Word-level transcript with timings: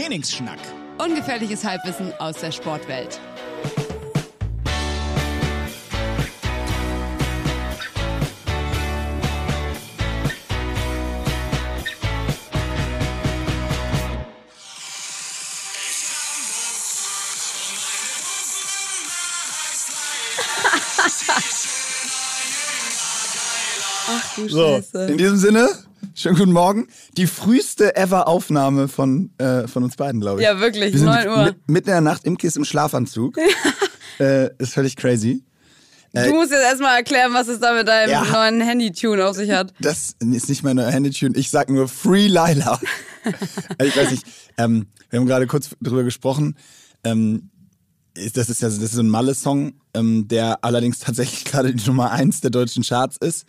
Trainingsschnack. 0.00 0.58
Ungefährliches 0.96 1.62
Halbwissen 1.62 2.14
aus 2.18 2.36
der 2.36 2.52
Sportwelt. 2.52 3.20
Ach 24.08 24.34
du 24.34 24.48
So, 24.48 24.76
Scheiße. 24.76 25.06
in 25.10 25.18
diesem 25.18 25.36
Sinne, 25.36 25.68
schönen 26.20 26.36
guten 26.36 26.52
Morgen. 26.52 26.86
Die 27.16 27.26
früheste 27.26 27.96
ever 27.96 28.28
Aufnahme 28.28 28.88
von, 28.88 29.30
äh, 29.38 29.66
von 29.66 29.82
uns 29.82 29.96
beiden, 29.96 30.20
glaube 30.20 30.40
ich. 30.40 30.46
Ja, 30.46 30.60
wirklich, 30.60 30.92
Wir 30.92 30.98
sind 30.98 31.08
9 31.08 31.28
Uhr. 31.28 31.44
Mit, 31.44 31.68
mitten 31.68 31.88
in 31.88 31.94
der 31.94 32.00
Nacht 32.02 32.24
im 32.24 32.36
Kiss 32.36 32.56
im 32.56 32.64
Schlafanzug. 32.64 33.38
äh, 34.20 34.50
ist 34.58 34.74
völlig 34.74 34.96
crazy. 34.96 35.42
Du 36.12 36.34
musst 36.34 36.50
jetzt 36.50 36.62
erstmal 36.64 36.96
erklären, 36.96 37.32
was 37.32 37.46
es 37.46 37.60
da 37.60 37.72
mit 37.72 37.86
deinem 37.86 38.10
Ja. 38.10 38.24
neuen 38.24 38.60
Handy-Tune 38.60 39.24
auf 39.24 39.36
sich 39.36 39.50
hat. 39.52 39.72
Das 39.80 40.16
ist 40.18 40.48
nicht 40.48 40.62
meine 40.64 40.90
Handytune. 40.90 41.36
Ich 41.36 41.50
sag 41.50 41.70
nur 41.70 41.86
Free 41.88 42.26
Lila. 42.26 42.80
ich 43.82 43.96
weiß 43.96 44.10
nicht. 44.10 44.26
Ähm, 44.58 44.88
wir 45.08 45.20
haben 45.20 45.26
gerade 45.26 45.46
kurz 45.46 45.70
drüber 45.80 46.02
gesprochen. 46.02 46.56
Ähm, 47.04 47.50
das 48.34 48.50
ist 48.50 48.60
ja 48.60 48.68
das 48.68 48.78
ist 48.78 48.92
so 48.92 49.02
ein 49.02 49.08
Malle-Song, 49.08 49.74
ähm, 49.94 50.26
der 50.26 50.64
allerdings 50.64 50.98
tatsächlich 50.98 51.44
gerade 51.50 51.72
die 51.72 51.86
Nummer 51.86 52.10
eins 52.10 52.40
der 52.40 52.50
deutschen 52.50 52.82
Charts 52.82 53.16
ist. 53.16 53.46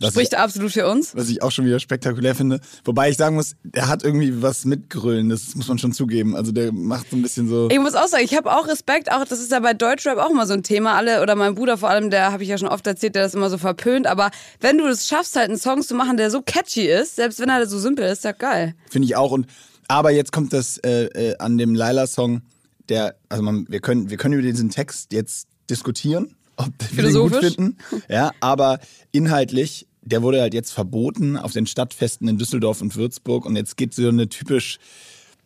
Was 0.00 0.10
ich, 0.10 0.14
Spricht 0.14 0.34
absolut 0.36 0.72
für 0.72 0.88
uns. 0.88 1.14
was 1.14 1.28
ich 1.28 1.42
auch 1.42 1.50
schon 1.50 1.64
wieder 1.64 1.78
spektakulär 1.78 2.34
finde. 2.34 2.60
Wobei 2.84 3.10
ich 3.10 3.16
sagen 3.16 3.36
muss, 3.36 3.54
er 3.72 3.88
hat 3.88 4.02
irgendwie 4.02 4.42
was 4.42 4.64
mit 4.64 4.90
Grölen, 4.90 5.28
das 5.28 5.54
muss 5.54 5.68
man 5.68 5.78
schon 5.78 5.92
zugeben. 5.92 6.34
Also 6.34 6.52
der 6.52 6.72
macht 6.72 7.10
so 7.10 7.16
ein 7.16 7.22
bisschen 7.22 7.48
so. 7.48 7.68
Ich 7.70 7.78
muss 7.78 7.94
auch 7.94 8.08
sagen, 8.08 8.24
ich 8.24 8.36
habe 8.36 8.50
auch 8.50 8.66
Respekt, 8.66 9.12
auch 9.12 9.24
das 9.24 9.40
ist 9.40 9.52
ja 9.52 9.60
bei 9.60 9.74
Deutschrap 9.74 10.18
auch 10.18 10.30
immer 10.30 10.46
so 10.46 10.54
ein 10.54 10.62
Thema. 10.62 10.94
Alle 10.94 11.22
oder 11.22 11.36
mein 11.36 11.54
Bruder 11.54 11.78
vor 11.78 11.90
allem, 11.90 12.10
der 12.10 12.32
habe 12.32 12.42
ich 12.42 12.48
ja 12.48 12.58
schon 12.58 12.68
oft 12.68 12.86
erzählt, 12.86 13.14
der 13.14 13.22
das 13.22 13.34
immer 13.34 13.50
so 13.50 13.58
verpönt. 13.58 14.06
Aber 14.06 14.30
wenn 14.60 14.78
du 14.78 14.86
es 14.86 15.06
schaffst, 15.06 15.36
halt 15.36 15.48
einen 15.48 15.58
Song 15.58 15.82
zu 15.82 15.94
machen, 15.94 16.16
der 16.16 16.30
so 16.30 16.42
catchy 16.42 16.86
ist, 16.86 17.16
selbst 17.16 17.38
wenn 17.38 17.48
er 17.48 17.66
so 17.66 17.78
simpel 17.78 18.04
ist, 18.04 18.18
ist 18.18 18.24
ja 18.24 18.32
geil. 18.32 18.74
Finde 18.90 19.06
ich 19.06 19.16
auch. 19.16 19.30
Und 19.30 19.46
aber 19.88 20.10
jetzt 20.10 20.32
kommt 20.32 20.52
das 20.52 20.78
äh, 20.78 21.04
äh, 21.04 21.38
an 21.38 21.58
dem 21.58 21.74
Laila-Song, 21.74 22.42
der, 22.88 23.16
also 23.28 23.42
man, 23.42 23.66
wir 23.68 23.80
können, 23.80 24.10
wir 24.10 24.16
können 24.16 24.34
über 24.34 24.42
diesen 24.42 24.70
Text 24.70 25.12
jetzt 25.12 25.48
diskutieren, 25.70 26.34
ob 26.56 26.72
wir 26.92 27.04
den 27.04 27.14
gut 27.14 27.36
finden. 27.36 27.76
Ja, 28.08 28.32
aber 28.40 28.80
inhaltlich, 29.12 29.86
der 30.02 30.22
wurde 30.22 30.40
halt 30.40 30.54
jetzt 30.54 30.72
verboten 30.72 31.36
auf 31.36 31.52
den 31.52 31.66
Stadtfesten 31.66 32.28
in 32.28 32.38
Düsseldorf 32.38 32.80
und 32.80 32.96
Würzburg. 32.96 33.46
Und 33.46 33.56
jetzt 33.56 33.76
geht 33.76 33.94
so 33.94 34.08
eine 34.08 34.28
typisch, 34.28 34.78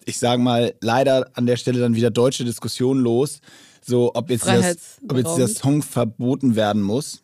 ich 0.05 0.19
sage 0.19 0.43
mal, 0.43 0.75
leider 0.81 1.31
an 1.35 1.47
der 1.47 1.57
Stelle 1.57 1.81
dann 1.81 1.95
wieder 1.95 2.11
deutsche 2.11 2.45
Diskussion 2.45 3.01
los. 3.01 3.41
So, 3.85 4.13
ob 4.15 4.31
jetzt, 4.31 4.47
das, 4.47 4.99
ob 5.09 5.17
jetzt 5.17 5.37
dieser. 5.37 5.49
Song 5.49 5.83
verboten 5.83 6.57
werden 6.57 6.83
muss, 6.83 7.23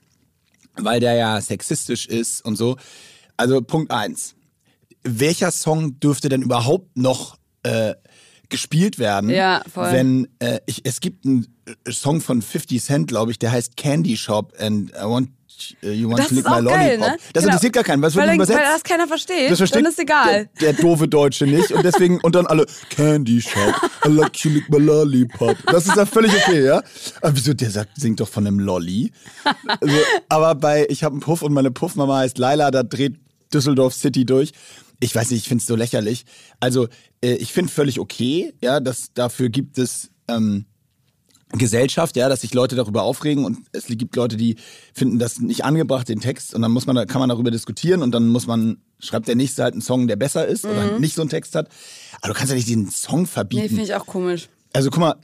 weil 0.77 1.01
der 1.01 1.15
ja 1.15 1.41
sexistisch 1.41 2.07
ist 2.07 2.45
und 2.45 2.57
so. 2.57 2.77
Also 3.37 3.61
Punkt 3.61 3.91
eins 3.91 4.35
welcher 5.05 5.51
Song 5.51 6.01
dürfte 6.01 6.29
denn 6.29 6.43
überhaupt 6.43 6.97
noch 6.97 7.37
äh, 7.63 7.95
gespielt 8.49 8.99
werden? 8.99 9.31
Ja, 9.31 9.63
voll. 9.73 9.93
Wenn 9.93 10.29
äh, 10.39 10.61
ich, 10.67 10.83
es 10.85 11.01
gibt 11.01 11.25
einen 11.25 11.47
äh, 11.67 11.91
Song 11.93 12.21
von 12.21 12.43
50 12.43 12.83
Cent, 12.83 13.09
glaube 13.09 13.31
ich, 13.33 13.39
der 13.39 13.53
heißt 13.53 13.77
Candy 13.77 14.17
Shop 14.17 14.53
and 14.59 14.91
I 14.91 15.05
want 15.05 15.29
uh, 15.85 15.89
you 15.89 16.09
want 16.09 16.19
Das 16.21 16.29
to 16.29 16.35
lick 16.35 16.45
my 16.45 16.51
geil, 16.63 16.63
lollipop. 16.65 16.99
ne? 17.01 17.17
Das 17.33 17.43
Genau. 17.43 17.47
interessiert 17.55 17.73
gar 17.73 17.85
keinen. 17.85 18.03
Was 18.03 18.15
wird 18.15 18.23
Weil, 18.27 18.33
denn 18.33 18.39
weil 18.41 18.47
übersetzt? 18.47 18.75
das 18.75 18.83
keiner 18.83 19.07
versteht, 19.09 19.51
das 19.51 19.59
versteht 19.59 19.85
dann 19.85 19.91
ist 19.93 19.99
egal. 19.99 20.49
Der, 20.61 20.73
der 20.73 20.83
doofe 20.83 21.07
Deutsche 21.09 21.47
nicht 21.47 21.71
und 21.73 21.85
deswegen 21.85 22.21
und 22.21 22.35
dann 22.35 22.47
alle 22.47 22.67
Candy 22.91 23.41
Shop, 23.41 23.75
I 24.05 24.09
like 24.09 24.37
you 24.45 24.51
lick 24.51 24.69
my 24.69 24.79
lollipop. 24.79 25.57
Das 25.67 25.87
ist 25.87 25.97
ja 25.97 26.07
völlig 26.07 26.33
okay, 26.35 26.65
ja. 26.67 26.83
Aber 27.23 27.37
wieso 27.37 27.55
der 27.55 27.71
sagt, 27.71 28.01
singt 28.01 28.21
doch 28.21 28.29
von 28.29 28.47
einem 28.47 28.59
Lolli. 28.59 29.13
Also, 29.67 29.95
aber 30.29 30.55
bei 30.55 30.87
ich 30.91 31.03
habe 31.05 31.13
einen 31.15 31.21
Puff 31.21 31.43
und 31.43 31.53
meine 31.53 31.71
Puffmama 31.71 32.19
heißt 32.19 32.39
Laila, 32.39 32.71
da 32.71 32.83
dreht 32.83 33.17
Düsseldorf 33.53 33.95
City 33.95 34.25
durch. 34.27 34.51
Ich 35.01 35.15
weiß 35.15 35.31
nicht, 35.31 35.41
ich 35.43 35.49
finde 35.49 35.63
es 35.63 35.67
so 35.67 35.77
lächerlich. 35.77 36.25
Also 36.61 36.89
äh, 37.23 37.35
ich 37.35 37.53
finde 37.53 37.71
völlig 37.73 37.99
okay, 38.01 38.53
ja, 38.63 38.81
dass 38.81 39.13
dafür 39.13 39.49
gibt 39.49 39.79
es 39.79 40.11
ähm, 40.29 40.65
Gesellschaft, 41.53 42.17
ja, 42.17 42.29
dass 42.29 42.41
sich 42.41 42.53
Leute 42.55 42.75
darüber 42.75 43.03
aufregen 43.05 43.45
und 43.45 43.59
es 43.73 43.87
gibt 43.87 44.17
Leute, 44.17 44.37
die 44.37 44.57
finden 44.93 45.19
das 45.21 45.39
nicht 45.41 45.65
angebracht, 45.65 46.09
den 46.09 46.21
Text, 46.21 46.53
und 46.55 46.63
dann 46.63 46.73
muss 46.73 46.87
man, 46.87 46.97
da 46.97 47.05
kann 47.07 47.21
man 47.21 47.29
darüber 47.29 47.51
diskutieren 47.53 48.03
und 48.03 48.13
dann 48.13 48.29
muss 48.29 48.47
man, 48.49 48.79
schreibt 48.99 49.29
der 49.29 49.37
nächste 49.37 49.63
halt 49.63 49.75
einen 49.75 49.83
Song, 49.83 50.09
der 50.09 50.17
besser 50.17 50.47
ist 50.47 50.65
oder 50.65 50.99
nicht 50.99 51.15
so 51.15 51.23
einen 51.23 51.31
Text 51.31 51.55
hat. 51.55 51.69
Aber 52.23 52.33
du 52.33 52.39
kannst 52.39 52.51
ja 52.51 52.57
nicht 52.57 52.67
diesen 52.69 52.91
Song 52.91 53.21
Nee, 53.23 53.27
verbieten. 53.27 53.69
finde 53.69 53.83
ich 53.85 53.95
auch 53.95 54.07
komisch. 54.07 54.49
also 54.73 54.91
guck 54.91 55.01
mal, 55.01 55.15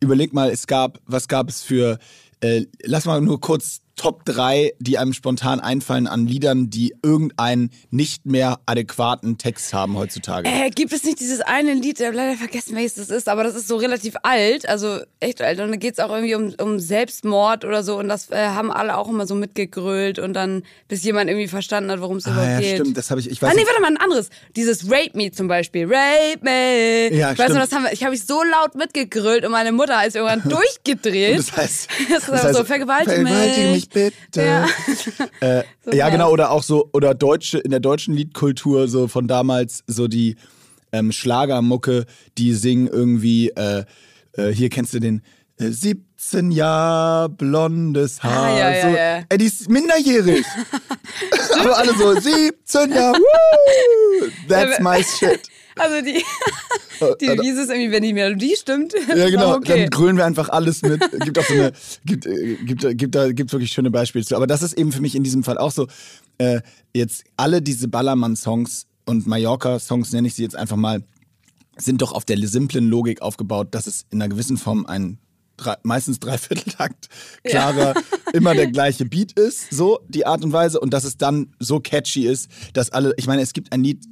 überleg 0.00 0.32
mal, 0.32 0.50
es 0.50 0.66
gab, 0.66 0.98
was 1.06 1.28
gab 1.28 1.48
es 1.48 1.62
für, 1.62 1.98
äh, 2.40 2.64
lass 2.82 3.04
mal 3.04 3.20
nur 3.20 3.40
kurz 3.40 3.80
Top 3.96 4.26
3, 4.26 4.74
die 4.78 4.98
einem 4.98 5.14
spontan 5.14 5.58
einfallen 5.58 6.06
an 6.06 6.26
Liedern, 6.26 6.68
die 6.68 6.94
irgendeinen 7.02 7.70
nicht 7.90 8.26
mehr 8.26 8.60
adäquaten 8.66 9.38
Text 9.38 9.72
haben 9.72 9.96
heutzutage. 9.96 10.48
Äh, 10.48 10.68
gibt 10.68 10.92
es 10.92 11.02
nicht 11.02 11.18
dieses 11.18 11.40
eine 11.40 11.72
Lied, 11.72 11.98
ich 11.98 12.06
habe 12.06 12.16
leider 12.16 12.36
vergessen, 12.36 12.76
welches 12.76 12.94
das 12.94 13.08
ist, 13.08 13.26
aber 13.26 13.42
das 13.42 13.54
ist 13.54 13.68
so 13.68 13.76
relativ 13.76 14.14
alt, 14.22 14.68
also 14.68 15.00
echt 15.18 15.40
alt. 15.40 15.60
Und 15.60 15.70
da 15.70 15.76
geht 15.76 15.94
es 15.94 15.98
auch 15.98 16.10
irgendwie 16.10 16.34
um, 16.34 16.54
um 16.60 16.78
Selbstmord 16.78 17.64
oder 17.64 17.82
so 17.82 17.98
und 17.98 18.08
das 18.08 18.30
äh, 18.30 18.36
haben 18.36 18.70
alle 18.70 18.98
auch 18.98 19.08
immer 19.08 19.26
so 19.26 19.34
mitgegrölt 19.34 20.18
und 20.18 20.34
dann, 20.34 20.62
bis 20.88 21.02
jemand 21.02 21.30
irgendwie 21.30 21.48
verstanden 21.48 21.90
hat, 21.90 22.00
worum 22.00 22.18
es 22.18 22.26
ah, 22.26 22.32
überhaupt 22.32 22.50
ja, 22.50 22.60
geht. 22.60 22.74
stimmt, 22.80 22.98
das 22.98 23.10
habe 23.10 23.20
ich, 23.20 23.30
ich 23.30 23.40
weiß 23.40 23.50
Ah, 23.50 23.54
nee, 23.56 23.64
warte 23.66 23.80
mal, 23.80 23.88
ein 23.88 23.96
anderes. 23.96 24.28
Dieses 24.56 24.90
Rape 24.90 25.12
Me 25.14 25.30
zum 25.30 25.48
Beispiel. 25.48 25.86
Rape 25.86 26.40
Me. 26.42 27.16
Ja, 27.16 27.30
weißt 27.30 27.38
du, 27.38 27.44
stimmt. 27.44 27.60
das 27.60 27.72
haben 27.72 27.84
wir, 27.84 27.92
ich 27.94 28.04
habe 28.04 28.14
ich 28.14 28.26
so 28.26 28.42
laut 28.42 28.74
mitgegrölt 28.74 29.46
und 29.46 29.52
meine 29.52 29.72
Mutter 29.72 30.06
ist 30.06 30.16
irgendwann 30.16 30.42
durchgedreht. 30.50 31.38
Das 31.38 31.56
heißt, 31.56 31.88
Das 32.10 32.28
ist 32.28 32.56
so, 32.56 32.64
vergewaltige 32.64 33.22
mich. 33.22 33.85
Mich 33.94 34.12
bitte. 34.32 34.42
Ja. 34.42 34.66
Äh, 35.40 35.62
So 35.84 35.92
ja, 35.92 36.08
genau, 36.08 36.32
oder 36.32 36.50
auch 36.50 36.62
so, 36.62 36.88
oder 36.92 37.14
deutsche, 37.14 37.58
in 37.58 37.70
der 37.70 37.80
deutschen 37.80 38.14
Liedkultur, 38.14 38.88
so 38.88 39.06
von 39.06 39.28
damals, 39.28 39.84
so 39.86 40.08
die 40.08 40.36
ähm, 40.92 41.12
Schlagermucke, 41.12 42.06
die 42.38 42.54
singen 42.54 42.88
irgendwie, 42.88 43.50
äh, 43.50 43.84
äh, 44.32 44.48
hier 44.48 44.68
kennst 44.68 44.94
du 44.94 44.98
den, 44.98 45.22
äh, 45.58 45.68
17 45.68 46.50
Jahre 46.50 47.28
blondes 47.28 48.22
Haar. 48.22 48.46
Ah, 48.46 48.58
ja, 48.58 48.70
ja, 48.70 48.82
so, 48.82 48.96
ja. 48.96 49.22
Ey, 49.28 49.38
die 49.38 49.44
ist 49.46 49.70
minderjährig. 49.70 50.44
Aber 51.60 51.78
alle 51.78 51.94
so, 51.96 52.18
17 52.18 52.92
Jahre, 52.92 53.18
that's 54.48 54.80
my 54.80 55.02
shit. 55.02 55.48
Also 55.78 56.04
die, 56.04 56.14
die 57.20 57.26
wie 57.26 57.48
ist 57.48 57.58
es 57.58 57.68
irgendwie, 57.68 57.90
wenn 57.90 58.02
die 58.02 58.12
Melodie 58.12 58.56
stimmt? 58.56 58.94
Ja, 59.14 59.28
genau. 59.30 59.56
Okay. 59.56 59.82
Dann 59.82 59.90
grölen 59.90 60.16
wir 60.16 60.24
einfach 60.24 60.48
alles 60.48 60.82
mit. 60.82 61.00
Gibt 61.20 61.38
auch 61.38 61.44
so 61.44 61.54
eine, 61.54 61.72
gibt, 62.04 62.26
äh, 62.26 62.56
gibt, 62.56 62.98
gibt 62.98 63.14
da 63.14 63.32
gibt 63.32 63.52
wirklich 63.52 63.70
schöne 63.72 63.90
Beispiele 63.90 64.24
zu. 64.24 64.36
Aber 64.36 64.46
das 64.46 64.62
ist 64.62 64.72
eben 64.74 64.92
für 64.92 65.00
mich 65.00 65.14
in 65.14 65.22
diesem 65.22 65.44
Fall 65.44 65.58
auch 65.58 65.70
so. 65.72 65.86
Äh, 66.38 66.60
jetzt 66.94 67.24
alle 67.36 67.62
diese 67.62 67.88
Ballermann-Songs 67.88 68.86
und 69.06 69.26
Mallorca-Songs 69.26 70.12
nenne 70.12 70.28
ich 70.28 70.34
sie 70.34 70.42
jetzt 70.42 70.56
einfach 70.56 70.76
mal, 70.76 71.02
sind 71.76 72.02
doch 72.02 72.12
auf 72.12 72.24
der 72.24 72.38
simplen 72.46 72.88
Logik 72.88 73.22
aufgebaut, 73.22 73.68
dass 73.70 73.86
es 73.86 74.06
in 74.10 74.20
einer 74.20 74.28
gewissen 74.30 74.56
Form 74.56 74.86
ein 74.86 75.18
drei, 75.56 75.76
meistens 75.82 76.20
Dreivierteltakt 76.20 77.08
klarer, 77.44 77.94
immer 78.32 78.54
der 78.54 78.68
gleiche 78.68 79.04
Beat 79.04 79.32
ist, 79.32 79.70
so 79.70 80.00
die 80.08 80.26
Art 80.26 80.44
und 80.44 80.52
Weise 80.52 80.80
und 80.80 80.92
dass 80.92 81.04
es 81.04 81.16
dann 81.16 81.54
so 81.58 81.80
catchy 81.80 82.26
ist, 82.26 82.50
dass 82.72 82.90
alle, 82.90 83.14
ich 83.16 83.26
meine, 83.26 83.42
es 83.42 83.52
gibt 83.52 83.72
ein 83.72 83.82
Lied, 83.82 84.04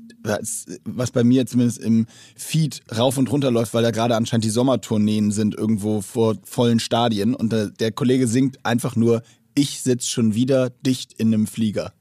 was 0.84 1.10
bei 1.10 1.22
mir 1.22 1.46
zumindest 1.46 1.78
im 1.78 2.06
Feed 2.36 2.80
rauf 2.96 3.18
und 3.18 3.30
runter 3.30 3.50
läuft, 3.50 3.74
weil 3.74 3.82
da 3.82 3.90
gerade 3.90 4.16
anscheinend 4.16 4.44
die 4.44 4.50
Sommertourneen 4.50 5.30
sind 5.30 5.54
irgendwo 5.54 6.00
vor 6.00 6.36
vollen 6.44 6.80
Stadien 6.80 7.34
und 7.34 7.52
der, 7.52 7.92
Kollege 7.92 8.26
singt 8.26 8.64
einfach 8.64 8.96
nur, 8.96 9.22
ich 9.54 9.82
sitz 9.82 10.06
schon 10.06 10.34
wieder 10.34 10.70
dicht 10.70 11.12
in 11.14 11.32
einem 11.32 11.46
Flieger. 11.46 11.92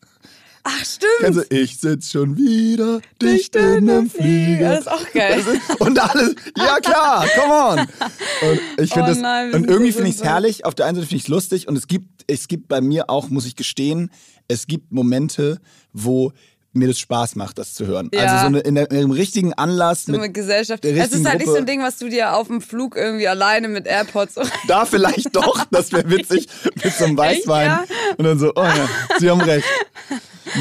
Ach, 0.65 0.85
stimmt. 0.85 1.35
Du, 1.35 1.55
ich 1.55 1.77
sitz 1.77 2.09
schon 2.11 2.37
wieder 2.37 3.01
dicht 3.21 3.53
in 3.57 3.89
einem 3.89 4.09
Flieger. 4.09 4.69
Das 4.69 4.79
ist 4.81 4.87
auch 4.87 5.11
geil. 5.11 5.43
Und 5.79 5.99
alles, 5.99 6.35
ja 6.57 6.79
klar, 6.79 7.27
come 7.35 7.53
on. 7.53 7.79
Und 7.79 8.61
ich 8.81 8.93
finde 8.93 9.03
Oh 9.03 9.13
das, 9.13 9.17
nein, 9.17 9.53
und 9.53 9.69
irgendwie 9.69 9.91
so 9.91 9.97
finde 9.97 10.11
ich 10.11 10.15
es 10.15 10.23
herrlich. 10.23 10.65
Auf 10.65 10.73
der 10.73 10.85
einen 10.85 10.95
Seite 10.95 11.07
finde 11.07 11.17
ich 11.17 11.23
es 11.23 11.27
lustig 11.27 11.67
und 11.67 11.75
es 11.75 11.87
gibt, 11.87 12.23
es 12.27 12.47
gibt 12.47 12.69
bei 12.69 12.79
mir 12.79 13.09
auch, 13.09 13.29
muss 13.29 13.45
ich 13.45 13.57
gestehen, 13.57 14.09
es 14.47 14.65
gibt 14.65 14.93
Momente, 14.93 15.59
wo 15.91 16.31
mir 16.73 16.87
das 16.87 16.99
Spaß 16.99 17.35
macht, 17.35 17.57
das 17.59 17.73
zu 17.73 17.85
hören. 17.85 18.09
Ja. 18.13 18.21
Also 18.21 18.39
so 18.41 18.45
eine, 18.47 18.59
in, 18.59 18.75
der, 18.75 18.89
in 18.91 18.97
einem 18.97 19.11
richtigen 19.11 19.53
Anlass 19.53 20.05
So 20.05 20.11
mit 20.11 20.21
mit 20.21 20.33
Gesellschaft. 20.33 20.83
Es 20.85 21.11
ist 21.11 21.25
halt 21.25 21.39
nicht 21.39 21.47
so 21.47 21.55
ein. 21.55 21.65
Ding, 21.65 21.81
was 21.81 21.97
du 21.97 22.09
dir 22.09 22.35
auf 22.35 22.47
dem 22.47 22.61
Flug 22.61 22.95
irgendwie 22.97 23.27
alleine 23.27 23.67
mit 23.67 23.85
AirPods. 23.87 24.35
Da 24.67 24.85
vielleicht 24.85 25.35
doch, 25.35 25.65
das 25.71 25.91
wäre 25.91 26.09
witzig, 26.09 26.47
mit 26.83 26.93
so 26.93 27.05
einem 27.05 27.17
Weißwein. 27.17 27.67
ja? 27.67 27.85
Und 28.17 28.25
dann 28.25 28.39
so, 28.39 28.51
oh 28.55 28.63
ja, 28.63 28.89
Sie 29.19 29.29
haben 29.29 29.41
recht. 29.41 29.65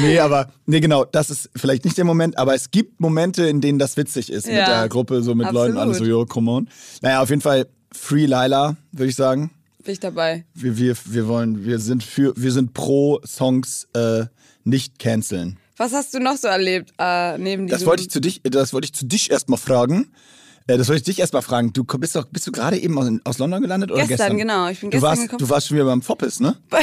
Nee, 0.01 0.19
aber, 0.19 0.49
nee, 0.65 0.79
genau, 0.79 1.03
das 1.05 1.29
ist 1.29 1.49
vielleicht 1.55 1.85
nicht 1.85 1.97
der 1.97 2.05
Moment, 2.05 2.37
aber 2.37 2.55
es 2.55 2.71
gibt 2.71 2.99
Momente, 2.99 3.43
in 3.47 3.61
denen 3.61 3.79
das 3.79 3.97
witzig 3.97 4.31
ist 4.31 4.47
mit 4.47 4.55
Ja, 4.55 4.79
der 4.79 4.89
Gruppe, 4.89 5.21
so 5.21 5.35
mit 5.35 5.51
Leuten, 5.51 5.77
alle 5.77 5.93
so, 5.93 5.99
absolut. 6.03 6.09
yo, 6.09 6.25
come 6.25 6.49
on. 6.51 6.69
Naja, 7.01 7.21
auf 7.21 7.29
jeden 7.29 7.41
Fall 7.41 7.67
Free 7.91 8.25
Lila, 8.25 8.75
würde 8.91 9.09
ich 9.09 9.15
sagen. 9.15 9.51
Bin 9.83 9.93
ich 9.93 9.99
dabei. 9.99 10.45
Wir, 10.53 10.77
wir, 10.77 10.95
wir 11.05 11.27
wollen, 11.27 11.65
wir 11.65 11.77
sind 11.79 12.03
für, 12.03 12.33
wir 12.35 12.51
sind 12.51 12.73
pro 12.73 13.19
Songs 13.25 13.87
äh, 13.93 14.25
nicht 14.63 14.97
canceln. 14.97 15.57
Was 15.77 15.93
hast 15.93 16.13
du 16.13 16.19
noch 16.19 16.37
so 16.37 16.47
erlebt 16.47 16.93
äh, 16.99 17.37
neben 17.37 17.67
diesem... 17.67 17.79
Das 17.79 17.85
wollte 17.85 18.03
ich 18.03 18.09
zu 18.09 18.19
dich, 18.19 18.41
das 18.43 18.73
wollte 18.73 18.85
ich 18.85 18.93
zu 18.93 19.05
dich 19.05 19.31
erstmal 19.31 19.57
fragen. 19.57 20.11
Äh, 20.67 20.77
das 20.77 20.87
wollte 20.87 20.99
ich 20.99 21.03
dich 21.03 21.19
erstmal 21.19 21.41
fragen. 21.41 21.73
Du 21.73 21.83
bist 21.83 22.15
doch, 22.15 22.25
bist 22.25 22.45
du 22.47 22.51
gerade 22.51 22.77
eben 22.77 22.97
aus, 22.97 23.09
aus 23.23 23.37
London 23.39 23.61
gelandet 23.61 23.91
oder 23.91 24.01
Gestern, 24.01 24.17
gestern? 24.17 24.37
genau. 24.37 24.67
Ich 24.67 24.79
bin 24.79 24.91
du 24.91 24.95
gestern 24.95 25.09
warst, 25.09 25.21
gekommen. 25.23 25.39
Du 25.39 25.49
warst 25.49 25.67
schon 25.67 25.77
wieder 25.77 25.85
beim 25.85 26.01
Foppes, 26.01 26.39
ne? 26.39 26.57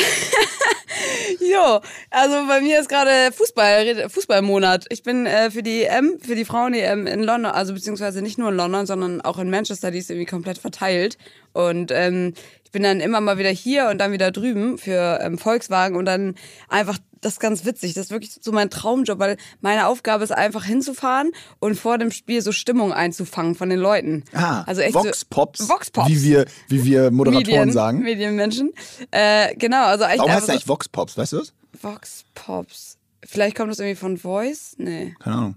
Jo, 1.40 1.80
also 2.10 2.46
bei 2.46 2.60
mir 2.60 2.80
ist 2.80 2.88
gerade 2.88 3.32
Fußball, 3.32 4.08
Fußballmonat. 4.08 4.86
Ich 4.90 5.02
bin 5.02 5.26
äh, 5.26 5.50
für 5.50 5.62
die 5.62 5.82
EM, 5.82 6.18
für 6.20 6.36
die 6.36 6.44
Frauen-EM 6.44 7.06
in 7.06 7.22
London, 7.22 7.50
also 7.50 7.72
beziehungsweise 7.72 8.22
nicht 8.22 8.38
nur 8.38 8.50
in 8.50 8.56
London, 8.56 8.86
sondern 8.86 9.20
auch 9.20 9.38
in 9.38 9.50
Manchester, 9.50 9.90
die 9.90 9.98
ist 9.98 10.10
irgendwie 10.10 10.26
komplett 10.26 10.58
verteilt. 10.58 11.18
Und 11.52 11.90
ähm, 11.92 12.34
ich 12.70 12.72
bin 12.72 12.84
dann 12.84 13.00
immer 13.00 13.20
mal 13.20 13.36
wieder 13.36 13.50
hier 13.50 13.88
und 13.88 13.98
dann 13.98 14.12
wieder 14.12 14.30
drüben 14.30 14.78
für 14.78 15.18
ähm, 15.20 15.38
Volkswagen 15.38 15.96
und 15.96 16.04
dann 16.04 16.36
einfach, 16.68 16.98
das 17.20 17.32
ist 17.32 17.40
ganz 17.40 17.64
witzig. 17.64 17.94
Das 17.94 18.04
ist 18.04 18.10
wirklich 18.12 18.30
so 18.40 18.52
mein 18.52 18.70
Traumjob, 18.70 19.18
weil 19.18 19.38
meine 19.60 19.88
Aufgabe 19.88 20.22
ist 20.22 20.30
einfach 20.30 20.64
hinzufahren 20.64 21.32
und 21.58 21.74
vor 21.74 21.98
dem 21.98 22.12
Spiel 22.12 22.42
so 22.42 22.52
Stimmung 22.52 22.92
einzufangen 22.92 23.56
von 23.56 23.70
den 23.70 23.80
Leuten. 23.80 24.22
Ah, 24.32 24.62
also 24.68 24.82
echt 24.82 24.94
Vox 24.94 25.18
so, 25.18 25.26
Pops, 25.30 25.68
Vox 25.68 25.90
Pops. 25.90 26.08
Wie 26.10 26.22
wir, 26.22 26.44
wie 26.68 26.84
wir 26.84 27.10
Moderatoren 27.10 27.44
Medien, 27.44 27.72
sagen. 27.72 28.02
Medienmenschen. 28.04 28.72
Äh, 29.10 29.56
genau, 29.56 29.86
also 29.86 30.04
echt 30.04 30.20
Warum 30.20 30.30
heißt 30.30 30.44
es 30.44 30.50
eigentlich 30.50 30.68
Vox 30.68 30.88
Pops, 30.88 31.18
weißt 31.18 31.32
du 31.32 31.38
das? 31.38 31.48
so 31.48 31.88
Vox 31.88 32.24
Pops. 32.36 32.98
Vielleicht 33.24 33.56
kommt 33.56 33.72
das 33.72 33.80
irgendwie 33.80 33.96
von 33.96 34.16
Voice? 34.16 34.76
Nee. 34.78 35.16
Keine 35.18 35.36
Ahnung. 35.36 35.54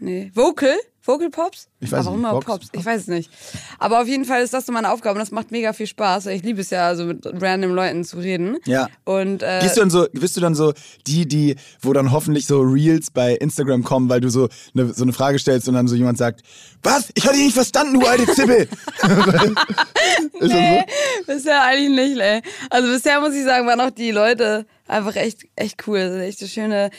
Nee. 0.00 0.30
Vocal? 0.34 0.76
Vocal 1.04 1.30
Pops? 1.30 1.68
Ich 1.80 1.90
weiß 1.90 2.00
Aber 2.00 2.06
warum 2.06 2.20
nicht. 2.20 2.28
immer 2.28 2.36
Vox 2.36 2.46
Pops? 2.46 2.68
Ich 2.72 2.84
weiß 2.84 3.00
es 3.02 3.06
nicht. 3.08 3.30
Aber 3.78 4.00
auf 4.00 4.06
jeden 4.06 4.24
Fall 4.24 4.42
ist 4.42 4.54
das 4.54 4.66
so 4.66 4.72
meine 4.72 4.90
Aufgabe 4.92 5.14
und 5.14 5.20
das 5.20 5.32
macht 5.32 5.50
mega 5.50 5.72
viel 5.72 5.86
Spaß. 5.88 6.26
Ich 6.26 6.42
liebe 6.42 6.60
es 6.60 6.70
ja, 6.70 6.86
also 6.86 7.04
mit 7.06 7.24
random 7.24 7.74
Leuten 7.74 8.04
zu 8.04 8.18
reden. 8.18 8.58
Ja. 8.66 8.88
Und 9.04 9.42
äh, 9.42 9.58
Gehst 9.62 9.76
du 9.76 9.80
dann 9.80 9.90
so, 9.90 10.06
bist 10.12 10.36
du 10.36 10.40
dann 10.40 10.54
so 10.54 10.72
die, 11.06 11.26
die, 11.26 11.56
wo 11.80 11.92
dann 11.92 12.12
hoffentlich 12.12 12.46
so 12.46 12.60
Reels 12.60 13.10
bei 13.10 13.34
Instagram 13.34 13.82
kommen, 13.82 14.08
weil 14.08 14.20
du 14.20 14.28
so 14.30 14.48
eine, 14.74 14.94
so 14.94 15.02
eine 15.02 15.12
Frage 15.12 15.38
stellst 15.38 15.68
und 15.68 15.74
dann 15.74 15.88
so 15.88 15.96
jemand 15.96 16.18
sagt, 16.18 16.42
was? 16.82 17.10
Ich 17.14 17.24
hatte 17.24 17.36
dich 17.36 17.46
nicht 17.46 17.54
verstanden, 17.54 17.98
du 17.98 18.06
alte 18.06 18.26
Zippel. 18.26 18.68
Nee, 20.40 20.84
bisher 21.26 21.62
eigentlich 21.62 22.08
nicht, 22.10 22.20
ey. 22.20 22.42
Also 22.70 22.88
bisher 22.92 23.20
muss 23.20 23.34
ich 23.34 23.44
sagen, 23.44 23.66
waren 23.66 23.80
auch 23.80 23.90
die 23.90 24.10
Leute 24.10 24.66
einfach 24.92 25.16
echt, 25.16 25.46
echt 25.56 25.86
cool. 25.86 25.98
Das 25.98 26.12
sind 26.12 26.20
echt 26.20 26.38
so 26.38 26.46
schöne, 26.46 26.90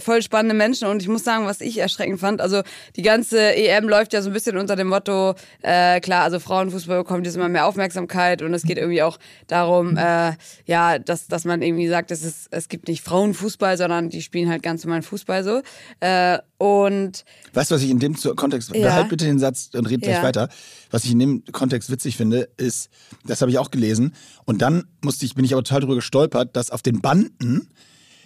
voll 0.00 0.22
spannende 0.22 0.54
Menschen. 0.54 0.88
Und 0.88 1.00
ich 1.02 1.08
muss 1.08 1.24
sagen, 1.24 1.46
was 1.46 1.60
ich 1.60 1.78
erschreckend 1.78 2.20
fand, 2.20 2.40
also 2.40 2.62
die 2.96 3.02
ganze 3.02 3.54
EM 3.54 3.88
läuft 3.88 4.12
ja 4.12 4.22
so 4.22 4.30
ein 4.30 4.32
bisschen 4.32 4.56
unter 4.58 4.76
dem 4.76 4.88
Motto, 4.88 5.34
äh, 5.62 6.00
klar, 6.00 6.24
also 6.24 6.38
Frauenfußball 6.40 6.98
bekommt 6.98 7.26
jetzt 7.26 7.36
immer 7.36 7.48
mehr 7.48 7.66
Aufmerksamkeit 7.66 8.42
und 8.42 8.52
es 8.54 8.62
geht 8.64 8.78
irgendwie 8.78 9.02
auch 9.02 9.18
darum, 9.46 9.96
äh, 9.96 10.32
ja, 10.66 10.98
dass, 10.98 11.26
dass 11.28 11.44
man 11.44 11.62
irgendwie 11.62 11.88
sagt, 11.88 12.10
es, 12.10 12.22
ist, 12.22 12.48
es 12.50 12.68
gibt 12.68 12.88
nicht 12.88 13.02
Frauenfußball, 13.04 13.76
sondern 13.76 14.10
die 14.10 14.22
spielen 14.22 14.48
halt 14.48 14.62
ganz 14.62 14.84
normalen 14.84 15.02
Fußball 15.02 15.44
so. 15.44 15.62
Äh, 16.00 16.38
und 16.58 17.24
Weißt 17.52 17.70
du, 17.70 17.74
was 17.74 17.82
ich 17.82 17.90
in 17.90 17.98
dem 17.98 18.14
Kontext, 18.36 18.74
Ja. 18.74 18.82
behalt 18.82 19.08
bitte 19.08 19.24
den 19.26 19.38
Satz 19.38 19.70
und 19.74 19.86
red 19.86 20.00
gleich 20.02 20.16
Ja. 20.16 20.22
weiter. 20.22 20.48
Was 20.96 21.04
ich 21.04 21.12
in 21.12 21.18
dem 21.18 21.44
Kontext 21.52 21.90
witzig 21.90 22.16
finde, 22.16 22.48
ist, 22.56 22.88
das 23.26 23.42
habe 23.42 23.50
ich 23.50 23.58
auch 23.58 23.70
gelesen 23.70 24.14
und 24.46 24.62
dann 24.62 24.84
musste 25.04 25.26
ich, 25.26 25.34
bin 25.34 25.44
ich 25.44 25.52
aber 25.52 25.62
total 25.62 25.80
drüber 25.80 25.94
gestolpert, 25.96 26.56
dass 26.56 26.70
auf 26.70 26.80
den 26.80 27.02
Banden 27.02 27.68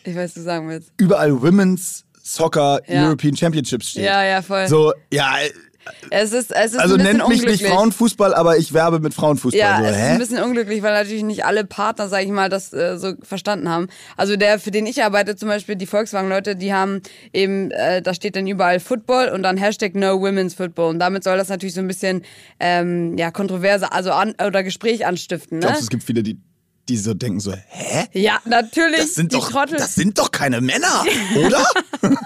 ich 0.05 0.14
weiß, 0.14 0.34
du 0.34 0.40
sagen 0.43 0.69
willst. 0.69 0.93
überall 0.96 1.43
Women's 1.43 2.05
Soccer 2.22 2.81
Ja. 2.87 3.06
European 3.06 3.37
Championships 3.37 3.90
steht. 3.90 4.05
Ja, 4.05 4.22
ja, 4.22 4.40
voll. 4.40 4.69
So, 4.69 4.93
ja, 5.12 5.34
Es 6.11 6.32
ist, 6.32 6.53
es 6.53 6.73
ist 6.73 6.79
also 6.79 6.97
nennt 6.97 7.27
mich 7.29 7.43
nicht. 7.43 7.67
Frauenfußball, 7.67 8.35
aber 8.35 8.59
ich 8.59 8.73
werbe 8.73 9.00
mit 9.00 9.15
Frauenfußball. 9.15 9.59
Ja, 9.59 9.79
so, 9.79 9.85
es 9.85 9.91
ist 9.93 9.97
hä? 9.97 10.09
ein 10.11 10.19
bisschen 10.19 10.43
unglücklich, 10.43 10.82
weil 10.82 10.93
natürlich 10.93 11.23
nicht 11.23 11.44
alle 11.44 11.65
Partner, 11.65 12.09
sag 12.09 12.23
ich 12.23 12.31
mal, 12.31 12.49
das 12.49 12.73
äh, 12.73 12.99
so 12.99 13.15
verstanden 13.23 13.69
haben. 13.69 13.88
Also 14.17 14.37
der, 14.37 14.59
für 14.59 14.71
den 14.71 14.87
ich 14.87 15.03
arbeite, 15.03 15.37
zum 15.37 15.49
Beispiel 15.49 15.77
die 15.77 15.87
Volkswagen-Leute, 15.87 16.56
die 16.56 16.73
haben 16.73 17.00
eben, 17.32 17.71
äh, 17.71 18.03
da 18.03 18.15
steht 18.15 18.37
dann 18.37 18.47
überall 18.47 18.81
Football 18.81 19.29
und 19.29 19.43
dann 19.43 19.56
Hashtag 19.56 19.94
No 19.94 20.21
Women's 20.21 20.55
Football. 20.55 20.91
Und 20.91 20.99
damit 20.99 21.25
soll 21.25 21.37
das 21.37 21.49
natürlich 21.49 21.75
so 21.75 21.81
ein 21.81 21.88
bisschen 21.88 22.23
ähm, 22.59 23.17
ja 23.17 23.31
kontroverse, 23.31 23.93
also 23.93 24.12
an, 24.12 24.35
oder 24.44 24.62
Gespräch 24.62 25.06
anstiften. 25.06 25.59
Ne? 25.59 25.67
Glaubst 25.67 25.81
du, 25.81 25.85
es 25.85 25.91
gibt 25.91 26.05
viele, 26.05 26.23
die, 26.23 26.38
die 26.88 26.97
so 26.97 27.15
denken 27.15 27.41
so, 27.41 27.53
hä? 27.53 28.06
Ja, 28.12 28.38
natürlich. 28.44 29.00
Das 29.00 29.15
sind, 29.15 29.32
die 29.32 29.37
doch, 29.37 29.50
Trottel. 29.50 29.79
das 29.79 29.94
sind 29.94 30.19
doch 30.19 30.31
keine 30.31 30.61
Männer, 30.61 31.05
oder? 31.37 31.65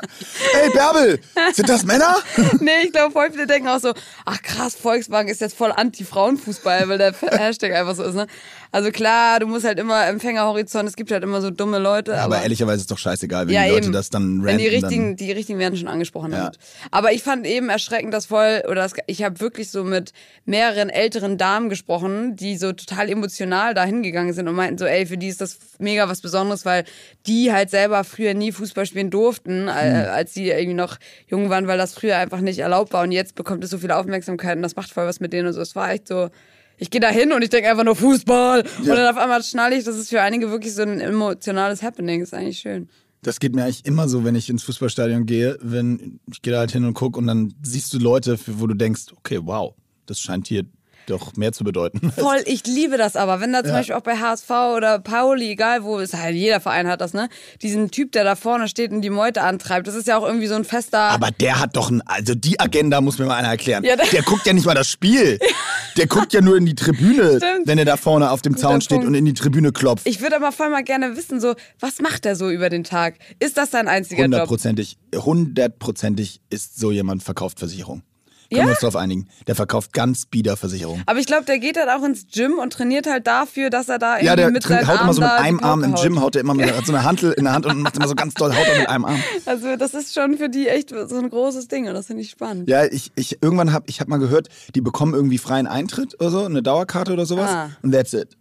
Ey, 0.53 0.71
Bärbel, 0.71 1.19
sind 1.53 1.69
das 1.69 1.85
Männer? 1.85 2.17
nee, 2.61 2.71
ich 2.85 2.93
glaube, 2.93 3.13
voll 3.13 3.31
viele 3.31 3.47
denken 3.47 3.69
auch 3.69 3.81
so, 3.81 3.93
ach 4.25 4.41
krass, 4.43 4.75
Volkswagen 4.75 5.29
ist 5.29 5.41
jetzt 5.41 5.57
voll 5.57 5.73
anti-Frauenfußball, 5.73 6.89
weil 6.89 6.99
der 6.99 7.13
Hashtag 7.23 7.73
einfach 7.75 7.95
so 7.95 8.03
ist, 8.05 8.15
ne? 8.15 8.27
Also 8.73 8.91
klar, 8.91 9.39
du 9.39 9.47
musst 9.47 9.65
halt 9.65 9.79
immer 9.79 10.05
Empfängerhorizont, 10.07 10.89
es 10.89 10.97
gibt 10.97 11.13
halt 11.13 11.23
immer 11.23 11.41
so 11.41 11.51
dumme 11.51 11.79
Leute. 11.79 12.15
Aber 12.15 12.35
aber 12.35 12.43
ehrlicherweise 12.43 12.81
ist 12.81 12.91
doch 12.91 12.99
scheißegal, 12.99 13.47
wenn 13.47 13.55
ja, 13.55 13.63
die 13.65 13.71
Leute 13.71 13.85
eben. 13.85 13.93
das 13.93 14.11
dann 14.11 14.43
Wenn 14.45 14.59
die 14.59 14.67
ranten, 14.67 14.81
richtigen, 14.85 15.17
die 15.17 15.31
richtigen 15.31 15.59
werden 15.61 15.77
schon 15.77 15.87
angesprochen 15.87 16.33
Ja. 16.33 16.39
damit. 16.39 16.59
Aber 16.91 17.13
ich 17.13 17.23
fand 17.23 17.47
eben 17.47 17.69
erschreckend, 17.69 18.13
dass 18.13 18.27
voll, 18.27 18.63
oder 18.67 18.83
das, 18.83 18.95
ich 19.07 19.23
habe 19.23 19.39
wirklich 19.41 19.71
so 19.71 19.85
mit 19.85 20.13
mehreren 20.45 20.91
älteren 20.91 21.39
Damen 21.39 21.69
gesprochen, 21.69 22.35
die 22.35 22.57
so 22.57 22.73
total 22.73 23.09
emotional 23.09 23.75
da 23.75 23.85
hingegangen 23.85 24.33
sind 24.35 24.49
und 24.49 24.57
meinten 24.57 24.77
so, 24.79 24.87
ey, 24.87 25.07
für 25.07 25.17
die 25.19 25.29
ist 25.29 25.41
das 25.41 25.57
mega 25.79 26.09
was 26.09 26.21
Besonderes, 26.21 26.65
weil 26.65 26.85
die 27.27 27.53
halt 27.53 27.71
selber 27.71 28.03
früher 28.03 28.35
nie 28.35 28.51
Fußball 28.51 28.87
spielen 28.87 29.11
durften, 29.11 29.69
äh, 29.69 29.73
Hm. 30.07 30.09
Als 30.35 30.43
sie 30.43 30.51
irgendwie 30.51 30.75
noch 30.75 30.99
jung 31.29 31.49
waren, 31.49 31.67
weil 31.67 31.79
das 31.79 31.95
früher 31.95 32.17
einfach 32.17 32.41
nicht 32.41 32.59
erlaubt 32.59 32.93
war. 32.93 33.03
Und 33.03 33.13
jetzt 33.13 33.35
bekommt 33.35 33.65
es 33.65 33.71
so 33.71 33.79
viel 33.79 33.91
Aufmerksamkeit 33.91 34.57
und 34.57 34.63
das 34.63 34.77
macht 34.77 34.91
voll 34.91 35.07
was 35.07 35.21
mit 35.21 35.33
denen 35.33 35.47
und 35.49 35.55
so. 35.55 35.61
Es 35.61 35.77
war 35.77 35.93
echt 35.93 36.09
so, 36.09 36.29
ich 36.77 36.91
gehe 36.91 37.01
da 37.01 37.09
hin 37.09 37.33
und 37.33 37.43
ich 37.43 37.51
denke 37.51 37.71
einfach 37.71 37.85
nur 37.85 37.97
Fußball. 37.97 38.65
Und 38.79 38.87
dann 38.87 39.09
auf 39.09 39.21
einmal 39.21 39.43
schnalle 39.43 39.77
ich, 39.77 39.85
das 39.85 39.97
ist 39.97 40.11
für 40.11 40.21
einige 40.21 40.51
wirklich 40.51 40.75
so 40.75 40.83
ein 40.83 41.01
emotionales 41.01 41.83
Happening, 41.83 42.23
ist 42.23 42.35
eigentlich 42.35 42.59
schön. 42.59 42.89
Das 43.23 43.41
geht 43.41 43.55
mir 43.55 43.65
eigentlich 43.65 43.87
immer 43.87 44.07
so, 44.07 44.25
wenn 44.25 44.35
ich 44.35 44.51
ins 44.51 44.65
Fußballstadion 44.65 45.25
gehe, 45.25 45.57
wenn 45.63 46.21
ich 46.31 46.43
gehe 46.43 46.53
da 46.53 46.59
halt 46.59 46.73
hin 46.73 46.85
und 46.85 46.95
guck 46.95 47.17
und 47.17 47.27
dann 47.27 47.55
siehst 47.63 47.93
du 47.95 47.99
Leute, 47.99 48.39
wo 48.47 48.67
du 48.67 48.75
denkst, 48.75 49.07
okay, 49.17 49.41
wow, 49.43 49.75
das 50.05 50.21
scheint 50.21 50.47
hier 50.47 50.65
doch 51.07 51.37
mehr 51.37 51.53
zu 51.53 51.65
bedeuten. 51.65 52.11
Voll, 52.17 52.43
ich 52.47 52.67
liebe 52.67 52.97
das 52.97 53.17
aber. 53.17 53.41
Wenn 53.41 53.53
da 53.53 53.61
zum 53.61 53.69
Ja. 53.71 53.77
Beispiel 53.77 53.95
auch 53.95 54.01
bei 54.03 54.17
HSV 54.17 54.51
oder 54.77 54.99
Pauli, 54.99 55.51
egal 55.51 55.85
wo, 55.85 55.99
ist 55.99 56.15
halt 56.15 56.35
jeder 56.35 56.61
Verein 56.61 56.87
hat 56.89 57.01
das, 57.01 57.13
ne? 57.15 57.29
Diesen 57.63 57.91
Typ, 57.91 58.13
der 58.13 58.25
da 58.25 58.37
vorne 58.37 58.69
steht 58.69 58.91
und 58.93 59.03
die 59.03 59.11
Meute 59.11 59.43
antreibt, 59.43 59.87
das 59.87 59.95
ist 59.95 60.07
ja 60.09 60.17
auch 60.19 60.25
irgendwie 60.27 60.47
so 60.47 60.55
ein 60.55 60.65
fester. 60.65 60.99
Aber 60.99 61.31
der 61.31 61.61
hat 61.61 61.77
doch 61.77 61.91
ein, 61.91 62.03
also 62.07 62.35
die 62.35 62.59
Agenda 62.61 63.01
muss 63.01 63.19
mir 63.19 63.27
mal 63.27 63.37
einer 63.37 63.49
erklären. 63.49 63.85
Ja, 63.85 63.97
der- 63.97 64.07
der 64.07 64.23
guckt 64.23 64.47
ja 64.47 64.53
nicht 64.53 64.67
mal 64.67 64.75
das 64.75 64.89
Spiel. 64.89 65.39
Der 65.97 66.09
guckt 66.09 66.33
ja 66.33 66.41
nur 66.41 66.57
in 66.57 66.67
die 66.67 66.75
Tribüne, 66.75 67.37
Stimmt. 67.37 67.69
wenn 67.69 67.79
er 67.79 67.85
da 67.85 67.97
vorne 67.97 68.33
auf 68.33 68.43
dem 68.43 68.55
Guter 68.55 68.67
Zaun 68.69 68.81
steht 68.81 68.97
Punkt. 68.97 69.07
und 69.07 69.15
in 69.15 69.25
die 69.27 69.33
Tribüne 69.33 69.71
klopft. 69.71 70.09
ich 70.09 70.21
würde 70.21 70.35
aber 70.35 70.51
voll 70.51 70.69
mal 70.69 70.83
gerne 70.83 71.17
wissen, 71.17 71.41
so, 71.41 71.55
was 71.79 72.01
macht 72.01 72.27
er 72.27 72.35
so 72.35 72.51
über 72.51 72.69
den 72.69 72.83
Tag? 72.83 73.15
Ist 73.39 73.57
das 73.57 73.71
sein 73.71 73.87
einziger 73.87 74.23
Job? 74.25 74.33
Hundertprozentig, 74.33 74.97
hundertprozentig 75.15 76.41
ist 76.51 76.79
so 76.81 76.91
jemand 76.91 77.23
verkauft 77.23 77.61
Versicherung. 77.61 78.03
Können 78.51 78.61
Ja? 78.61 78.65
wir 78.67 78.71
uns 78.73 78.81
darauf 78.81 78.97
einigen. 78.97 79.29
Der 79.47 79.55
verkauft 79.55 79.93
ganz 79.93 80.27
bieder 80.27 80.57
Versicherung. 80.57 81.03
Aber 81.07 81.19
ich 81.19 81.27
glaube, 81.27 81.45
der 81.45 81.59
geht 81.59 81.77
halt 81.79 81.89
auch 81.89 82.05
ins 82.05 82.27
Gym 82.33 82.59
und 82.59 82.73
trainiert 82.73 83.07
halt 83.07 83.27
dafür, 83.27 83.71
dass 83.71 83.89
er 83.89 83.99
da 83.99 84.15
irgendwie 84.15 84.27
Ja, 84.27 84.37
der 84.37 84.51
mit 84.51 84.63
trainiert- 84.63 84.87
seinen 84.87 84.89
haut 84.89 84.99
Arm 85.01 85.07
immer 85.07 85.15
so 85.15 85.21
mit 85.23 85.31
einem 85.31 85.61
Arm 85.61 85.85
im 85.85 85.95
Gym, 85.95 86.21
haut. 86.21 86.37
er 86.37 86.41
immer 86.43 86.55
mit 86.55 86.87
so 86.87 86.93
eine 86.93 87.05
Hantel 87.05 87.33
in 87.33 87.45
der 87.45 87.53
Hand 87.55 87.67
und 87.67 87.81
macht 87.81 87.97
immer 87.97 88.09
so 88.09 88.15
ganz 88.15 88.35
doll, 88.35 88.55
haut 88.55 88.67
er 88.67 88.79
mit 88.79 88.89
einem 88.89 89.05
Arm. 89.05 89.21
Also 89.47 89.77
das 89.77 89.95
ist 89.95 90.15
schon 90.15 90.37
für 90.39 90.49
die 90.49 90.69
echt 90.69 90.91
so 90.91 91.17
ein 91.17 91.31
großes 91.31 91.69
Ding 91.69 91.89
und 91.89 91.95
das 91.95 92.07
finde 92.07 92.23
ich 92.23 92.31
spannend. 92.31 92.69
Ja, 92.69 92.85
ich, 92.85 93.11
ich 93.17 93.39
irgendwann 93.43 93.73
habe 93.73 93.87
ich 93.89 94.01
hab 94.01 94.09
mal 94.09 94.19
gehört, 94.19 94.49
die 94.75 94.81
bekommen 94.81 95.15
irgendwie 95.15 95.39
freien 95.39 95.67
Eintritt 95.67 96.15
oder 96.21 96.31
so, 96.31 96.45
eine 96.45 96.63
Dauerkarte 96.63 97.13
oder 97.13 97.27
sowas. 97.27 97.51
Ah. 97.51 97.71
Und 97.83 97.93
that's 97.93 98.13
it. 98.13 98.37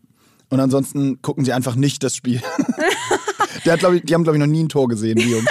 Und 0.50 0.60
ansonsten 0.60 1.22
gucken 1.22 1.46
sie 1.46 1.54
einfach 1.54 1.76
nicht 1.76 2.04
das 2.04 2.16
Spiel. 2.16 2.42
Der 3.66 3.74
hat, 3.74 3.80
glaub 3.80 3.94
ich, 3.94 4.04
die 4.04 4.14
haben, 4.14 4.24
glaube 4.24 4.38
ich, 4.38 4.40
noch 4.42 4.48
nie 4.52 4.64
ein 4.64 4.70
Tor 4.70 4.88
gesehen, 4.88 5.18
die 5.18 5.30
Jungs. 5.32 5.46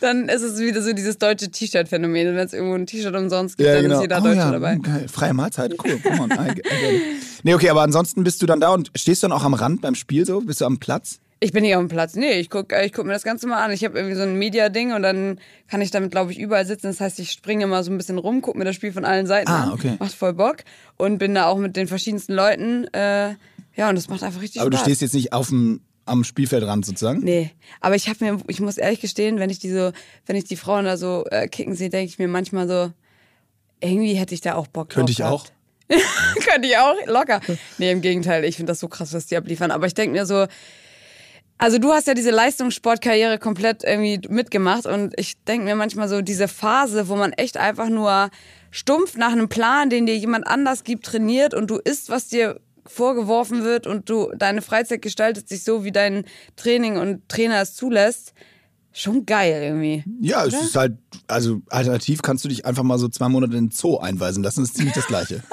Dann 0.00 0.28
ist 0.28 0.42
es 0.42 0.58
wieder 0.58 0.82
so 0.82 0.92
dieses 0.92 1.18
deutsche 1.18 1.50
T-Shirt-Phänomen. 1.50 2.28
Wenn 2.34 2.46
es 2.46 2.52
irgendwo 2.52 2.74
ein 2.74 2.86
T-Shirt 2.86 3.14
umsonst 3.14 3.56
gibt, 3.58 3.66
Ja, 3.68 3.74
dann 3.74 3.82
genau. 3.84 3.96
ist 3.96 4.02
jeder 4.02 4.18
oh, 4.18 4.24
Deutsche 4.24 4.36
ja, 4.38 4.50
dabei. 4.50 4.76
Geil. 4.76 5.06
Freie 5.10 5.34
Mahlzeit, 5.34 5.74
cool. 5.84 5.98
Come 6.02 6.22
on. 6.22 6.30
I, 6.30 6.50
I 6.60 7.00
nee, 7.42 7.54
okay, 7.54 7.68
aber 7.70 7.82
ansonsten 7.82 8.24
bist 8.24 8.40
du 8.42 8.46
dann 8.46 8.60
da 8.60 8.70
und 8.70 8.90
stehst 8.96 9.22
du 9.22 9.28
dann 9.28 9.36
auch 9.36 9.44
am 9.44 9.54
Rand 9.54 9.80
beim 9.82 9.94
Spiel 9.94 10.24
so? 10.26 10.40
Bist 10.40 10.60
du 10.60 10.64
am 10.64 10.78
Platz? 10.78 11.18
Ich 11.42 11.52
bin 11.52 11.62
nicht 11.62 11.74
auf 11.74 11.80
dem 11.80 11.88
Platz. 11.88 12.16
Nee, 12.16 12.34
ich 12.38 12.50
guck, 12.50 12.70
äh, 12.72 12.84
ich 12.84 12.92
guck 12.92 13.06
mir 13.06 13.14
das 13.14 13.22
Ganze 13.22 13.46
mal 13.46 13.64
an. 13.64 13.70
Ich 13.72 13.82
habe 13.84 13.96
irgendwie 13.96 14.14
so 14.14 14.22
ein 14.22 14.34
Media-Ding 14.38 14.92
und 14.92 15.02
dann 15.02 15.38
kann 15.68 15.80
ich 15.80 15.90
damit, 15.90 16.10
glaube 16.10 16.32
ich, 16.32 16.38
überall 16.38 16.66
sitzen. 16.66 16.88
Das 16.88 17.00
heißt, 17.00 17.18
ich 17.18 17.30
springe 17.30 17.64
immer 17.64 17.82
so 17.82 17.90
ein 17.90 17.96
bisschen 17.96 18.18
rum, 18.18 18.42
gucke 18.42 18.58
mir 18.58 18.64
das 18.66 18.74
Spiel 18.76 18.92
von 18.92 19.06
allen 19.06 19.26
Seiten 19.26 19.50
Ah, 19.50 19.64
an. 19.64 19.72
okay. 19.72 19.96
Macht 19.98 20.12
voll 20.12 20.34
Bock. 20.34 20.56
Und 20.98 21.16
bin 21.16 21.34
da 21.34 21.46
auch 21.46 21.56
mit 21.56 21.76
den 21.76 21.88
verschiedensten 21.88 22.34
Leuten. 22.34 22.84
Äh, 22.92 23.36
ja, 23.74 23.88
und 23.88 23.94
das 23.94 24.08
macht 24.10 24.22
einfach 24.22 24.42
richtig 24.42 24.60
Aber 24.60 24.68
du 24.68 24.76
Spaß. 24.76 24.86
stehst 24.86 25.00
jetzt 25.00 25.14
nicht 25.14 25.32
auf 25.32 25.48
dem, 25.48 25.80
am 26.06 26.24
Spielfeldrand 26.24 26.84
sozusagen? 26.84 27.20
Nee, 27.20 27.50
aber 27.80 27.94
ich 27.94 28.08
habe 28.08 28.24
mir, 28.24 28.38
ich 28.48 28.60
muss 28.60 28.78
ehrlich 28.78 29.00
gestehen, 29.00 29.38
wenn 29.38 29.50
ich 29.50 29.58
die 29.58 29.70
so, 29.70 29.92
wenn 30.26 30.36
ich 30.36 30.44
die 30.44 30.56
Frauen 30.56 30.84
da 30.84 30.96
so 30.96 31.24
äh, 31.30 31.48
kicken 31.48 31.74
sehe, 31.74 31.90
denke 31.90 32.06
ich 32.06 32.18
mir 32.18 32.28
manchmal 32.28 32.68
so, 32.68 32.92
irgendwie 33.80 34.14
hätte 34.14 34.34
ich 34.34 34.40
da 34.40 34.54
auch 34.54 34.66
Bock 34.66 34.88
drauf. 34.88 34.96
Könnte 34.96 35.12
ich 35.12 35.24
auch. 35.24 35.46
Könnte 36.44 36.68
ich 36.68 36.76
auch, 36.76 36.94
locker. 37.06 37.40
Nee, 37.78 37.90
im 37.90 38.00
Gegenteil, 38.00 38.44
ich 38.44 38.56
finde 38.56 38.70
das 38.70 38.80
so 38.80 38.88
krass, 38.88 39.12
was 39.12 39.26
die 39.26 39.36
abliefern. 39.36 39.70
Aber 39.70 39.86
ich 39.86 39.94
denke 39.94 40.16
mir 40.16 40.26
so, 40.26 40.46
also 41.58 41.78
du 41.78 41.92
hast 41.92 42.06
ja 42.06 42.14
diese 42.14 42.30
Leistungssportkarriere 42.30 43.38
komplett 43.38 43.84
irgendwie 43.84 44.20
mitgemacht 44.28 44.86
und 44.86 45.12
ich 45.18 45.42
denke 45.44 45.66
mir 45.66 45.74
manchmal 45.74 46.08
so, 46.08 46.22
diese 46.22 46.48
Phase, 46.48 47.08
wo 47.08 47.16
man 47.16 47.32
echt 47.32 47.58
einfach 47.58 47.88
nur 47.90 48.30
stumpf 48.70 49.16
nach 49.16 49.32
einem 49.32 49.48
Plan, 49.48 49.90
den 49.90 50.06
dir 50.06 50.16
jemand 50.16 50.46
anders 50.46 50.84
gibt, 50.84 51.04
trainiert 51.04 51.52
und 51.52 51.68
du 51.68 51.76
isst, 51.76 52.08
was 52.08 52.28
dir 52.28 52.60
vorgeworfen 52.90 53.64
wird 53.64 53.86
und 53.86 54.10
du 54.10 54.30
deine 54.36 54.62
Freizeit 54.62 55.02
gestaltet 55.02 55.48
sich 55.48 55.62
so, 55.62 55.84
wie 55.84 55.92
dein 55.92 56.24
Training 56.56 56.96
und 56.96 57.28
Trainer 57.28 57.60
es 57.62 57.74
zulässt. 57.74 58.32
Schon 58.92 59.24
geil 59.24 59.62
irgendwie. 59.62 60.02
Ja, 60.20 60.44
es 60.44 60.52
ist 60.52 60.74
halt, 60.74 60.98
also 61.28 61.60
alternativ 61.68 62.22
kannst 62.22 62.44
du 62.44 62.48
dich 62.48 62.66
einfach 62.66 62.82
mal 62.82 62.98
so 62.98 63.06
zwei 63.06 63.28
Monate 63.28 63.56
in 63.56 63.66
den 63.66 63.70
Zoo 63.70 63.98
einweisen 63.98 64.42
lassen. 64.42 64.62
Das 64.62 64.70
ist 64.70 64.76
ziemlich 64.76 64.94
das 64.94 65.06
Gleiche. 65.06 65.44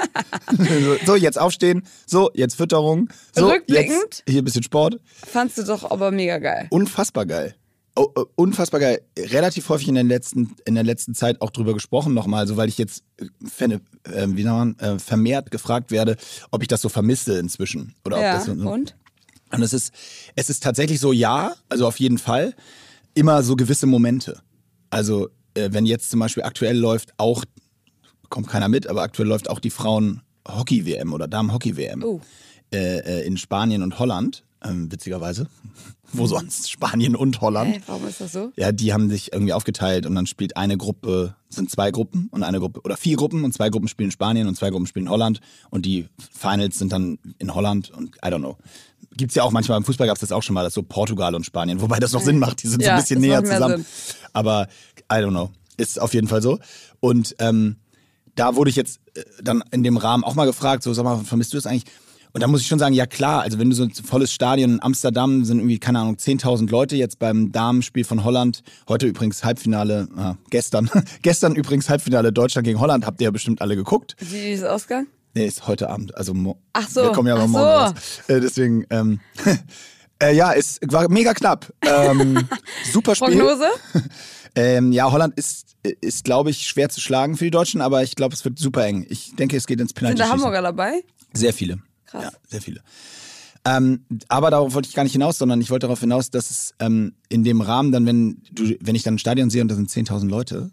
so, 1.06 1.16
jetzt 1.16 1.38
aufstehen. 1.38 1.84
So, 2.08 2.32
jetzt 2.34 2.56
Fütterung. 2.56 3.10
So, 3.36 3.48
Rückblickend? 3.48 4.00
Jetzt 4.02 4.24
hier 4.28 4.42
ein 4.42 4.46
bisschen 4.46 4.64
Sport. 4.64 5.00
Fandst 5.14 5.60
du 5.60 5.64
doch 5.64 5.90
aber 5.92 6.10
mega 6.10 6.40
geil. 6.40 6.66
Unfassbar 6.72 7.28
geil. 7.28 7.54
Unfassbar 8.36 8.80
geil. 8.80 9.02
Relativ 9.18 9.70
häufig 9.70 9.88
in 9.88 9.96
der 9.96 10.04
letzten, 10.04 10.56
in 10.66 10.76
der 10.76 10.84
letzten 10.84 11.16
Zeit 11.16 11.42
auch 11.42 11.50
drüber 11.50 11.74
gesprochen 11.74 12.14
nochmal, 12.14 12.48
so 12.48 12.56
weil 12.58 12.70
ich 12.70 12.78
jetzt 12.78 13.04
fände, 13.46 13.82
äh, 14.04 14.28
wie 14.30 14.44
nennt 14.44 14.78
man, 14.80 14.80
äh, 14.80 15.00
vermehrt 15.00 15.52
gefragt 15.52 15.90
werde, 15.92 16.16
ob 16.52 16.62
ich 16.62 16.68
das 16.68 16.82
so 16.82 16.90
vermisse 16.90 17.40
inzwischen. 17.40 17.96
Oder 18.06 18.22
ja, 18.22 18.32
ob 18.32 18.38
das 18.38 18.46
so, 18.46 18.52
und? 18.70 18.96
Und 19.52 19.62
es 19.64 19.74
ist, 19.74 19.94
es 20.36 20.50
ist 20.50 20.62
tatsächlich 20.62 21.00
so, 21.00 21.12
ja, 21.14 21.54
also 21.70 21.88
auf 21.88 22.00
jeden 22.00 22.18
Fall, 22.18 22.54
immer 23.14 23.42
so 23.44 23.56
gewisse 23.56 23.88
Momente. 23.88 24.42
Also, 24.90 25.30
äh, 25.56 25.70
wenn 25.72 25.86
jetzt 25.86 26.12
zum 26.12 26.20
Beispiel 26.20 26.44
aktuell 26.44 26.78
läuft 26.78 27.14
auch, 27.18 27.44
kommt 28.30 28.48
keiner 28.48 28.70
mit, 28.70 28.88
aber 28.88 29.02
aktuell 29.02 29.28
läuft 29.28 29.50
auch 29.50 29.60
die 29.60 29.70
Frauen-Hockey-WM 29.70 31.14
oder 31.14 31.28
Damen-Hockey-WM 31.28 32.04
Oh. 32.04 32.22
äh, 32.72 33.00
äh, 33.00 33.26
in 33.26 33.38
Spanien 33.38 33.82
und 33.84 33.98
Holland, 34.00 34.44
ähm, 34.64 34.92
witzigerweise. 34.92 35.48
Wo 36.14 36.26
sonst? 36.26 36.72
Spanien 36.72 37.16
und 37.16 37.42
Holland. 37.42 37.76
Hä, 37.76 37.82
warum 37.88 38.08
ist 38.08 38.22
das 38.22 38.32
so? 38.32 38.52
Ja, 38.56 38.72
die 38.72 38.94
haben 38.94 39.10
sich 39.10 39.34
irgendwie 39.34 39.54
aufgeteilt 39.54 40.06
und 40.06 40.16
dann 40.16 40.26
spielt 40.26 40.56
eine 40.56 40.78
Gruppe, 40.78 41.36
sind 41.50 41.70
zwei 41.70 41.92
Gruppen 41.92 42.30
und 42.32 42.44
eine 42.44 42.60
Gruppe, 42.60 42.82
oder 42.84 42.96
vier 42.96 43.18
Gruppen 43.18 43.44
und 43.44 43.54
zwei 43.54 43.70
Gruppen 43.70 43.90
spielen 43.90 44.08
in 44.08 44.12
Spanien 44.12 44.48
und 44.48 44.56
zwei 44.56 44.70
Gruppen 44.70 44.88
spielen 44.88 45.08
in 45.08 45.12
Holland 45.12 45.42
und 45.70 45.86
die 45.86 46.08
Finals 46.32 46.80
sind 46.80 46.94
dann 46.94 47.20
in 47.40 47.54
Holland 47.54 47.90
und 47.92 48.16
I 48.18 48.30
don't 48.30 48.40
know. 48.40 48.58
Gibt's 49.18 49.36
ja 49.36 49.44
auch 49.44 49.52
manchmal, 49.52 49.78
im 49.78 49.84
Fußball 49.84 50.08
gab's 50.08 50.22
das 50.22 50.32
auch 50.32 50.44
schon 50.44 50.54
mal, 50.54 50.64
das 50.64 50.74
so 50.74 50.84
Portugal 50.84 51.36
und 51.36 51.46
Spanien, 51.46 51.82
wobei 51.82 52.00
das 52.00 52.14
noch 52.14 52.22
Sinn 52.22 52.40
macht, 52.40 52.64
die 52.64 52.68
sind 52.68 52.82
so 52.82 52.88
Ja, 52.88 52.96
ein 52.96 53.02
bisschen 53.02 53.20
näher 53.20 53.44
zusammen. 53.44 53.86
Aber 54.32 54.68
I 55.12 55.16
don't 55.16 55.32
know, 55.32 55.52
ist 55.76 56.00
auf 56.00 56.14
jeden 56.14 56.28
Fall 56.28 56.42
so. 56.42 56.60
Und 57.00 57.36
ähm, 57.40 57.78
da 58.36 58.56
wurde 58.56 58.70
ich 58.70 58.76
jetzt 58.76 59.00
äh, 59.16 59.24
dann 59.44 59.64
in 59.72 59.84
dem 59.84 59.98
Rahmen 59.98 60.24
auch 60.24 60.36
mal 60.36 60.46
gefragt, 60.46 60.84
so 60.84 60.94
sag 60.94 61.04
mal, 61.04 61.18
vermisst 61.18 61.54
du 61.54 61.58
das 61.58 61.66
eigentlich? 61.66 61.92
Und 62.34 62.42
da 62.42 62.48
muss 62.48 62.62
ich 62.62 62.68
schon 62.68 62.80
sagen, 62.80 62.94
ja 62.94 63.06
klar, 63.06 63.42
also 63.42 63.60
wenn 63.60 63.70
du 63.70 63.76
so 63.76 63.84
ein 63.84 63.92
volles 63.92 64.32
Stadion 64.32 64.74
in 64.74 64.84
Amsterdam 64.84 65.46
sind 65.46 65.60
irgendwie, 65.60 65.80
keine 65.80 66.00
Ahnung, 66.00 66.16
10.000 66.16 66.70
Leute 66.70 66.96
jetzt 66.96 67.20
beim 67.20 67.52
Damenspiel 67.52 68.04
von 68.04 68.24
Holland. 68.24 68.64
Heute 68.88 69.08
übrigens 69.08 69.44
Halbfinale, 69.44 70.08
ah, 70.16 70.36
gestern, 70.50 70.90
gestern 71.22 71.56
übrigens 71.56 71.90
Halbfinale 71.90 72.32
Deutschland 72.32 72.66
gegen 72.66 72.80
Holland, 72.80 73.06
habt 73.06 73.22
ihr 73.22 73.26
ja 73.26 73.32
bestimmt 73.32 73.62
alle 73.62 73.76
geguckt. 73.76 74.16
Wie 74.20 74.52
ist 74.52 74.64
Ausgang? 74.64 75.08
Nee, 75.34 75.46
ist 75.46 75.68
heute 75.68 75.90
Abend, 75.90 76.16
also 76.18 76.34
Ach 76.74 76.90
so, 76.90 77.04
Wir 77.04 77.12
kommen 77.12 77.28
ja 77.28 77.36
aber 77.36 77.44
ach 77.44 77.48
morgen 77.48 77.66
so. 77.66 77.94
raus. 77.94 77.94
Äh, 78.28 78.40
deswegen, 78.40 78.86
ähm, 78.90 79.20
äh, 80.22 80.36
ja, 80.36 80.54
es 80.54 80.80
war 80.88 81.10
mega 81.10 81.34
knapp. 81.34 81.72
Ähm, 81.82 82.48
super 82.92 83.16
Spiel. 83.16 83.38
Prognose? 83.38 83.66
Ähm, 84.56 84.92
ja, 84.92 85.12
Holland 85.12 85.36
ist, 85.38 85.76
ist 86.02 86.24
glaube 86.24 86.50
ich, 86.50 86.68
schwer 86.68 86.90
zu 86.90 87.00
schlagen 87.00 87.38
für 87.38 87.44
die 87.44 87.52
Deutschen, 87.52 87.82
aber 87.82 88.02
ich 88.02 88.16
glaube, 88.16 88.34
es 88.34 88.44
wird 88.44 88.58
super 88.58 88.86
eng. 88.86 89.06
Ich 89.08 89.36
denke, 89.36 89.56
es 89.56 89.68
geht 89.68 89.80
ins 89.80 89.94
Penalty. 89.94 90.18
Sind 90.18 90.28
da 90.28 90.34
Hamburger 90.34 90.64
dabei? 90.64 91.04
Sehr 91.34 91.54
viele. 91.54 91.78
Krass. 92.08 92.24
Ja, 92.24 92.32
sehr 92.48 92.62
viele. 92.62 92.82
Ähm, 93.66 94.06
aber 94.30 94.50
darauf 94.50 94.74
wollte 94.74 94.88
ich 94.88 94.96
gar 94.96 95.04
nicht 95.04 95.12
hinaus, 95.14 95.38
sondern 95.38 95.60
ich 95.62 95.70
wollte 95.70 95.88
darauf 95.88 96.00
hinaus, 96.00 96.32
dass 96.32 96.50
es 96.50 96.74
ähm, 96.80 97.14
in 97.30 97.44
dem 97.44 97.62
Rahmen 97.62 97.92
dann, 97.92 98.06
wenn 98.06 98.42
du, 98.52 98.76
wenn 98.80 98.96
ich 98.96 99.04
dann 99.04 99.16
ein 99.16 99.20
Stadion 99.20 99.50
sehe 99.50 99.62
und 99.62 99.68
da 99.68 99.76
sind 99.76 99.90
10.000 99.90 100.28
Leute 100.30 100.72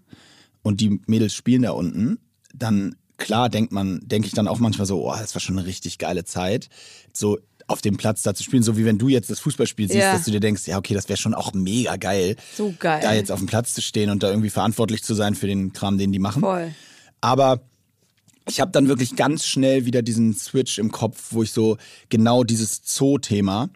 und 0.63 0.81
die 0.81 1.01
Mädels 1.07 1.35
spielen 1.35 1.63
da 1.63 1.73
unten, 1.73 2.19
dann 2.55 2.95
klar 3.17 3.49
denkt 3.49 3.73
man, 3.73 4.01
denke 4.05 4.27
ich 4.29 4.33
dann 4.35 4.47
auch 4.49 4.59
manchmal 4.61 4.87
so, 4.87 5.05
oh, 5.11 5.15
das 5.17 5.35
war 5.35 5.41
schon 5.41 5.59
eine 5.59 5.67
richtig 5.67 5.99
geile 5.99 6.25
Zeit, 6.25 6.69
so 7.13 7.39
auf 7.67 7.81
dem 7.81 7.97
Platz 7.97 8.23
da 8.23 8.35
zu 8.35 8.45
spielen, 8.45 8.63
so 8.63 8.77
wie 8.77 8.85
wenn 8.85 8.99
du 8.99 9.09
jetzt 9.09 9.31
das 9.31 9.41
Fußballspiel 9.41 9.89
siehst, 9.89 9.99
Ja. 9.99 10.13
dass 10.13 10.25
du 10.27 10.31
dir 10.31 10.41
denkst, 10.41 10.67
ja 10.67 10.77
okay, 10.79 10.95
das 10.95 11.09
wäre 11.09 11.17
schon 11.17 11.35
auch 11.35 11.53
mega 11.55 11.97
geil, 11.97 12.37
So 12.57 12.75
geil. 12.79 13.01
da 13.03 13.13
jetzt 13.15 13.33
auf 13.33 13.39
dem 13.41 13.47
Platz 13.47 13.73
zu 13.75 13.81
stehen 13.83 14.11
und 14.11 14.23
da 14.23 14.29
irgendwie 14.31 14.51
verantwortlich 14.51 15.03
zu 15.03 15.15
sein 15.15 15.35
für 15.35 15.47
den 15.47 15.73
Kram, 15.73 15.97
den 15.99 16.13
die 16.13 16.19
machen. 16.19 16.41
Voll. 16.43 16.75
Aber 17.23 17.63
ich 18.49 18.61
habe 18.61 18.71
dann 18.73 18.89
wirklich 18.89 19.17
ganz 19.17 19.47
schnell 19.47 19.87
wieder 19.87 20.03
diesen 20.03 20.35
Switch 20.35 20.79
im 20.79 20.91
Kopf, 20.93 21.29
wo 21.31 21.43
ich 21.43 21.53
so 21.53 21.77
genau 22.09 22.45
dieses 22.45 22.83
Zoo-Thema, 22.85 23.71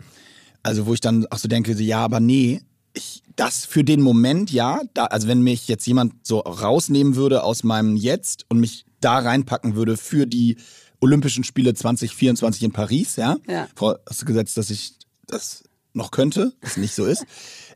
also 0.62 0.86
wo 0.86 0.94
ich 0.94 1.00
dann 1.00 1.26
auch 1.30 1.38
so 1.38 1.48
denke, 1.48 1.74
so, 1.74 1.82
ja, 1.82 2.00
aber 2.04 2.20
nee, 2.20 2.60
ich, 2.94 3.22
das 3.36 3.64
für 3.64 3.84
den 3.84 4.00
Moment, 4.00 4.50
ja, 4.50 4.80
da, 4.94 5.04
also 5.06 5.28
wenn 5.28 5.40
mich 5.42 5.68
jetzt 5.68 5.86
jemand 5.86 6.26
so 6.26 6.40
rausnehmen 6.40 7.16
würde 7.16 7.44
aus 7.44 7.62
meinem 7.64 7.96
Jetzt 7.96 8.44
und 8.48 8.58
mich 8.58 8.84
da 9.00 9.18
reinpacken 9.18 9.74
würde 9.76 9.96
für 9.96 10.26
die 10.26 10.56
Olympischen 11.00 11.44
Spiele 11.44 11.74
2024 11.74 12.64
in 12.64 12.72
Paris, 12.72 13.16
ja, 13.16 13.36
Ja. 13.46 13.68
vorausgesetzt, 13.76 14.56
dass 14.56 14.70
ich 14.70 14.94
das 15.26 15.62
noch 15.92 16.10
könnte, 16.10 16.52
was 16.60 16.76
nicht 16.76 16.94
so 16.94 17.04
ist, 17.04 17.24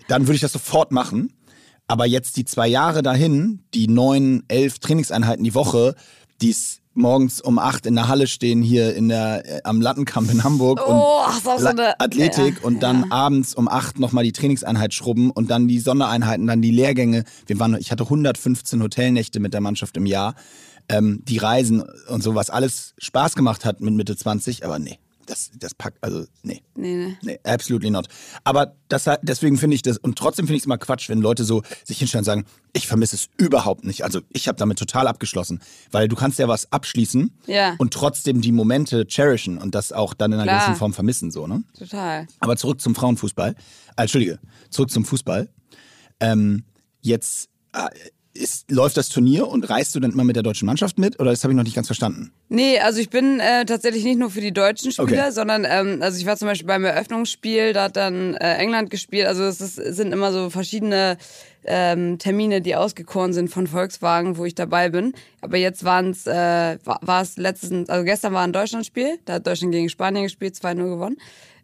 dann 0.09 0.23
würde 0.27 0.35
ich 0.35 0.41
das 0.41 0.53
sofort 0.53 0.91
machen. 0.93 1.33
Aber 1.87 2.07
jetzt 2.07 2.37
die 2.37 2.45
zwei 2.45 2.69
Jahre 2.69 3.03
dahin, 3.03 3.63
die 3.75 3.87
neun, 3.87 4.45
elf 4.49 4.79
Trainingseinheiten 4.79 5.45
die 5.45 5.55
Woche, 5.55 5.95
die 6.41 6.51
es 6.51 6.81
morgens 6.95 7.41
um 7.41 7.59
acht 7.59 7.87
in 7.87 7.95
der 7.95 8.09
Halle 8.09 8.27
stehen, 8.27 8.63
hier 8.63 8.95
in 8.95 9.09
der, 9.09 9.45
äh, 9.49 9.61
am 9.65 9.81
Lattenkamp 9.81 10.31
in 10.31 10.45
Hamburg 10.45 10.81
Oh, 10.87 11.23
und 11.27 11.61
so 11.61 11.67
eine- 11.67 11.99
Athletik 12.01 12.57
ja, 12.61 12.67
und 12.67 12.83
dann 12.83 13.03
ja. 13.03 13.07
abends 13.11 13.55
um 13.55 13.69
acht 13.69 13.99
nochmal 13.99 14.25
die 14.25 14.33
Trainingseinheit 14.33 14.93
schrubben 14.95 15.31
und 15.31 15.51
dann 15.51 15.69
die 15.69 15.79
Sondereinheiten, 15.81 16.47
dann 16.47 16.61
die 16.63 16.71
Lehrgänge. 16.71 17.25
Wir 17.47 17.59
waren, 17.59 17.77
ich 17.77 17.91
hatte 17.91 18.05
115 18.05 18.83
Hotelnächte 18.83 19.41
mit 19.41 19.55
der 19.55 19.61
Mannschaft 19.61 19.97
im 19.97 20.07
Jahr. 20.07 20.35
Ähm, 20.89 21.23
die 21.27 21.39
Reisen 21.39 21.85
und 22.09 22.23
so, 22.23 22.35
was 22.35 22.51
alles 22.51 22.95
Spaß 22.99 23.35
gemacht 23.37 23.65
hat 23.65 23.81
mit 23.81 23.95
Mitte 23.95 24.17
20, 24.17 24.65
aber 24.65 24.79
nee, 24.79 24.99
das, 25.33 25.51
das 25.59 25.75
packt, 25.75 25.97
also 26.03 26.27
nee. 26.43 26.63
Nee, 26.75 26.95
nee. 26.95 27.17
Nee, 27.23 27.39
absolutely 27.45 27.91
not. 27.91 28.07
Aber 28.45 28.77
das, 28.89 29.09
deswegen 29.23 29.57
finde 29.57 29.75
ich 29.75 29.83
das, 29.83 29.97
und 29.97 30.19
trotzdem 30.19 30.47
finde 30.47 30.57
ich 30.57 30.63
es 30.63 30.67
immer 30.67 30.77
Quatsch, 30.79 31.09
wenn 31.09 31.21
Leute 31.21 31.45
so 31.45 31.63
sich 31.85 31.99
hinstellen 31.99 32.21
und 32.21 32.25
sagen, 32.27 32.45
ich 32.75 32.87
vermisse 32.87 33.17
es 33.17 33.29
überhaupt 33.39 33.85
nicht. 33.85 34.05
Also 34.05 34.21
ich 34.31 34.47
habe 34.49 34.59
damit 34.59 34.79
total 34.79 35.07
abgeschlossen. 35.09 35.61
Weil 35.91 36.09
du 36.09 36.17
kannst 36.17 36.39
ja 36.39 36.49
was 36.49 36.71
abschließen 36.71 37.33
Ja. 37.47 37.75
und 37.79 37.95
trotzdem 37.95 38.41
die 38.43 38.53
Momente 38.53 39.07
cherishen 39.09 39.57
und 39.59 39.75
das 39.75 39.93
auch 39.93 40.13
dann 40.15 40.33
in 40.33 40.39
einer 40.39 40.45
Klar. 40.53 40.67
gewissen 40.67 40.79
Form 40.79 40.93
vermissen. 40.93 41.31
So, 41.31 41.47
ne? 41.47 41.65
Total. 41.79 42.27
Aber 42.41 42.57
zurück 42.57 42.81
zum 42.81 42.95
Frauenfußball. 42.95 43.53
Äh, 43.97 44.03
Entschuldige, 44.03 44.39
zurück 44.71 44.91
zum 44.91 45.05
Fußball. 45.07 45.49
Ähm, 46.21 46.65
jetzt 47.01 47.49
äh, 47.73 47.89
ist, 48.35 48.71
läuft 48.71 48.97
das 48.97 49.09
Turnier 49.09 49.47
und 49.49 49.69
reist 49.69 49.95
du 49.95 50.01
dann 50.01 50.13
immer 50.13 50.25
mit 50.25 50.37
der 50.37 50.43
deutschen 50.43 50.67
Mannschaft 50.67 50.99
mit? 50.99 51.21
Oder 51.21 51.31
das 51.31 51.43
habe 51.45 51.53
ich 51.53 51.57
noch 51.57 51.65
nicht 51.65 51.75
ganz 51.75 51.87
verstanden. 51.87 52.33
Nee, 52.49 52.79
also 52.79 53.01
ich 53.01 53.11
bin 53.11 53.41
äh, 53.41 53.65
tatsächlich 53.65 54.05
nicht 54.05 54.19
nur 54.19 54.31
für 54.31 54.41
die 54.41 54.53
deutschen 54.53 54.91
Spieler, 54.93 55.23
Okay. 55.25 55.31
sondern 55.33 55.67
ähm, 55.69 55.99
also 56.01 56.19
ich 56.19 56.27
war 56.27 56.37
zum 56.37 56.49
Beispiel 56.49 56.67
beim 56.67 56.85
Eröffnungsspiel, 56.85 57.73
da 57.73 57.85
hat 57.85 57.97
dann 57.97 58.35
äh, 58.35 58.57
England 58.57 58.91
gespielt. 58.91 59.27
Also 59.27 59.45
es 59.45 59.61
ist, 59.61 59.75
sind 59.77 60.13
immer 60.13 60.33
so 60.33 60.49
verschiedene 60.51 61.19
ähm, 61.65 62.19
Termine, 62.19 62.61
die 62.61 62.75
ausgekoren 62.75 63.33
sind 63.33 63.49
von 63.51 63.67
Volkswagen, 63.67 64.37
wo 64.37 64.45
ich 64.45 64.55
dabei 64.55 64.89
bin. 64.89 65.13
Aber 65.41 65.57
jetzt 65.59 65.85
waren 65.85 66.11
es, 66.11 66.27
äh, 66.27 66.79
war 66.85 67.23
es 67.23 67.37
letztens, 67.37 67.89
also 67.89 68.05
gestern 68.05 68.33
war 68.33 68.43
ein 68.43 68.53
Deutschlandspiel, 68.53 69.19
da 69.27 69.35
hat 69.35 69.47
Deutschland 69.47 69.73
gegen 69.73 69.89
Spanien 69.89 70.25
gespielt, 70.25 70.55
2-0 70.55 70.75
gewonnen. 70.89 71.17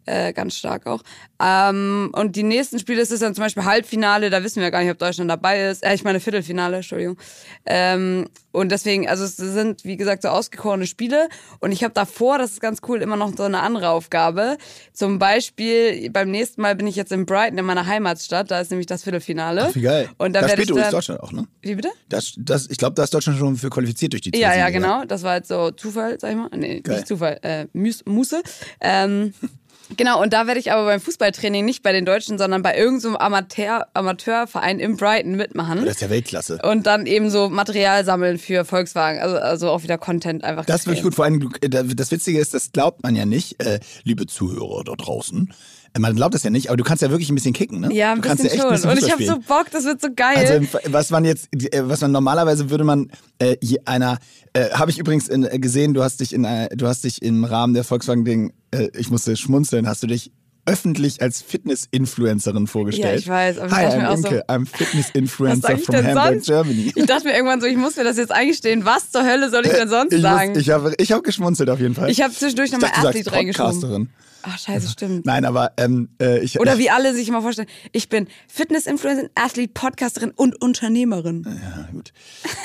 Äh, 0.09 0.33
ganz 0.33 0.55
stark 0.55 0.87
auch. 0.87 1.01
Ähm, 1.41 2.09
und 2.13 2.35
die 2.35 2.43
nächsten 2.43 2.79
Spiele 2.79 3.01
ist 3.01 3.11
es 3.11 3.19
dann 3.19 3.35
zum 3.35 3.43
Beispiel 3.43 3.63
Halbfinale, 3.63 4.29
da 4.29 4.43
wissen 4.43 4.61
wir 4.61 4.71
gar 4.71 4.81
nicht, 4.81 4.91
ob 4.91 4.97
Deutschland 4.97 5.29
dabei 5.29 5.69
ist. 5.69 5.83
Äh, 5.85 5.93
ich 5.93 6.03
meine 6.03 6.19
Viertelfinale, 6.19 6.77
Entschuldigung. 6.77 7.17
Ähm, 7.65 8.27
und 8.51 8.71
deswegen, 8.71 9.07
also 9.07 9.23
es 9.23 9.37
sind, 9.37 9.85
wie 9.85 9.95
gesagt, 9.95 10.23
so 10.23 10.29
ausgekorene 10.29 10.87
Spiele. 10.87 11.29
Und 11.59 11.71
ich 11.71 11.83
habe 11.83 11.93
davor, 11.93 12.39
das 12.39 12.51
ist 12.53 12.61
ganz 12.61 12.79
cool, 12.87 13.01
immer 13.01 13.15
noch 13.15 13.31
so 13.37 13.43
eine 13.43 13.59
andere 13.59 13.89
Aufgabe. 13.89 14.57
Zum 14.91 15.19
Beispiel, 15.19 16.09
beim 16.09 16.31
nächsten 16.31 16.61
Mal 16.61 16.75
bin 16.75 16.87
ich 16.87 16.95
jetzt 16.95 17.11
in 17.11 17.25
Brighton, 17.27 17.59
in 17.59 17.65
meiner 17.65 17.85
Heimatstadt, 17.85 18.49
da 18.49 18.59
ist 18.59 18.71
nämlich 18.71 18.87
das 18.87 19.03
Viertelfinale. 19.03 19.67
Ach, 19.69 19.75
wie 19.75 19.81
geil. 19.81 20.09
Und 20.17 20.33
da 20.33 20.41
da 20.41 20.49
spielt 20.49 20.71
übrigens 20.71 20.89
Deutschland 20.89 21.21
auch, 21.21 21.31
ne? 21.31 21.47
Wie 21.61 21.75
bitte? 21.75 21.89
Das, 22.09 22.33
das, 22.37 22.67
ich 22.69 22.77
glaube, 22.79 22.95
da 22.95 23.03
ist 23.03 23.13
Deutschland 23.13 23.37
schon 23.37 23.55
für 23.55 23.69
qualifiziert 23.69 24.13
durch 24.13 24.23
die 24.23 24.31
Ja, 24.33 24.49
ja, 24.55 24.65
Zielsiege. 24.65 24.79
genau. 24.81 25.05
Das 25.05 25.21
war 25.21 25.35
jetzt 25.35 25.47
so 25.49 25.69
Zufall, 25.71 26.17
sag 26.19 26.31
ich 26.31 26.37
mal. 26.37 26.49
Nee, 26.55 26.81
Geil. 26.81 26.95
nicht 26.95 27.07
Zufall, 27.07 27.39
äh, 27.43 27.67
Muße. 27.73 28.41
Ähm, 28.81 29.33
genau, 29.97 30.21
und 30.21 30.33
da 30.33 30.47
werde 30.47 30.59
ich 30.59 30.71
aber 30.71 30.85
beim 30.85 30.99
Fußballtraining 30.99 31.65
nicht 31.65 31.83
bei 31.83 31.91
den 31.91 32.05
Deutschen, 32.05 32.37
sondern 32.37 32.61
bei 32.61 32.77
irgendeinem 32.77 33.15
Amateur, 33.15 33.87
Amateurverein 33.93 34.79
in 34.79 34.97
Brighton 34.97 35.35
mitmachen. 35.35 35.85
Das 35.85 35.95
ist 35.95 36.01
ja 36.01 36.09
Weltklasse. 36.09 36.59
Und 36.63 36.87
dann 36.87 37.05
eben 37.05 37.29
so 37.29 37.49
Material 37.49 38.05
sammeln 38.05 38.37
für 38.37 38.65
Volkswagen. 38.65 39.19
Also, 39.19 39.37
also 39.37 39.69
auch 39.69 39.83
wieder 39.83 39.97
Content 39.97 40.43
einfach. 40.43 40.65
Das 40.65 40.81
ist 40.81 40.87
wirklich 40.87 41.03
gut. 41.03 41.15
Vor 41.15 41.25
allem, 41.25 41.51
äh, 41.61 41.69
das 41.69 42.11
Witzige 42.11 42.39
ist, 42.39 42.53
das 42.53 42.71
glaubt 42.71 43.03
man 43.03 43.15
ja 43.15 43.25
nicht, 43.25 43.63
äh, 43.63 43.79
liebe 44.03 44.25
Zuhörer 44.25 44.83
da 44.83 44.93
draußen. 44.93 45.53
Äh, 45.93 45.99
Man 45.99 46.15
glaubt 46.15 46.33
das 46.35 46.43
ja 46.43 46.49
nicht, 46.49 46.67
aber 46.69 46.77
du 46.77 46.83
kannst 46.83 47.01
ja 47.01 47.09
wirklich 47.09 47.29
ein 47.29 47.35
bisschen 47.35 47.53
kicken, 47.53 47.79
ne? 47.79 47.93
Ja, 47.93 48.11
ein 48.13 48.21
du 48.21 48.29
bisschen 48.29 48.45
ja 48.45 48.51
ein 48.53 48.59
schon. 48.59 48.69
bisschen 48.71 48.89
Und 48.91 48.97
ich 48.99 49.11
habe 49.11 49.25
so. 49.25 49.39
Bock, 49.47 49.65
das 49.71 49.85
wird 49.85 50.01
so 50.01 50.09
geil. 50.15 50.35
Also 50.37 50.53
im- 50.53 50.67
was 50.93 51.09
man 51.09 51.25
jetzt, 51.25 51.47
äh, 51.53 51.81
was 51.89 52.01
man 52.01 52.11
normalerweise 52.11 52.69
würde 52.69 52.83
man 52.83 53.11
äh, 53.39 53.55
einer, 53.85 54.17
äh, 54.53 54.69
habe 54.71 54.91
ich 54.91 54.99
übrigens 54.99 55.27
in, 55.27 55.43
äh, 55.45 55.59
gesehen, 55.59 55.93
du 55.93 56.03
hast 56.03 56.19
dich 56.19 56.33
in, 56.33 56.43
äh, 56.45 56.69
du 56.75 56.87
hast 56.87 57.03
dich 57.03 57.21
im 57.21 57.43
Rahmen 57.43 57.73
der 57.73 57.83
Volkswagen-Ding, 57.83 58.53
äh, 58.71 58.89
ich 58.97 59.09
musste 59.09 59.35
schmunzeln, 59.35 59.87
hast 59.87 60.03
du 60.03 60.07
dich 60.07 60.31
öffentlich 60.65 61.21
als 61.21 61.41
Fitness-Influencerin 61.41 62.67
vorgestellt. 62.67 63.13
Ja, 63.13 63.19
ich 63.19 63.27
weiß, 63.27 63.57
aber 63.57 63.67
ich 63.67 63.73
Hi, 63.73 63.83
dachte 63.85 63.97
I'm 63.99 64.07
auch 64.07 64.17
so, 64.17 64.27
Imke, 64.27 64.45
I'm 64.47 64.65
Fitness-Influencer 64.67 65.73
ich 65.77 65.83
from 65.85 65.95
Hamburg, 65.95 66.23
sonst? 66.33 66.45
Germany. 66.45 66.91
Ich 66.95 67.05
dachte 67.07 67.27
mir 67.27 67.33
irgendwann 67.33 67.61
so, 67.61 67.65
ich 67.67 67.77
muss 67.77 67.95
mir 67.95 68.03
das 68.03 68.17
jetzt 68.17 68.31
eingestehen. 68.31 68.85
Was 68.85 69.09
zur 69.09 69.23
Hölle 69.25 69.49
soll 69.49 69.65
ich 69.65 69.71
denn 69.71 69.89
sonst 69.89 70.13
ich 70.13 70.21
sagen? 70.21 70.51
Muss, 70.51 70.59
ich 70.61 70.69
habe 70.69 70.93
ich 70.97 71.11
hab 71.11 71.23
geschmunzelt 71.23 71.69
auf 71.71 71.79
jeden 71.79 71.95
Fall. 71.95 72.11
Ich 72.11 72.21
habe 72.21 72.33
zwischendurch 72.33 72.67
Ich 72.67 72.73
nochmal 72.73 72.91
sagst 73.01 73.31
reingeschoben. 73.31 74.09
Ach, 74.43 74.57
scheiße, 74.57 74.89
stimmt. 74.89 75.25
Nein, 75.25 75.43
aber 75.45 75.73
ähm, 75.77 76.09
äh, 76.21 76.39
ich. 76.39 76.59
Oder 76.59 76.77
wie 76.77 76.89
alle 76.89 77.13
sich 77.13 77.27
immer 77.27 77.41
vorstellen, 77.41 77.67
ich 77.91 78.07
bin 78.09 78.27
Fitness-Influencerin, 78.47 79.29
Athlete, 79.35 79.71
Podcasterin 79.73 80.31
und 80.31 80.61
Unternehmerin. 80.61 81.45
Ja, 81.45 81.87
gut. 81.91 82.13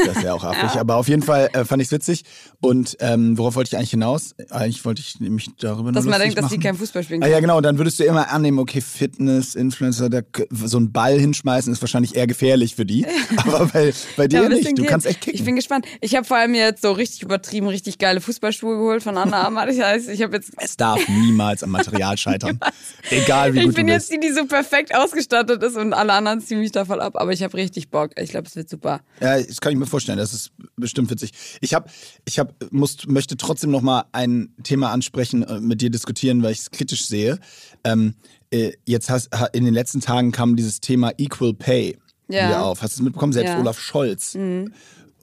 Das 0.06 0.16
ist 0.16 0.22
ja 0.22 0.34
auch 0.34 0.44
affig. 0.44 0.78
Aber 0.78 0.96
auf 0.96 1.08
jeden 1.08 1.22
Fall 1.22 1.48
äh, 1.52 1.64
fand 1.64 1.82
ich 1.82 1.88
es 1.88 1.92
witzig. 1.92 2.24
Und 2.60 2.96
ähm, 3.00 3.36
worauf 3.38 3.56
wollte 3.56 3.68
ich 3.68 3.76
eigentlich 3.76 3.90
hinaus? 3.90 4.34
Eigentlich 4.50 4.84
wollte 4.84 5.00
ich 5.00 5.18
mich 5.20 5.50
darüber 5.58 5.90
Dass 5.92 6.04
man 6.04 6.20
denkt, 6.20 6.38
dass 6.38 6.48
die 6.48 6.56
machen. 6.56 6.62
kein 6.62 6.74
Fußball 6.76 7.02
spielen 7.02 7.22
Ah, 7.22 7.26
können. 7.26 7.34
ja, 7.34 7.40
genau. 7.40 7.56
Und 7.56 7.62
dann 7.64 7.78
würdest 7.78 7.98
du 7.98 8.04
immer 8.04 8.30
annehmen, 8.30 8.58
okay, 8.58 8.80
Fitness, 8.80 9.54
Influencer, 9.54 10.08
da, 10.10 10.20
so 10.52 10.76
einen 10.76 10.92
Ball 10.92 11.18
hinschmeißen 11.18 11.72
ist 11.72 11.82
wahrscheinlich 11.82 12.14
eher 12.14 12.26
gefährlich 12.26 12.74
für 12.76 12.86
die. 12.86 13.04
Aber 13.36 13.66
bei, 13.66 13.92
bei 14.16 14.28
dir 14.28 14.42
Ja, 14.44 14.48
nicht. 14.48 14.68
Du 14.68 14.74
geht. 14.74 14.86
kannst 14.86 15.06
echt 15.06 15.20
kicken. 15.22 15.38
Ich 15.40 15.44
bin 15.44 15.56
gespannt. 15.56 15.86
Ich 16.00 16.14
habe 16.14 16.24
vor 16.24 16.36
allem 16.36 16.54
jetzt 16.54 16.82
so 16.82 16.92
richtig 16.92 17.22
übertrieben, 17.22 17.66
richtig 17.66 17.98
geile 17.98 18.20
Fußballschuhe 18.20 18.76
geholt 18.76 19.02
von 19.02 19.16
Anna 19.18 19.46
Amat. 19.46 19.70
Ich 19.70 19.80
heißt, 19.80 20.08
ich 20.08 20.22
habe 20.22 20.36
jetzt 20.36 20.52
es 20.58 20.76
darf 20.76 21.00
niemals 21.08 21.63
am 21.64 21.70
Material 21.70 22.16
scheitern. 22.16 22.60
Egal 23.10 23.54
wie 23.54 23.58
ich 23.60 23.64
gut 23.66 23.74
bin 23.74 23.86
du 23.86 23.92
jetzt 23.92 24.10
bist. 24.10 24.22
die, 24.22 24.28
die 24.28 24.32
so 24.32 24.46
perfekt 24.46 24.94
ausgestattet 24.94 25.62
ist 25.62 25.76
und 25.76 25.92
alle 25.92 26.12
anderen 26.12 26.40
ziehen 26.40 26.60
mich 26.60 26.70
da 26.72 26.84
voll 26.84 27.00
ab. 27.00 27.14
Aber 27.16 27.32
ich 27.32 27.42
habe 27.42 27.54
richtig 27.56 27.90
Bock. 27.90 28.10
Ich 28.18 28.30
glaube, 28.30 28.46
es 28.46 28.54
wird 28.56 28.68
super. 28.70 29.00
Ja, 29.20 29.40
das 29.40 29.60
kann 29.60 29.72
ich 29.72 29.78
mir 29.78 29.86
vorstellen. 29.86 30.18
Das 30.18 30.32
ist 30.32 30.52
bestimmt 30.76 31.10
witzig. 31.10 31.32
Ich 31.60 31.74
habe, 31.74 31.88
ich 32.24 32.38
habe, 32.38 32.54
muss, 32.70 32.98
möchte 33.06 33.36
trotzdem 33.36 33.70
noch 33.70 33.82
mal 33.82 34.04
ein 34.12 34.54
Thema 34.62 34.90
ansprechen, 34.92 35.42
äh, 35.42 35.60
mit 35.60 35.80
dir 35.80 35.90
diskutieren, 35.90 36.42
weil 36.42 36.52
ich 36.52 36.60
es 36.60 36.70
kritisch 36.70 37.06
sehe. 37.06 37.38
Ähm, 37.84 38.14
äh, 38.50 38.72
jetzt 38.86 39.10
hast, 39.10 39.32
ha- 39.32 39.46
in 39.52 39.64
den 39.64 39.74
letzten 39.74 40.00
Tagen 40.00 40.30
kam 40.32 40.56
dieses 40.56 40.80
Thema 40.80 41.12
Equal 41.18 41.54
Pay 41.54 41.96
Ja. 42.28 42.48
wieder 42.48 42.62
auf. 42.64 42.82
Hast 42.82 42.96
du 42.96 43.00
es 43.00 43.04
mitbekommen? 43.04 43.32
Selbst 43.32 43.50
Ja. 43.50 43.56
Mhm. 43.56 43.62
Olaf 43.62 43.78
Scholz, 43.78 44.34
Er 44.34 44.66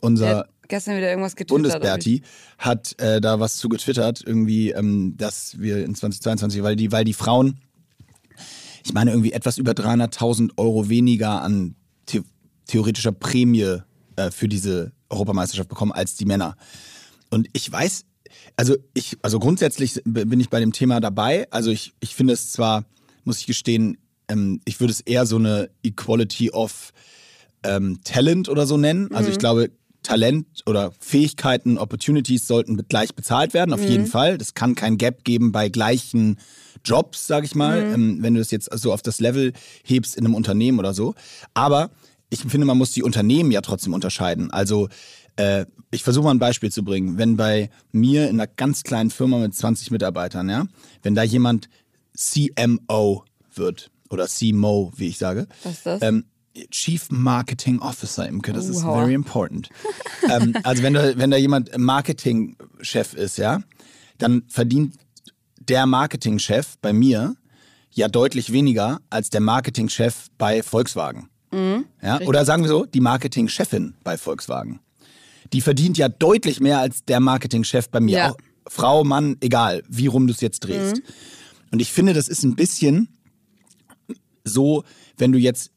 unser 0.02 0.48
gestern 0.72 0.98
wieder 0.98 1.10
irgendwas 1.10 1.36
getwittert. 1.36 1.64
Bundesberti, 1.64 2.24
hat 2.58 3.00
äh, 3.00 3.22
da 3.22 3.40
was 3.40 3.58
zu 3.58 3.70
getwittert, 3.70 4.24
irgendwie, 4.26 4.72
ähm, 4.72 5.16
dass 5.18 5.60
wir 5.60 5.86
in 5.86 5.94
2022, 5.94 6.64
weil 6.64 6.76
die, 6.76 6.92
weil 6.92 7.06
die 7.06 7.14
Frauen, 7.14 7.60
ich 8.84 8.94
meine 8.94 9.12
irgendwie 9.12 9.34
etwas 9.34 9.60
über 9.60 9.74
300.000 9.74 10.58
Euro 10.58 10.90
weniger 10.90 11.44
an 11.44 11.76
the 12.10 12.24
theoretischer 12.66 13.12
Prämie 13.12 13.78
äh, 14.16 14.32
für 14.32 14.48
diese 14.48 14.94
Europameisterschaft 15.10 15.70
bekommen 15.70 15.92
als 15.92 16.16
die 16.16 16.26
Männer. 16.26 16.56
Und 17.30 17.48
ich 17.54 17.72
weiß, 17.72 18.06
also 18.56 18.76
ich, 18.94 19.18
also 19.22 19.40
grundsätzlich 19.40 20.02
bin 20.06 20.40
ich 20.40 20.50
bei 20.50 20.60
dem 20.60 20.72
Thema 20.72 21.00
dabei. 21.00 21.48
Also 21.52 21.70
ich, 21.70 21.94
ich 22.00 22.16
finde 22.16 22.34
es 22.34 22.52
zwar, 22.52 22.86
muss 23.24 23.40
ich 23.40 23.46
gestehen, 23.46 23.98
ähm, 24.28 24.62
ich 24.66 24.80
würde 24.80 24.92
es 24.92 25.02
eher 25.02 25.26
so 25.26 25.38
eine 25.38 25.70
Equality 25.84 26.52
of 26.52 26.94
ähm, 27.64 28.00
Talent 28.04 28.50
oder 28.50 28.66
so 28.66 28.78
nennen. 28.78 29.14
Also 29.14 29.30
ich 29.30 29.38
glaube, 29.38 29.70
Talent 30.04 30.48
oder 30.66 30.92
Fähigkeiten, 31.00 31.78
Opportunities 31.78 32.48
sollten 32.48 32.78
gleich 32.88 33.14
bezahlt 33.16 33.54
werden, 33.54 33.74
auf 33.74 33.84
jeden 33.84 34.08
Fall. 34.08 34.38
Das 34.38 34.54
kann 34.54 34.76
kein 34.76 34.98
Gap 34.98 35.24
geben 35.24 35.52
bei 35.52 35.70
gleichen 35.70 36.38
Jobs, 36.84 37.28
sage 37.28 37.46
ich 37.46 37.54
mal, 37.56 37.78
ähm, 37.94 38.18
wenn 38.22 38.34
du 38.34 38.40
das 38.40 38.50
jetzt 38.52 38.70
so 38.80 38.92
auf 38.94 39.02
das 39.04 39.20
Level 39.20 39.54
hebst 39.84 40.16
in 40.16 40.26
einem 40.26 40.34
Unternehmen 40.36 40.80
oder 40.80 40.94
so. 40.94 41.14
Aber 41.54 41.92
ich 42.30 42.40
finde, 42.40 42.66
man 42.66 42.78
muss 42.78 42.92
die 42.92 43.04
Unternehmen 43.04 43.52
ja 43.52 43.62
trotzdem 43.62 43.94
unterscheiden. 43.94 44.50
Also 44.52 44.90
äh, 45.36 45.66
ich 45.92 46.04
versuche 46.04 46.26
mal 46.26 46.32
ein 46.32 46.40
Beispiel 46.40 46.72
zu 46.72 46.84
bringen. 46.84 47.18
Wenn 47.18 47.38
bei 47.38 47.70
mir 47.92 48.30
in 48.30 48.40
einer 48.40 48.48
ganz 48.48 48.84
kleinen 48.84 49.12
Firma 49.12 49.38
mit 49.38 49.54
20 49.54 49.92
Mitarbeitern, 49.92 50.50
ja, 50.50 50.66
wenn 51.04 51.14
da 51.14 51.24
jemand 51.24 51.70
CMO 52.16 53.24
wird 53.54 53.92
oder 54.10 54.28
CMO, 54.28 54.92
wie 54.96 55.08
ich 55.08 55.18
sage, 55.18 55.48
Was 55.64 55.74
ist 55.74 55.86
das? 55.86 56.02
ähm, 56.02 56.26
Chief 56.70 57.10
Marketing 57.10 57.80
Officer, 57.80 58.28
Imke, 58.28 58.52
das 58.54 58.68
Uh, 58.68 58.72
ist 58.72 58.82
very 58.82 59.14
important. 59.14 59.70
ähm, 60.30 60.56
also 60.64 60.84
wenn 60.84 60.94
da, 60.94 61.18
wenn 61.18 61.32
da 61.32 61.38
jemand 61.38 61.78
Marketingchef 61.78 63.14
ist, 63.14 63.38
ja, 63.38 63.62
dann 64.18 64.44
verdient 64.48 64.96
der 65.60 65.86
Marketingchef 65.86 66.78
bei 66.82 66.94
mir 66.94 67.36
ja 67.92 68.08
deutlich 68.08 68.52
weniger 68.52 69.00
als 69.10 69.30
der 69.30 69.42
Marketingchef 69.42 70.28
bei 70.38 70.64
Volkswagen. 70.64 71.30
Mhm. 71.52 71.86
ja? 72.02 72.20
Oder 72.22 72.46
sagen 72.46 72.64
wir 72.64 72.70
so, 72.70 72.86
die 72.86 73.02
Marketingchefin 73.02 73.96
bei 74.04 74.18
Volkswagen. 74.18 74.80
Die 75.54 75.62
verdient 75.62 75.98
ja 75.98 76.08
deutlich 76.08 76.60
mehr 76.60 76.80
als 76.80 77.04
der 77.06 77.20
Marketingchef 77.20 77.90
bei 77.90 78.00
mir. 78.00 78.18
Ja. 78.18 78.30
Auch 78.32 78.38
Frau, 78.68 79.04
Mann, 79.04 79.38
egal, 79.42 79.84
wie 79.90 80.08
rum 80.08 80.28
du 80.28 80.34
es 80.34 80.42
jetzt 80.42 80.62
drehst. 80.62 80.98
Mhm. 80.98 81.04
Und 81.72 81.82
ich 81.82 81.92
finde, 81.92 82.14
das 82.14 82.28
ist 82.28 82.44
ein 82.44 82.56
bisschen 82.56 83.10
so, 84.44 84.84
wenn 85.18 85.32
du 85.32 85.40
jetzt 85.40 85.71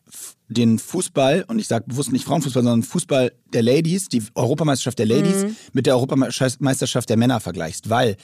den 0.48 0.78
Fußball, 0.78 1.44
und 1.48 1.58
ich 1.58 1.68
sage 1.68 1.84
bewusst 1.88 2.12
nicht 2.12 2.24
Frauenfußball, 2.24 2.62
sondern 2.62 2.82
Fußball 2.82 3.32
der 3.52 3.62
Ladies, 3.62 4.08
die 4.08 4.22
Europameisterschaft 4.34 4.98
der 4.98 5.06
Ladies, 5.06 5.44
Mhm. 5.44 5.56
mit 5.72 5.86
der 5.86 5.94
Europameisterschaft 5.94 7.08
der 7.08 7.16
Männer 7.16 7.40
vergleichst. 7.40 7.88
Weil 7.88 8.16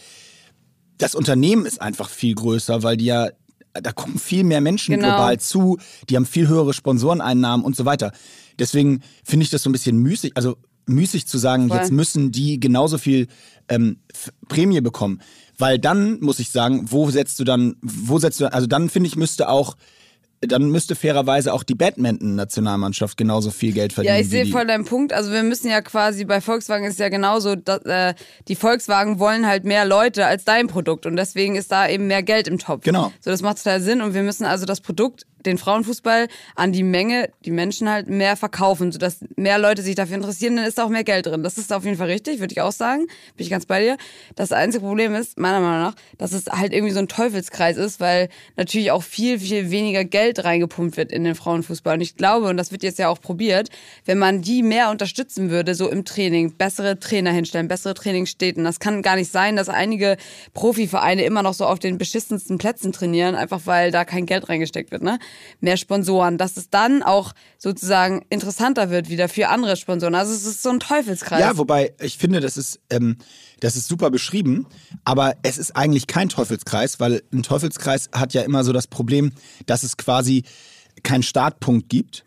das 0.98 1.14
Unternehmen 1.14 1.64
ist 1.64 1.80
einfach 1.80 2.11
viel 2.11 2.35
größer, 2.35 2.83
weil 2.83 2.96
die 2.98 3.06
ja, 3.06 3.30
da 3.72 3.92
gucken 3.92 4.18
viel 4.18 4.44
mehr 4.44 4.61
Menschen 4.61 4.94
Genau. 4.94 5.09
global 5.09 5.40
zu, 5.40 5.78
die 6.09 6.16
haben 6.16 6.26
viel 6.26 6.46
höhere 6.48 6.74
Sponsoreneinnahmen 6.74 7.64
und 7.64 7.74
so 7.76 7.85
weiter. 7.87 8.12
Deswegen 8.59 9.00
finde 9.24 9.44
ich 9.44 9.50
das 9.50 9.62
so 9.62 9.70
ein 9.70 9.72
bisschen 9.72 9.96
müßig, 9.98 10.33
also 10.37 10.56
müßig 10.87 11.26
zu 11.26 11.38
sagen, 11.38 11.68
Voll. 11.68 11.78
jetzt 11.78 11.92
müssen 11.92 12.33
die 12.33 12.61
genauso 12.61 12.98
viel 12.98 13.28
ähm, 13.68 14.00
Prämie 14.48 14.80
bekommen. 14.80 15.22
Weil 15.56 15.78
dann 15.78 16.20
muss 16.20 16.38
ich 16.40 16.50
sagen, 16.50 16.87
wo 16.90 17.11
setzt 17.11 17.38
du 17.38 17.44
dann, 17.44 17.76
wo 17.80 18.18
setzt 18.18 18.40
du, 18.40 18.52
also 18.52 18.66
dann 18.66 18.90
finde 18.90 19.06
ich, 19.09 19.16
müsste 19.16 19.48
auch, 19.48 19.76
dann 20.40 20.70
müsste 20.70 20.94
fairerweise 20.94 21.53
auch 21.53 21.62
die 21.62 21.74
Badminton-Nationalmannschaft 21.74 23.18
genauso 23.18 23.50
viel 23.50 23.72
Geld 23.72 23.92
verdienen. 23.92 24.16
Ja, 24.16 24.20
ich 24.20 24.29
sehe 24.29 24.46
voll 24.46 24.66
deinen 24.66 24.87
Punkt. 24.87 25.12
Also 25.12 25.33
wir 25.33 25.42
müssen 25.42 25.68
ja 25.68 25.83
quasi, 25.83 26.24
bei 26.24 26.40
Volkswagen 26.40 26.87
ist 26.87 26.98
ja 26.98 27.11
genauso, 27.11 27.57
dass, 27.57 27.83
äh, 27.83 28.14
die 28.48 28.57
Volkswagen 28.57 29.18
wollen 29.18 29.46
halt 29.46 29.64
mehr 29.64 29.85
Leute 29.85 30.24
als 30.24 30.44
dein 30.44 30.66
Produkt 30.66 31.05
und 31.05 31.16
deswegen 31.16 31.57
ist 31.57 31.70
da 31.70 31.87
eben 31.88 32.07
mehr 32.07 32.22
Geld 32.22 32.48
im 32.48 32.59
Topf. 32.59 32.85
Genau. 32.85 33.12
So, 33.20 33.31
das 33.31 33.42
macht 33.42 33.59
total 33.59 33.83
Sinn 33.83 34.00
und 34.00 34.14
wir 34.14 34.22
müssen 34.22 34.46
also 34.46 34.64
das 34.64 34.81
Produkt, 34.81 35.26
den 35.46 35.59
Frauenfußball, 35.59 36.29
an 36.55 36.72
die 36.72 36.83
Menge, 36.83 37.31
die 37.44 37.50
Menschen 37.50 37.88
halt 37.88 38.09
mehr 38.09 38.37
verkaufen, 38.37 38.92
sodass 38.92 39.18
mehr 39.37 39.59
Leute 39.59 39.83
sich 39.83 39.94
dafür 39.94 40.16
interessieren, 40.16 40.57
dann 40.57 40.64
ist 40.64 40.79
da 40.79 40.85
auch 40.85 40.88
mehr 40.88 41.05
Geld 41.05 41.26
drin. 41.26 41.42
Das 41.42 41.59
ist 41.59 41.72
auf 41.72 41.85
jeden 41.85 41.96
Fall 41.96 42.09
richtig, 42.09 42.40
würde 42.40 42.53
ich 42.53 42.61
auch 42.61 42.72
sagen. 42.72 43.07
Bin 43.37 43.44
ich 43.44 43.50
ganz 43.50 43.66
bei 43.66 43.81
dir. 43.81 43.96
Das 44.37 44.53
einzige 44.53 44.85
Problem 44.85 45.14
ist, 45.14 45.38
meiner 45.38 45.61
Meinung 45.61 45.83
nach, 45.83 45.94
dass 46.18 46.33
es 46.33 46.46
halt 46.46 46.72
irgendwie 46.72 46.92
so 46.92 46.98
ein 46.98 47.09
Teufelskreis 47.09 47.76
ist, 47.76 48.00
weil 48.00 48.29
natürlich 48.57 48.90
auch 48.90 49.03
viel, 49.03 49.38
viel 49.38 49.70
weniger 49.70 50.05
Geld 50.05 50.44
reingepumpt 50.44 50.96
wird 50.96 51.12
in 51.12 51.24
den 51.24 51.35
Frauenfußball. 51.35 51.94
Und 51.94 52.00
ich 52.00 52.16
glaube, 52.16 52.48
und 52.48 52.57
das 52.57 52.72
wird 52.72 52.83
jetzt 52.83 52.98
ja 52.98 53.09
auch 53.09 53.20
probiert, 53.20 53.68
wenn 54.05 54.18
man 54.18 54.42
die 54.42 54.62
mehr 54.62 54.90
unterstützen 54.90 55.50
würde, 55.50 55.74
so 55.74 55.90
im 55.90 56.05
Training, 56.05 56.53
bessere 56.57 56.98
Trainer 56.98 57.33
hinstellen, 57.33 57.68
bessere 57.68 57.94
Trainingsstätten. 57.94 58.64
Das 58.64 58.81
kann 58.81 59.03
gar 59.03 59.16
nicht 59.16 59.31
sein, 59.31 59.57
dass 59.57 59.68
einige 59.68 60.16
Profivereine 60.55 61.24
immer 61.24 61.42
noch 61.42 61.55
so 61.55 61.66
auf 61.66 61.79
den 61.79 61.98
beschissensten 61.98 62.59
Plätzen 62.59 62.92
trainieren, 62.92 63.35
einfach 63.35 63.62
weil 63.64 63.90
da 63.90 64.05
kein 64.05 64.26
Geld 64.26 64.48
reingesteckt 64.48 64.90
wird. 64.90 65.03
Ne? 65.03 65.18
Mehr 65.60 65.76
Sponsoren, 65.76 66.38
dass 66.38 66.56
es 66.56 66.70
dann 66.70 67.02
auch 67.02 67.32
sozusagen 67.58 68.24
interessanter 68.30 68.90
wird 68.90 69.08
wieder 69.08 69.28
für 69.28 69.48
andere 69.48 69.76
Sponsoren. 69.76 70.14
Also 70.14 70.32
es 70.32 70.46
ist 70.46 70.62
so 70.62 70.70
ein 70.70 70.80
Teufelskreis. 70.80 71.40
Ja, 71.40 71.56
wobei 71.56 71.94
ich 72.00 72.18
finde, 72.18 72.40
das 72.40 72.56
ist, 72.56 72.80
ähm, 72.90 73.16
das 73.60 73.76
ist 73.76 73.88
super 73.88 74.10
beschrieben, 74.10 74.66
aber 75.04 75.34
es 75.42 75.58
ist 75.58 75.76
eigentlich 75.76 76.06
kein 76.06 76.28
Teufelskreis, 76.28 77.00
weil 77.00 77.22
ein 77.32 77.42
Teufelskreis 77.42 78.10
hat 78.12 78.34
ja 78.34 78.42
immer 78.42 78.64
so 78.64 78.72
das 78.72 78.86
Problem, 78.86 79.32
dass 79.66 79.82
es 79.82 79.96
quasi 79.96 80.44
keinen 81.02 81.22
Startpunkt 81.22 81.88
gibt, 81.88 82.24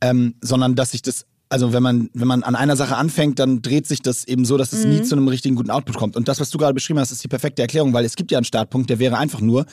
ähm, 0.00 0.34
sondern 0.40 0.74
dass 0.74 0.92
sich 0.92 1.02
das 1.02 1.26
also 1.50 1.72
wenn 1.72 1.84
man, 1.84 2.10
wenn 2.14 2.26
man 2.26 2.42
an 2.42 2.56
einer 2.56 2.74
Sache 2.74 2.96
anfängt, 2.96 3.38
dann 3.38 3.62
dreht 3.62 3.86
sich 3.86 4.02
das 4.02 4.24
eben 4.26 4.44
so, 4.44 4.56
dass 4.56 4.72
es 4.72 4.84
nie 4.86 5.02
zu 5.02 5.14
einem 5.14 5.28
richtigen 5.28 5.54
guten 5.54 5.70
Output 5.70 5.96
kommt. 5.96 6.16
Und 6.16 6.26
das, 6.26 6.40
was 6.40 6.50
du 6.50 6.58
gerade 6.58 6.74
beschrieben 6.74 6.98
hast, 6.98 7.12
ist 7.12 7.22
die 7.22 7.28
perfekte 7.28 7.62
Erklärung, 7.62 7.92
weil 7.92 8.04
es 8.04 8.16
gibt 8.16 8.32
ja 8.32 8.38
einen 8.38 8.44
Startpunkt, 8.44 8.90
der 8.90 8.98
wäre 8.98 9.18
einfach 9.18 9.40
nur, 9.40 9.64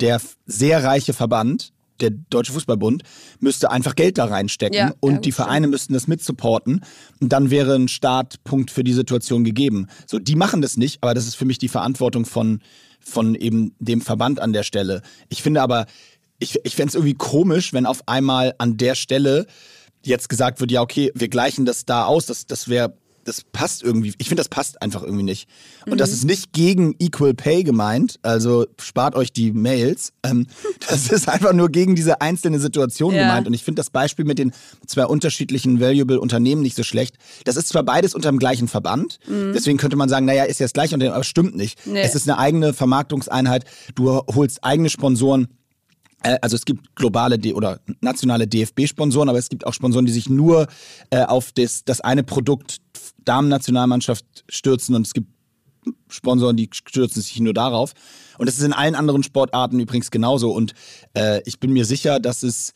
der 0.00 0.20
sehr 0.46 0.82
reiche 0.82 1.12
Verband, 1.12 1.72
der 2.00 2.10
Deutsche 2.10 2.52
Fußballbund, 2.52 3.02
müsste 3.40 3.70
einfach 3.70 3.94
Geld 3.94 4.18
da 4.18 4.26
reinstecken 4.26 4.78
Ja, 4.78 4.94
und 5.00 5.14
ja, 5.14 5.20
die 5.20 5.32
Vereine 5.32 5.68
müssten 5.68 5.94
das 5.94 6.06
mitsupporten 6.06 6.84
und 7.20 7.32
dann 7.32 7.50
wäre 7.50 7.74
ein 7.74 7.88
Startpunkt 7.88 8.70
für 8.70 8.84
die 8.84 8.92
Situation 8.92 9.44
gegeben. 9.44 9.88
So, 10.06 10.18
die 10.18 10.36
machen 10.36 10.62
das 10.62 10.76
nicht, 10.76 11.02
aber 11.02 11.14
das 11.14 11.26
ist 11.26 11.34
für 11.34 11.44
mich 11.44 11.58
die 11.58 11.68
Verantwortung 11.68 12.24
von, 12.24 12.60
von 13.00 13.34
eben 13.34 13.74
dem 13.78 14.00
Verband 14.00 14.40
an 14.40 14.52
der 14.52 14.62
Stelle. 14.62 15.02
Ich 15.28 15.42
finde 15.42 15.62
aber, 15.62 15.86
ich, 16.38 16.58
ich 16.64 16.76
fände 16.76 16.90
es 16.90 16.94
irgendwie 16.94 17.14
komisch, 17.14 17.72
wenn 17.72 17.86
auf 17.86 18.06
einmal 18.06 18.54
an 18.58 18.76
der 18.76 18.94
Stelle 18.94 19.46
jetzt 20.04 20.28
gesagt 20.28 20.60
wird, 20.60 20.70
ja, 20.70 20.80
okay, 20.80 21.10
wir 21.14 21.28
gleichen 21.28 21.64
das 21.64 21.84
da 21.84 22.04
aus, 22.04 22.26
das, 22.26 22.46
das 22.46 22.68
wäre, 22.68 22.96
das 23.28 23.42
passt 23.52 23.82
irgendwie. 23.82 24.12
Ich 24.18 24.28
finde, 24.28 24.40
das 24.40 24.48
passt 24.48 24.82
einfach 24.82 25.02
irgendwie 25.02 25.22
nicht. 25.22 25.48
Und 25.86 25.98
das 26.00 26.10
ist 26.12 26.24
nicht 26.24 26.52
gegen 26.52 26.94
Equal 26.98 27.34
Pay 27.34 27.62
gemeint, 27.64 28.18
also 28.22 28.66
spart 28.80 29.14
euch 29.14 29.32
die 29.32 29.52
Mails. 29.52 30.12
Ähm, 30.22 30.46
das 30.88 31.10
ist 31.10 31.28
einfach 31.28 31.52
nur 31.52 31.68
gegen 31.68 31.94
diese 31.94 32.20
einzelne 32.20 32.58
Situation 32.58 33.14
Ja. 33.14 33.22
gemeint. 33.22 33.46
Und 33.46 33.54
ich 33.54 33.64
finde 33.64 33.80
das 33.80 33.90
Beispiel 33.90 34.24
mit 34.24 34.38
den 34.38 34.52
zwei 34.86 35.06
unterschiedlichen 35.06 35.80
Valuable 35.80 36.20
Unternehmen 36.20 36.62
nicht 36.62 36.76
so 36.76 36.82
schlecht. 36.82 37.16
Das 37.44 37.56
ist 37.56 37.68
zwar 37.68 37.82
beides 37.82 38.14
unter 38.14 38.30
dem 38.30 38.38
gleichen 38.38 38.68
Verband, 38.68 39.18
deswegen 39.28 39.78
könnte 39.78 39.96
man 39.96 40.08
sagen, 40.08 40.26
naja, 40.26 40.44
ist 40.44 40.60
ja 40.60 40.64
das 40.64 40.72
gleiche 40.72 40.94
Unternehmen, 40.94 41.14
aber 41.14 41.24
stimmt 41.24 41.54
nicht. 41.56 41.86
Nee. 41.86 42.00
Es 42.02 42.14
ist 42.14 42.28
eine 42.28 42.38
eigene 42.38 42.72
Vermarktungseinheit. 42.72 43.64
Du 43.94 44.10
holst 44.10 44.64
eigene 44.64 44.88
Sponsoren. 44.90 45.48
Äh, 46.22 46.38
Also 46.40 46.56
es 46.56 46.64
gibt 46.64 46.94
globale 46.96 47.38
oder 47.54 47.80
nationale 48.00 48.46
DFB-Sponsoren, 48.46 49.28
aber 49.28 49.38
es 49.38 49.48
gibt 49.48 49.66
auch 49.66 49.74
Sponsoren, 49.74 50.06
die 50.06 50.12
sich 50.12 50.28
nur 50.28 50.66
äh, 51.10 51.22
auf 51.24 51.52
das, 51.52 51.84
das 51.84 52.00
eine 52.00 52.22
Produkt 52.22 52.78
Damen-Nationalmannschaft 53.24 54.24
stürzen 54.48 54.94
und 54.94 55.06
es 55.06 55.12
gibt 55.12 55.28
Sponsoren, 56.08 56.56
die 56.56 56.68
stürzen 56.72 57.22
sich 57.22 57.40
nur 57.40 57.54
darauf. 57.54 57.92
Und 58.38 58.46
das 58.46 58.56
ist 58.56 58.64
in 58.64 58.72
allen 58.72 58.94
anderen 58.94 59.22
Sportarten 59.22 59.80
übrigens 59.80 60.10
genauso. 60.10 60.52
Und 60.52 60.74
äh, 61.14 61.40
ich 61.44 61.60
bin 61.60 61.72
mir 61.72 61.84
sicher, 61.84 62.20
dass 62.20 62.42
es, 62.42 62.72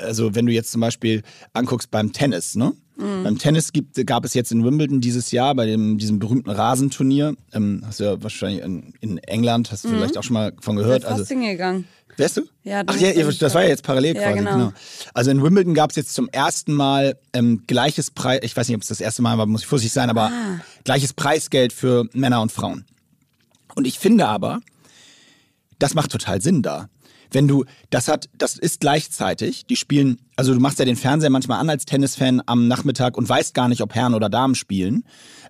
also 0.00 0.34
wenn 0.34 0.46
du 0.46 0.52
jetzt 0.52 0.70
zum 0.70 0.80
Beispiel 0.80 1.22
anguckst 1.52 1.90
beim 1.90 2.12
Tennis, 2.12 2.54
ne? 2.54 2.72
Mhm. 2.96 3.24
Beim 3.24 3.38
Tennis 3.38 3.72
gibt, 3.72 4.06
gab 4.06 4.24
es 4.24 4.34
jetzt 4.34 4.52
in 4.52 4.64
Wimbledon 4.64 5.00
dieses 5.00 5.30
Jahr 5.30 5.54
bei 5.54 5.66
dem, 5.66 5.98
diesem 5.98 6.18
berühmten 6.18 6.50
Rasenturnier, 6.50 7.34
ähm, 7.52 7.82
hast 7.86 8.00
du 8.00 8.04
ja 8.04 8.22
wahrscheinlich 8.22 8.62
in, 8.62 8.92
in 9.00 9.18
England, 9.18 9.72
hast 9.72 9.84
du 9.84 9.88
mhm. 9.88 9.94
vielleicht 9.94 10.18
auch 10.18 10.22
schon 10.22 10.34
mal 10.34 10.52
von 10.60 10.76
gehört. 10.76 11.02
Ich 11.02 11.08
bin 11.08 11.18
also, 11.18 11.26
hingegangen. 11.26 11.86
Wärst 12.16 12.36
du? 12.36 12.42
Ja, 12.62 12.82
Ach 12.86 13.00
ja, 13.00 13.12
das 13.14 13.54
war 13.54 13.62
ja 13.62 13.68
jetzt 13.68 13.82
parallel 13.82 14.14
ja, 14.14 14.22
quasi. 14.22 14.38
Genau. 14.38 14.52
genau. 14.52 14.72
Also 15.14 15.30
in 15.30 15.42
Wimbledon 15.42 15.72
gab 15.72 15.90
es 15.90 15.96
jetzt 15.96 16.12
zum 16.12 16.28
ersten 16.28 16.74
Mal 16.74 17.16
ähm, 17.32 17.62
gleiches 17.66 18.10
Preis, 18.10 18.40
ich 18.42 18.54
weiß 18.54 18.68
nicht, 18.68 18.76
ob 18.76 18.82
es 18.82 18.88
das 18.88 19.00
erste 19.00 19.22
Mal 19.22 19.38
war, 19.38 19.46
muss 19.46 19.62
ich 19.62 19.66
vorsichtig 19.66 19.94
sein, 19.94 20.10
aber 20.10 20.24
ah. 20.26 20.60
gleiches 20.84 21.14
Preisgeld 21.14 21.72
für 21.72 22.06
Männer 22.12 22.42
und 22.42 22.52
Frauen. 22.52 22.84
Und 23.74 23.86
ich 23.86 23.98
finde 23.98 24.28
aber, 24.28 24.60
das 25.78 25.94
macht 25.94 26.12
total 26.12 26.42
Sinn 26.42 26.60
da 26.60 26.90
wenn 27.32 27.48
du, 27.48 27.64
das 27.90 28.08
hat, 28.08 28.28
das 28.36 28.56
ist 28.56 28.80
gleichzeitig, 28.80 29.66
die 29.66 29.76
spielen, 29.76 30.18
also 30.36 30.54
du 30.54 30.60
machst 30.60 30.78
ja 30.78 30.84
den 30.84 30.96
Fernseher 30.96 31.30
manchmal 31.30 31.60
an 31.60 31.70
als 31.70 31.84
Tennisfan 31.84 32.42
am 32.46 32.68
Nachmittag 32.68 33.16
und 33.16 33.28
weißt 33.28 33.54
gar 33.54 33.68
nicht, 33.68 33.80
ob 33.82 33.94
Herren 33.94 34.14
oder 34.14 34.28
Damen 34.28 34.54
spielen, 34.54 35.04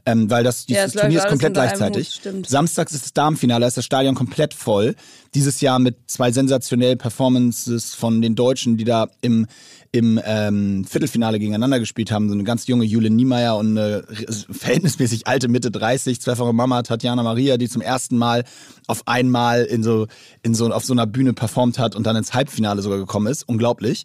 ähm, 0.06 0.30
weil 0.30 0.44
das, 0.44 0.66
dieses 0.66 0.94
ja, 0.94 1.00
Turnier 1.02 1.18
ist 1.18 1.28
komplett 1.28 1.54
gleichzeitig. 1.54 2.20
Hut, 2.24 2.48
Samstags 2.48 2.92
ist 2.92 3.04
das 3.04 3.12
Damenfinale, 3.12 3.60
da 3.60 3.68
ist 3.68 3.76
das 3.76 3.84
Stadion 3.84 4.14
komplett 4.14 4.54
voll. 4.54 4.94
Dieses 5.34 5.60
Jahr 5.60 5.78
mit 5.78 5.96
zwei 6.06 6.32
sensationellen 6.32 6.98
Performances 6.98 7.94
von 7.94 8.20
den 8.20 8.34
Deutschen, 8.34 8.76
die 8.76 8.84
da 8.84 9.08
im, 9.20 9.46
im 9.94 10.18
ähm, 10.24 10.86
Viertelfinale 10.86 11.38
gegeneinander 11.38 11.78
gespielt 11.78 12.10
haben. 12.10 12.28
So 12.28 12.34
eine 12.34 12.44
ganz 12.44 12.66
junge 12.66 12.84
Jule 12.84 13.10
Niemeyer 13.10 13.58
und 13.58 13.76
eine 13.76 14.04
verhältnismäßig 14.50 15.26
alte 15.26 15.48
Mitte 15.48 15.70
30, 15.70 16.18
zweifache 16.18 16.54
Mama 16.54 16.82
Tatjana 16.82 17.22
Maria, 17.22 17.58
die 17.58 17.68
zum 17.68 17.82
ersten 17.82 18.16
Mal 18.16 18.44
auf 18.86 19.06
einmal 19.06 19.64
in 19.64 19.82
so, 19.82 20.06
in 20.42 20.54
so, 20.54 20.70
auf 20.72 20.86
so 20.86 20.94
einer 20.94 21.06
Bühne 21.06 21.34
performt 21.34 21.78
hat 21.78 21.94
und 21.94 22.06
dann 22.06 22.16
ins 22.16 22.32
Halbfinale 22.32 22.80
sogar 22.80 22.98
gekommen 22.98 23.26
ist. 23.26 23.46
Unglaublich. 23.46 24.04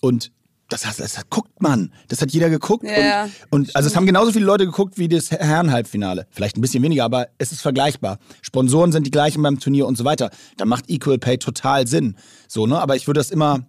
Und 0.00 0.32
das, 0.68 0.82
das, 0.82 0.96
das 0.96 1.20
guckt 1.30 1.62
man. 1.62 1.92
Das 2.08 2.20
hat 2.22 2.32
jeder 2.32 2.50
geguckt. 2.50 2.84
Ja, 2.84 3.24
und, 3.50 3.68
und 3.68 3.76
also 3.76 3.88
es 3.88 3.94
haben 3.94 4.06
genauso 4.06 4.32
viele 4.32 4.44
Leute 4.44 4.66
geguckt 4.66 4.98
wie 4.98 5.08
das 5.08 5.30
Herrenhalbfinale. 5.30 6.26
Vielleicht 6.30 6.56
ein 6.56 6.60
bisschen 6.60 6.82
weniger, 6.82 7.04
aber 7.04 7.28
es 7.38 7.52
ist 7.52 7.60
vergleichbar. 7.60 8.18
Sponsoren 8.42 8.90
sind 8.90 9.06
die 9.06 9.10
gleichen 9.12 9.42
beim 9.42 9.60
Turnier 9.60 9.86
und 9.86 9.96
so 9.96 10.04
weiter. 10.04 10.30
Da 10.56 10.64
macht 10.64 10.90
Equal 10.90 11.18
Pay 11.18 11.38
total 11.38 11.86
Sinn. 11.86 12.16
So, 12.48 12.66
ne? 12.66 12.80
Aber 12.80 12.96
ich 12.96 13.06
würde 13.06 13.18
das 13.18 13.30
immer, 13.30 13.66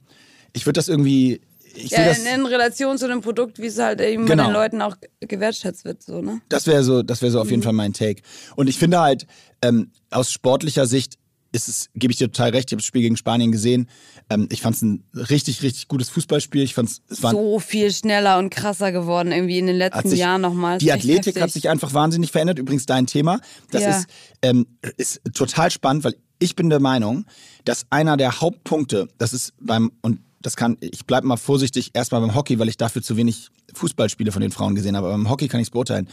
ich 0.54 0.66
würde 0.66 0.78
das 0.78 0.88
irgendwie 0.88 1.42
ich 1.76 1.92
ja, 1.92 2.06
das, 2.06 2.20
in 2.20 2.46
Relation 2.46 2.98
zu 2.98 3.08
dem 3.08 3.22
Produkt, 3.22 3.60
wie 3.60 3.68
es 3.68 3.80
halt 3.80 4.02
eben 4.02 4.26
genau. 4.26 4.46
den 4.46 4.54
Leuten 4.54 4.82
auch 4.82 4.96
gewertschätzt 5.20 5.86
wird. 5.86 6.04
So, 6.04 6.22
ne? 6.22 6.42
Das 6.50 6.68
wäre 6.68 6.84
so, 6.84 7.04
das 7.04 7.22
wäre 7.22 7.32
so 7.32 7.42
auf 7.42 7.50
jeden 7.50 7.62
mhm. 7.62 7.66
Fall 7.66 7.74
mein 7.74 7.94
Take. 7.94 8.22
Und 8.56 8.68
ich 8.68 8.78
finde 8.78 9.00
halt, 9.00 9.28
ähm, 9.62 9.92
aus 10.10 10.32
sportlicher 10.32 10.86
Sicht 10.86 11.18
ist 11.54 11.68
es, 11.68 11.90
gebe 11.96 12.12
ich 12.12 12.18
dir 12.18 12.32
total 12.32 12.52
recht, 12.52 12.70
ich 12.70 12.74
habe 12.74 12.82
das 12.82 12.86
Spiel 12.86 13.02
gegen 13.02 13.18
Spanien 13.18 13.52
gesehen. 13.52 13.90
Ähm, 14.30 14.48
ich 14.52 14.62
fand 14.62 14.76
es 14.78 14.82
ein 14.82 15.04
richtig, 15.14 15.62
richtig 15.62 15.88
gutes 15.88 16.10
Fußballspiel. 16.10 16.64
Ich 16.64 16.74
fand's, 16.74 17.02
es 17.10 17.22
war 17.24 17.32
so 17.32 17.60
viel 17.60 17.92
schneller 17.92 18.38
und 18.38 18.50
krasser 18.50 18.92
geworden, 18.92 19.32
irgendwie 19.32 19.60
in 19.60 19.68
den 19.68 19.76
letzten 19.76 20.10
sich, 20.10 20.20
Jahren 20.20 20.42
nochmal. 20.42 20.78
Die 20.78 20.92
Athletik 20.92 21.28
heftig. 21.28 21.42
hat 21.42 21.52
sich 21.52 21.70
einfach 21.70 21.94
wahnsinnig 21.94 22.32
verändert. 22.32 22.58
Übrigens 22.58 22.86
dein 22.86 23.06
Thema. 23.06 23.42
Das 23.70 23.84
ja. 23.84 23.90
ist, 23.90 24.08
ähm, 24.42 24.66
ist 24.98 25.22
total 25.34 25.72
spannend, 25.72 26.06
weil 26.06 26.16
ich 26.40 26.56
bin 26.56 26.70
der 26.70 26.80
Meinung, 26.80 27.26
dass 27.66 27.86
einer 27.90 28.18
der 28.18 28.40
Hauptpunkte, 28.40 29.10
das 29.18 29.34
ist 29.34 29.54
beim, 29.60 29.92
und 30.02 30.20
das 30.42 30.56
kann, 30.56 30.78
ich 30.82 31.06
bleibe 31.06 31.28
mal 31.28 31.38
vorsichtig 31.38 31.92
erstmal 31.94 32.22
beim 32.22 32.36
Hockey, 32.36 32.60
weil 32.60 32.70
ich 32.70 32.78
dafür 32.78 33.02
zu 33.02 33.18
wenig 33.18 33.50
Fußballspiele 33.74 34.32
von 34.32 34.42
den 34.42 34.52
Frauen 34.52 34.76
gesehen 34.76 34.96
habe. 34.96 35.08
Aber 35.08 35.18
beim 35.18 35.30
Hockey 35.30 35.48
kann 35.48 35.60
ich 35.60 35.68
es 35.68 35.72
beurteilen. 35.72 36.10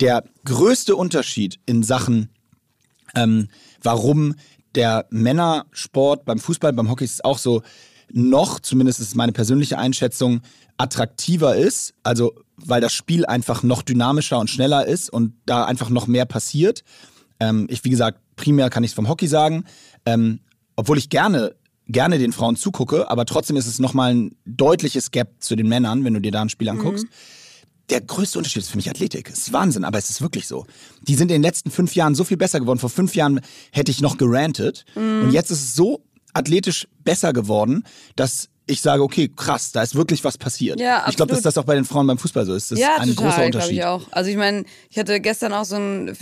Der 0.00 0.24
größte 0.44 0.96
Unterschied 0.96 1.60
in 1.66 1.82
Sachen, 1.82 2.28
ähm, 3.14 3.48
warum 3.82 4.34
der 4.74 5.06
Männersport 5.10 6.24
beim 6.24 6.38
Fußball, 6.38 6.72
beim 6.72 6.90
Hockey 6.90 7.04
ist 7.04 7.14
es 7.14 7.24
auch 7.24 7.38
so, 7.38 7.62
noch, 8.12 8.60
zumindest 8.60 9.00
ist 9.00 9.14
meine 9.14 9.32
persönliche 9.32 9.78
Einschätzung, 9.78 10.42
attraktiver 10.76 11.56
ist. 11.56 11.94
Also, 12.02 12.34
weil 12.56 12.80
das 12.80 12.92
Spiel 12.92 13.26
einfach 13.26 13.62
noch 13.62 13.82
dynamischer 13.82 14.38
und 14.38 14.50
schneller 14.50 14.86
ist 14.86 15.10
und 15.10 15.34
da 15.46 15.64
einfach 15.64 15.90
noch 15.90 16.06
mehr 16.06 16.26
passiert. 16.26 16.84
Ähm, 17.40 17.66
ich, 17.70 17.84
wie 17.84 17.90
gesagt, 17.90 18.20
primär 18.36 18.70
kann 18.70 18.84
ich 18.84 18.90
es 18.90 18.94
vom 18.94 19.08
Hockey 19.08 19.26
sagen. 19.26 19.64
Ähm, 20.06 20.40
obwohl 20.76 20.98
ich 20.98 21.08
gerne 21.08 21.54
gerne 21.86 22.18
den 22.18 22.32
Frauen 22.32 22.56
zugucke, 22.56 23.10
aber 23.10 23.26
trotzdem 23.26 23.56
ist 23.56 23.66
es 23.66 23.78
nochmal 23.78 24.14
ein 24.14 24.36
deutliches 24.46 25.10
Gap 25.10 25.28
zu 25.38 25.56
den 25.56 25.68
Männern, 25.68 26.04
wenn 26.04 26.14
du 26.14 26.20
dir 26.20 26.32
da 26.32 26.42
ein 26.42 26.48
Spiel 26.48 26.68
anguckst. 26.68 27.04
Mhm. 27.04 27.10
Der 27.90 28.00
größte 28.00 28.38
Unterschied 28.38 28.62
ist 28.62 28.70
für 28.70 28.78
mich 28.78 28.88
Athletik. 28.88 29.28
Es 29.28 29.38
ist 29.38 29.52
Wahnsinn, 29.52 29.84
aber 29.84 29.98
es 29.98 30.08
ist 30.08 30.22
wirklich 30.22 30.46
so. 30.46 30.64
Die 31.02 31.14
sind 31.14 31.30
in 31.30 31.36
den 31.36 31.42
letzten 31.42 31.70
fünf 31.70 31.94
Jahren 31.94 32.14
so 32.14 32.24
viel 32.24 32.38
besser 32.38 32.58
geworden. 32.58 32.78
Vor 32.78 32.88
fünf 32.88 33.14
Jahren 33.14 33.40
hätte 33.72 33.90
ich 33.90 34.00
noch 34.00 34.16
gerantet. 34.16 34.86
Mhm. 34.94 35.24
Und 35.24 35.32
jetzt 35.32 35.50
ist 35.50 35.62
es 35.62 35.74
so 35.74 36.02
athletisch 36.32 36.88
besser 37.04 37.34
geworden, 37.34 37.84
dass 38.16 38.48
ich 38.66 38.80
sage, 38.80 39.02
okay, 39.02 39.30
krass, 39.34 39.72
da 39.72 39.82
ist 39.82 39.94
wirklich 39.94 40.24
was 40.24 40.38
passiert. 40.38 40.80
Ja, 40.80 41.04
ich 41.08 41.16
glaube, 41.16 41.32
dass 41.32 41.42
das 41.42 41.58
auch 41.58 41.64
bei 41.64 41.74
den 41.74 41.84
Frauen 41.84 42.06
beim 42.06 42.16
Fußball 42.16 42.46
so 42.46 42.54
ist. 42.54 42.70
Das 42.70 42.78
ja, 42.78 42.94
ist 42.94 43.00
ein 43.00 43.08
total, 43.10 43.30
großer 43.30 43.44
Unterschied. 43.46 43.72
Ich 43.72 43.84
auch. 43.84 44.06
Also 44.10 44.30
ich 44.30 44.36
meine, 44.36 44.64
ich 44.88 44.98
hatte 44.98 45.20
gestern 45.20 45.52
auch 45.52 45.64
so 45.64 45.76
ein, 45.76 46.16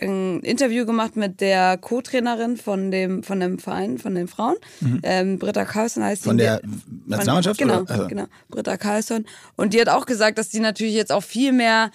ein 0.00 0.40
Interview 0.40 0.86
gemacht 0.86 1.16
mit 1.16 1.40
der 1.40 1.76
Co-Trainerin 1.76 2.56
von 2.56 2.92
dem, 2.92 3.24
von 3.24 3.40
dem 3.40 3.58
Verein, 3.58 3.98
von 3.98 4.14
den 4.14 4.28
Frauen. 4.28 4.54
Mhm. 4.80 5.00
Ähm, 5.02 5.38
Britta 5.40 5.64
Carlson 5.64 6.04
heißt 6.04 6.22
Von 6.22 6.38
die, 6.38 6.44
der 6.44 6.62
Nationalmannschaft? 7.06 7.58
Genau? 7.58 7.82
Also. 7.82 8.06
genau. 8.06 8.26
Britta 8.48 8.76
Carlson. 8.76 9.26
Und 9.56 9.74
die 9.74 9.80
hat 9.80 9.88
auch 9.88 10.06
gesagt, 10.06 10.38
dass 10.38 10.50
die 10.50 10.60
natürlich 10.60 10.94
jetzt 10.94 11.10
auch 11.10 11.24
viel 11.24 11.52
mehr 11.52 11.90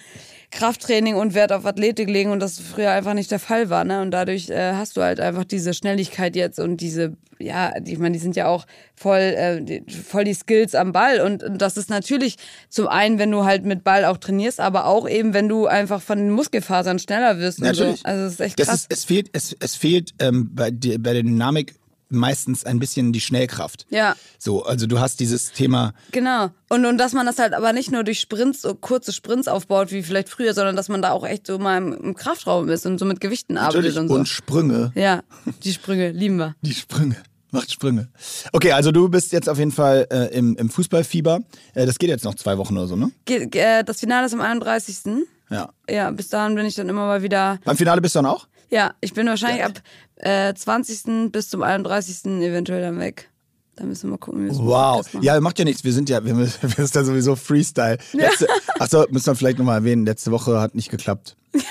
Krafttraining 0.54 1.16
und 1.16 1.34
Wert 1.34 1.52
auf 1.52 1.66
Athletik 1.66 2.08
legen 2.08 2.30
und 2.30 2.40
das 2.40 2.60
früher 2.60 2.92
einfach 2.92 3.14
nicht 3.14 3.30
der 3.30 3.40
Fall 3.40 3.70
war. 3.70 3.84
Ne? 3.84 4.00
Und 4.00 4.12
dadurch 4.12 4.50
äh, 4.50 4.72
hast 4.74 4.96
du 4.96 5.02
halt 5.02 5.18
einfach 5.18 5.44
diese 5.44 5.74
Schnelligkeit 5.74 6.36
jetzt 6.36 6.60
und 6.60 6.76
diese, 6.76 7.16
ja, 7.40 7.72
ich 7.84 7.98
meine, 7.98 8.12
die 8.12 8.20
sind 8.20 8.36
ja 8.36 8.46
auch 8.46 8.64
voll, 8.94 9.18
äh, 9.18 9.60
die, 9.60 9.84
voll 9.90 10.22
die 10.22 10.32
Skills 10.32 10.76
am 10.76 10.92
Ball. 10.92 11.20
Und, 11.20 11.42
und 11.42 11.58
das 11.58 11.76
ist 11.76 11.90
natürlich 11.90 12.36
zum 12.68 12.86
einen, 12.86 13.18
wenn 13.18 13.32
du 13.32 13.44
halt 13.44 13.64
mit 13.64 13.82
Ball 13.82 14.04
auch 14.04 14.16
trainierst, 14.16 14.60
aber 14.60 14.86
auch 14.86 15.08
eben, 15.08 15.34
wenn 15.34 15.48
du 15.48 15.66
einfach 15.66 16.00
von 16.00 16.18
den 16.18 16.30
Muskelfasern 16.30 17.00
schneller 17.00 17.38
wirst. 17.40 17.60
Natürlich. 17.60 18.00
So. 18.00 18.04
Also 18.04 18.24
es 18.26 18.32
ist 18.34 18.40
echt 18.40 18.56
krass. 18.56 18.66
Das 18.66 18.80
ist, 18.82 18.92
es 18.92 19.04
fehlt, 19.04 19.30
es, 19.32 19.56
es 19.58 19.74
fehlt 19.74 20.12
ähm, 20.20 20.50
bei, 20.54 20.70
die, 20.70 20.98
bei 20.98 21.14
der 21.14 21.24
Dynamik 21.24 21.74
meistens 22.08 22.64
ein 22.64 22.78
bisschen 22.78 23.12
die 23.12 23.20
Schnellkraft. 23.20 23.86
Ja. 23.90 24.16
So, 24.38 24.64
also 24.64 24.86
du 24.86 25.00
hast 25.00 25.20
dieses 25.20 25.52
Thema. 25.52 25.94
Genau. 26.12 26.50
Und, 26.68 26.84
und 26.86 26.98
dass 26.98 27.12
man 27.12 27.26
das 27.26 27.38
halt 27.38 27.54
aber 27.54 27.72
nicht 27.72 27.90
nur 27.90 28.04
durch 28.04 28.20
Sprints, 28.20 28.62
so 28.62 28.74
kurze 28.74 29.12
Sprints 29.12 29.48
aufbaut, 29.48 29.92
wie 29.92 30.02
vielleicht 30.02 30.28
früher, 30.28 30.54
sondern 30.54 30.76
dass 30.76 30.88
man 30.88 31.02
da 31.02 31.10
auch 31.12 31.26
echt 31.26 31.46
so 31.46 31.58
mal 31.58 31.78
im, 31.78 31.92
im 31.92 32.14
Kraftraum 32.14 32.68
ist 32.68 32.86
und 32.86 32.98
so 32.98 33.04
mit 33.04 33.20
Gewichten 33.20 33.56
arbeitet 33.56 33.96
und 33.96 34.08
so. 34.08 34.14
Und 34.14 34.28
Sprünge. 34.28 34.92
Ja, 34.94 35.22
die 35.62 35.72
Sprünge, 35.72 36.10
lieben 36.10 36.36
wir. 36.36 36.54
Die 36.62 36.74
Sprünge. 36.74 37.16
Macht 37.54 37.70
Sprünge. 37.70 38.08
Okay, 38.52 38.72
also 38.72 38.90
du 38.90 39.08
bist 39.08 39.30
jetzt 39.30 39.48
auf 39.48 39.58
jeden 39.58 39.70
Fall 39.70 40.08
äh, 40.10 40.36
im, 40.36 40.56
im 40.56 40.68
Fußballfieber. 40.68 41.38
Äh, 41.74 41.86
das 41.86 42.00
geht 42.00 42.08
jetzt 42.08 42.24
noch 42.24 42.34
zwei 42.34 42.58
Wochen 42.58 42.76
oder 42.76 42.88
so, 42.88 42.96
ne? 42.96 43.12
Ge 43.26 43.48
äh, 43.52 43.84
das 43.84 44.00
Finale 44.00 44.26
ist 44.26 44.34
am 44.34 44.40
31. 44.40 45.24
Ja. 45.50 45.68
Ja, 45.88 46.10
bis 46.10 46.30
dahin 46.30 46.56
bin 46.56 46.66
ich 46.66 46.74
dann 46.74 46.88
immer 46.88 47.06
mal 47.06 47.22
wieder. 47.22 47.60
Beim 47.64 47.76
Finale 47.76 48.00
bist 48.00 48.16
du 48.16 48.18
dann 48.18 48.26
auch? 48.26 48.48
Ja, 48.70 48.94
ich 49.00 49.14
bin 49.14 49.26
wahrscheinlich 49.26 49.60
ja. 49.60 49.66
ab 49.66 49.82
äh, 50.16 50.54
20. 50.54 51.32
bis 51.32 51.48
zum 51.48 51.62
31. 51.62 52.24
eventuell 52.42 52.82
dann 52.82 52.98
weg. 52.98 53.30
Da 53.76 53.84
müssen 53.84 54.04
wir 54.04 54.10
mal 54.12 54.18
gucken, 54.18 54.44
wie 54.44 54.50
wir 54.50 54.58
Wow. 54.58 55.04
Ja, 55.20 55.40
macht 55.40 55.58
ja 55.58 55.64
nichts. 55.64 55.82
Wir 55.82 55.92
sind 55.92 56.08
ja, 56.08 56.24
wir, 56.24 56.36
wir 56.36 56.48
sind 56.48 56.94
ja 56.94 57.04
sowieso 57.04 57.34
Freestyle. 57.34 57.98
Letzte, 58.12 58.46
ja. 58.46 58.74
Achso, 58.78 59.04
müssen 59.10 59.26
wir 59.26 59.34
vielleicht 59.34 59.58
nochmal 59.58 59.78
erwähnen. 59.78 60.06
Letzte 60.06 60.30
Woche 60.30 60.60
hat 60.60 60.74
nicht 60.74 60.90
geklappt. 60.90 61.36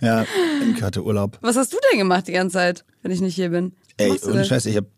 ja, 0.00 0.26
Imke 0.62 0.84
hatte 0.84 1.02
Urlaub. 1.04 1.38
Was 1.40 1.56
hast 1.56 1.72
du 1.72 1.78
denn 1.90 1.98
gemacht 1.98 2.28
die 2.28 2.32
ganze 2.32 2.54
Zeit, 2.54 2.84
wenn 3.02 3.10
ich 3.10 3.20
nicht 3.20 3.34
hier 3.34 3.50
bin? 3.50 3.72
Ey, 3.96 4.18
ohne 4.26 4.44
Scheiß, 4.44 4.66
ich 4.66 4.76
habe 4.76 4.88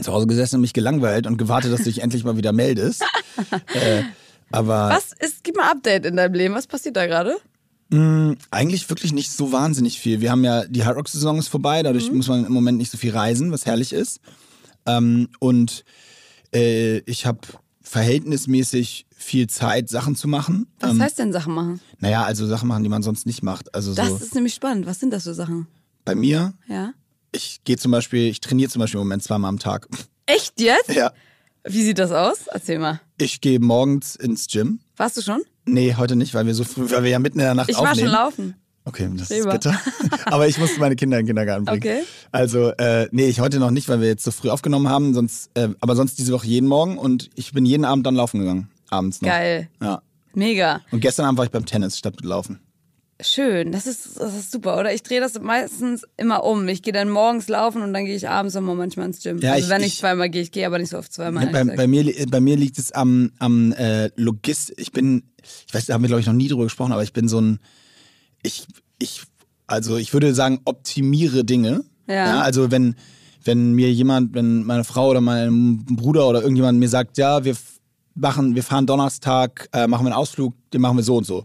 zu 0.00 0.12
Hause 0.12 0.26
gesessen 0.26 0.56
und 0.56 0.60
mich 0.62 0.72
gelangweilt 0.72 1.26
und 1.26 1.36
gewartet, 1.36 1.72
dass 1.72 1.80
du 1.80 1.84
dich 1.84 2.02
endlich 2.02 2.24
mal 2.24 2.36
wieder 2.36 2.52
meldest. 2.52 3.02
äh, 3.74 4.02
aber. 4.50 4.90
Was 4.90 5.12
ist, 5.18 5.42
gib 5.42 5.56
mal 5.56 5.70
Update 5.70 6.06
in 6.06 6.16
deinem 6.16 6.34
Leben. 6.34 6.54
Was 6.54 6.66
passiert 6.66 6.96
da 6.96 7.06
gerade? 7.06 7.36
Mm, 7.92 8.38
eigentlich 8.50 8.88
wirklich 8.88 9.12
nicht 9.12 9.30
so 9.30 9.52
wahnsinnig 9.52 10.00
viel. 10.00 10.22
Wir 10.22 10.30
haben 10.30 10.44
ja, 10.44 10.64
die 10.64 10.84
Hard 10.84 10.96
Rock 10.96 11.08
Saison 11.08 11.38
ist 11.38 11.48
vorbei, 11.48 11.82
dadurch 11.82 12.10
mhm. 12.10 12.16
muss 12.16 12.28
man 12.28 12.46
im 12.46 12.52
Moment 12.52 12.78
nicht 12.78 12.90
so 12.90 12.96
viel 12.96 13.12
reisen, 13.12 13.52
was 13.52 13.66
herrlich 13.66 13.92
ist. 13.92 14.20
Ähm, 14.86 15.28
und 15.40 15.84
äh, 16.54 16.98
ich 17.00 17.26
habe 17.26 17.40
verhältnismäßig 17.82 19.04
viel 19.14 19.46
Zeit, 19.46 19.90
Sachen 19.90 20.16
zu 20.16 20.26
machen. 20.26 20.68
Was 20.80 20.92
ähm, 20.92 21.02
heißt 21.02 21.18
denn 21.18 21.32
Sachen 21.34 21.52
machen? 21.52 21.80
Naja, 21.98 22.24
also 22.24 22.46
Sachen 22.46 22.66
machen, 22.66 22.82
die 22.82 22.88
man 22.88 23.02
sonst 23.02 23.26
nicht 23.26 23.42
macht. 23.42 23.74
Also 23.74 23.94
das 23.94 24.08
so, 24.08 24.16
ist 24.16 24.34
nämlich 24.34 24.54
spannend. 24.54 24.86
Was 24.86 24.98
sind 24.98 25.12
das 25.12 25.24
für 25.24 25.34
Sachen? 25.34 25.66
Bei 26.06 26.14
mir? 26.14 26.54
Ja. 26.68 26.94
Ich 27.30 27.60
gehe 27.64 27.76
zum 27.76 27.92
Beispiel, 27.92 28.28
ich 28.28 28.40
trainiere 28.40 28.70
zum 28.70 28.80
Beispiel 28.80 29.00
im 29.00 29.06
Moment 29.06 29.22
zweimal 29.22 29.50
am 29.50 29.58
Tag. 29.58 29.86
Echt 30.24 30.58
jetzt? 30.62 30.94
Ja. 30.94 31.12
Wie 31.64 31.82
sieht 31.82 31.98
das 31.98 32.10
aus? 32.10 32.46
Erzähl 32.46 32.78
mal. 32.78 33.00
Ich 33.18 33.42
gehe 33.42 33.60
morgens 33.60 34.16
ins 34.16 34.46
Gym. 34.46 34.80
Warst 34.96 35.18
du 35.18 35.20
schon? 35.20 35.42
Nee, 35.64 35.94
heute 35.96 36.16
nicht, 36.16 36.34
weil 36.34 36.46
wir 36.46 36.54
so 36.54 36.64
früh, 36.64 36.90
weil 36.90 37.04
wir 37.04 37.10
ja 37.10 37.18
mitten 37.18 37.38
in 37.38 37.44
der 37.44 37.54
Nacht 37.54 37.68
ich 37.68 37.76
aufnehmen. 37.76 38.08
Ich 38.08 38.12
war 38.12 38.30
schon 38.30 38.44
laufen. 38.46 38.54
Okay, 38.84 39.08
das 39.14 39.28
Lieber. 39.28 39.54
ist 39.54 39.60
bitter. 39.60 39.80
Aber 40.24 40.48
ich 40.48 40.58
musste 40.58 40.80
meine 40.80 40.96
Kinder 40.96 41.18
in 41.18 41.22
den 41.24 41.28
Kindergarten 41.28 41.64
bringen. 41.64 41.78
Okay. 41.78 42.02
Also, 42.32 42.70
äh, 42.70 43.08
nee, 43.12 43.28
ich 43.28 43.38
heute 43.38 43.60
noch 43.60 43.70
nicht, 43.70 43.88
weil 43.88 44.00
wir 44.00 44.08
jetzt 44.08 44.24
so 44.24 44.32
früh 44.32 44.50
aufgenommen 44.50 44.88
haben. 44.88 45.14
Sonst, 45.14 45.50
äh, 45.54 45.68
aber 45.80 45.94
sonst 45.94 46.18
diese 46.18 46.32
Woche 46.32 46.48
jeden 46.48 46.68
Morgen 46.68 46.98
und 46.98 47.30
ich 47.36 47.52
bin 47.52 47.64
jeden 47.64 47.84
Abend 47.84 48.06
dann 48.06 48.16
laufen 48.16 48.40
gegangen. 48.40 48.70
Abends 48.90 49.22
noch. 49.22 49.28
Geil. 49.28 49.68
Ja. 49.80 50.02
Mega. 50.34 50.80
Und 50.90 51.00
gestern 51.00 51.26
Abend 51.26 51.38
war 51.38 51.44
ich 51.44 51.52
beim 51.52 51.64
Tennis 51.64 51.96
statt 51.96 52.16
mit 52.16 52.24
Laufen. 52.24 52.58
Schön, 53.22 53.72
das 53.72 53.86
ist, 53.86 54.18
das 54.20 54.34
ist 54.34 54.50
super, 54.52 54.78
oder? 54.78 54.92
Ich 54.92 55.02
drehe 55.02 55.20
das 55.20 55.40
meistens 55.40 56.04
immer 56.16 56.44
um. 56.44 56.66
Ich 56.68 56.82
gehe 56.82 56.92
dann 56.92 57.08
morgens 57.08 57.48
laufen 57.48 57.82
und 57.82 57.92
dann 57.94 58.04
gehe 58.04 58.16
ich 58.16 58.28
abends 58.28 58.54
immer 58.54 58.74
manchmal 58.74 59.06
ins 59.06 59.22
Gym. 59.22 59.38
Ja, 59.38 59.52
also 59.52 59.64
ich- 59.64 59.70
wenn 59.70 59.80
ich, 59.82 59.86
ich- 59.88 59.98
zweimal 59.98 60.28
gehe, 60.28 60.42
ich 60.42 60.50
gehe 60.52 60.66
aber 60.66 60.78
nicht 60.78 60.90
so 60.90 60.98
oft 60.98 61.12
zweimal. 61.12 61.46
bei, 61.48 61.64
bei, 61.64 61.86
mir, 61.86 62.12
bei 62.28 62.40
mir 62.40 62.56
liegt 62.56 62.78
es 62.78 62.92
am, 62.92 63.30
am 63.38 63.72
äh, 63.72 64.10
Logist. 64.16 64.72
Ich 64.76 64.92
bin, 64.92 65.22
ich 65.66 65.72
weiß, 65.74 65.86
da 65.86 65.94
haben 65.94 66.02
wir 66.02 66.08
glaube 66.08 66.20
ich 66.20 66.26
noch 66.26 66.32
nie 66.32 66.48
drüber 66.48 66.64
gesprochen, 66.64 66.92
aber 66.92 67.02
ich 67.02 67.12
bin 67.12 67.28
so 67.28 67.40
ein, 67.40 67.60
ich, 68.42 68.66
ich, 68.98 69.22
also 69.66 69.96
ich 69.96 70.12
würde 70.12 70.34
sagen, 70.34 70.60
optimiere 70.64 71.44
Dinge. 71.44 71.84
Ja. 72.08 72.40
also 72.40 72.70
wenn, 72.72 72.96
wenn 73.44 73.72
mir 73.72 73.90
jemand, 73.92 74.34
wenn 74.34 74.64
meine 74.64 74.84
Frau 74.84 75.08
oder 75.10 75.20
mein 75.20 75.84
Bruder 75.86 76.26
oder 76.28 76.40
irgendjemand 76.42 76.78
mir 76.78 76.88
sagt, 76.88 77.16
ja, 77.18 77.44
wir 77.44 77.56
machen, 78.14 78.54
wir 78.56 78.62
fahren 78.62 78.86
Donnerstag, 78.86 79.68
äh, 79.72 79.86
machen 79.86 80.04
wir 80.04 80.08
einen 80.10 80.16
Ausflug, 80.20 80.54
den 80.72 80.80
machen 80.80 80.96
wir 80.96 81.04
so 81.04 81.16
und 81.16 81.24
so. 81.24 81.44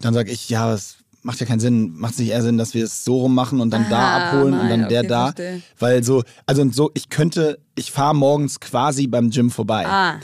Dann 0.00 0.14
sage 0.14 0.32
ich, 0.32 0.48
ja, 0.48 0.72
es 0.74 0.96
macht 1.22 1.40
ja 1.40 1.46
keinen 1.46 1.60
Sinn. 1.60 1.92
Macht 1.96 2.14
es 2.14 2.18
nicht 2.18 2.30
eher 2.30 2.42
Sinn, 2.42 2.58
dass 2.58 2.74
wir 2.74 2.84
es 2.84 3.04
so 3.04 3.18
rum 3.20 3.34
machen 3.34 3.60
und 3.60 3.70
dann 3.70 3.88
da 3.88 3.98
Aha, 3.98 4.16
abholen 4.28 4.54
und 4.54 4.68
nein, 4.68 4.80
dann 4.80 4.88
der 4.88 5.00
okay, 5.00 5.08
da. 5.08 5.24
verstehe. 5.26 5.62
Weil 5.78 6.02
so, 6.04 6.22
also 6.46 6.62
und 6.62 6.74
so, 6.74 6.90
ich 6.94 7.08
könnte, 7.08 7.58
ich 7.74 7.90
fahre 7.92 8.14
morgens 8.14 8.60
quasi 8.60 9.06
beim 9.06 9.30
Gym 9.30 9.50
vorbei. 9.50 9.86
Ah. 9.86 10.16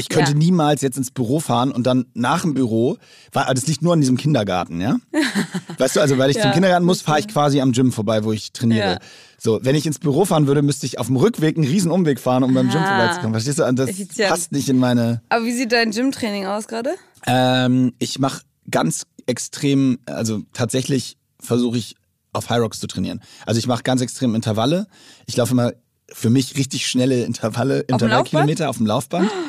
Ich 0.00 0.08
könnte 0.08 0.30
Ja. 0.30 0.36
niemals 0.38 0.80
jetzt 0.80 0.96
ins 0.96 1.10
Büro 1.10 1.40
fahren 1.40 1.72
und 1.72 1.84
dann 1.88 2.06
nach 2.14 2.42
dem 2.42 2.54
Büro, 2.54 2.98
weil 3.32 3.52
das 3.52 3.66
liegt 3.66 3.82
nur 3.82 3.92
an 3.94 4.00
diesem 4.00 4.16
Kindergarten, 4.16 4.80
ja? 4.80 4.98
Weißt 5.78 5.96
du, 5.96 6.00
also 6.00 6.18
weil 6.18 6.30
ich 6.30 6.36
Ja, 6.36 6.42
zum 6.44 6.52
Kindergarten 6.52 6.86
muss, 6.86 7.02
fahre 7.02 7.18
ich 7.18 7.26
quasi 7.26 7.60
am 7.60 7.72
Gym 7.72 7.90
vorbei, 7.90 8.22
wo 8.22 8.30
ich 8.32 8.52
trainiere. 8.52 8.92
Ja. 8.92 8.98
So, 9.40 9.58
wenn 9.62 9.74
ich 9.74 9.86
ins 9.86 9.98
Büro 9.98 10.24
fahren 10.24 10.46
würde, 10.46 10.62
müsste 10.62 10.86
ich 10.86 11.00
auf 11.00 11.08
dem 11.08 11.16
Rückweg 11.16 11.56
einen 11.56 11.66
riesen 11.66 11.90
Umweg 11.90 12.20
fahren, 12.20 12.44
um 12.44 12.54
beim 12.54 12.68
Gym 12.70 12.84
vorbeizukommen. 12.84 13.32
Verstehst 13.32 13.58
du? 13.58 13.64
Und 13.64 13.76
das 13.76 13.90
Effizient. 13.90 14.28
passt 14.28 14.52
nicht 14.52 14.68
in 14.68 14.78
meine. 14.78 15.20
Aber 15.30 15.44
wie 15.44 15.52
sieht 15.52 15.72
dein 15.72 15.90
Gym-Training 15.90 16.46
aus 16.46 16.68
gerade? 16.68 16.90
Ähm, 17.26 17.92
ich 17.98 18.20
mache 18.20 18.42
ganz 18.70 19.04
extrem, 19.28 19.98
also 20.06 20.42
tatsächlich 20.52 21.16
versuche 21.38 21.78
ich 21.78 21.94
auf 22.32 22.50
High 22.50 22.60
Rocks 22.60 22.80
zu 22.80 22.86
trainieren. 22.86 23.20
Also 23.46 23.58
ich 23.58 23.66
mache 23.66 23.82
ganz 23.82 24.00
extrem 24.00 24.34
Intervalle. 24.34 24.86
Ich 25.26 25.36
laufe 25.36 25.52
immer 25.52 25.72
für 26.10 26.30
mich 26.30 26.56
richtig 26.56 26.86
schnelle 26.86 27.24
Intervalle, 27.24 27.80
Intervallkilometer 27.80 28.68
auf 28.68 28.78
dem 28.78 28.86
Laufband. 28.86 29.30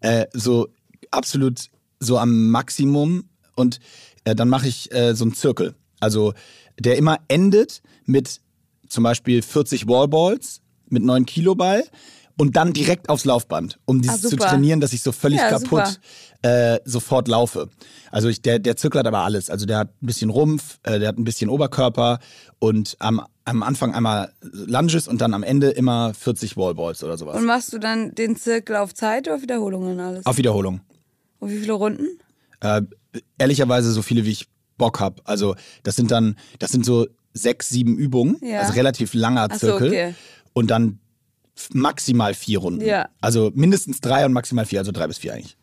Äh, 0.00 0.26
so 0.32 0.68
absolut 1.10 1.70
so 1.98 2.18
am 2.18 2.50
Maximum. 2.50 3.24
Und 3.56 3.80
äh, 4.22 4.36
dann 4.36 4.48
mache 4.48 4.68
ich 4.68 4.92
äh, 4.92 5.16
so 5.16 5.24
einen 5.24 5.34
Zirkel. 5.34 5.74
Also 5.98 6.34
der 6.78 6.96
immer 6.96 7.18
endet 7.26 7.82
mit 8.04 8.40
zum 8.88 9.02
Beispiel 9.02 9.42
40 9.42 9.88
Wallballs 9.88 10.60
mit 10.88 11.02
9 11.02 11.26
Kilo 11.26 11.56
Ball 11.56 11.82
und 12.36 12.54
dann 12.54 12.72
direkt 12.72 13.08
aufs 13.08 13.24
Laufband, 13.24 13.80
um 13.84 14.00
dieses 14.00 14.22
zu 14.22 14.28
super. 14.28 14.46
trainieren, 14.46 14.80
dass 14.80 14.92
ich 14.92 15.02
so 15.02 15.10
völlig 15.10 15.40
Ja, 15.40 15.48
kaputt 15.50 15.86
super. 15.86 15.96
Äh, 16.42 16.78
sofort 16.84 17.26
laufe. 17.28 17.68
Also 18.12 18.28
ich, 18.28 18.42
der, 18.42 18.58
der 18.58 18.76
Zirkel 18.76 19.00
hat 19.00 19.06
aber 19.06 19.20
alles. 19.20 19.50
Also 19.50 19.66
der 19.66 19.78
hat 19.78 19.88
ein 20.02 20.06
bisschen 20.06 20.30
Rumpf, 20.30 20.78
äh, 20.84 20.98
der 20.98 21.08
hat 21.08 21.18
ein 21.18 21.24
bisschen 21.24 21.50
Oberkörper 21.50 22.20
und 22.60 22.96
am, 23.00 23.20
am 23.44 23.62
Anfang 23.62 23.94
einmal 23.94 24.32
Lunges 24.40 25.08
und 25.08 25.20
dann 25.20 25.34
am 25.34 25.42
Ende 25.42 25.70
immer 25.70 26.14
40 26.14 26.56
Wallballs 26.56 27.02
oder 27.02 27.16
sowas. 27.18 27.36
Und 27.36 27.44
machst 27.46 27.72
du 27.72 27.78
dann 27.78 28.14
den 28.14 28.36
Zirkel 28.36 28.76
auf 28.76 28.94
Zeit 28.94 29.26
oder 29.28 29.42
Wiederholungen 29.42 29.98
alles? 29.98 30.26
Auf 30.26 30.36
Wiederholung. 30.38 30.80
Und 31.40 31.50
wie 31.50 31.58
viele 31.58 31.72
Runden? 31.72 32.06
Äh, 32.60 32.82
ehrlicherweise 33.38 33.90
so 33.92 34.02
viele, 34.02 34.24
wie 34.24 34.30
ich 34.30 34.46
Bock 34.76 35.00
habe. 35.00 35.20
Also 35.24 35.56
das 35.82 35.96
sind 35.96 36.10
dann, 36.12 36.36
das 36.60 36.70
sind 36.70 36.84
so 36.84 37.06
sechs, 37.34 37.68
sieben 37.68 37.98
Übungen, 37.98 38.36
Ja. 38.42 38.60
also 38.60 38.72
relativ 38.74 39.12
langer 39.12 39.48
Ach 39.50 39.54
so, 39.58 39.66
Zirkel. 39.66 39.88
okay. 39.88 40.14
Und 40.52 40.70
dann 40.70 41.00
maximal 41.72 42.34
vier 42.34 42.60
Runden. 42.60 42.84
Ja. 42.84 43.08
Also 43.20 43.50
mindestens 43.54 44.00
drei 44.00 44.24
und 44.24 44.32
maximal 44.32 44.64
vier, 44.64 44.78
also 44.78 44.92
drei 44.92 45.06
bis 45.08 45.18
vier 45.18 45.34
eigentlich. 45.34 45.56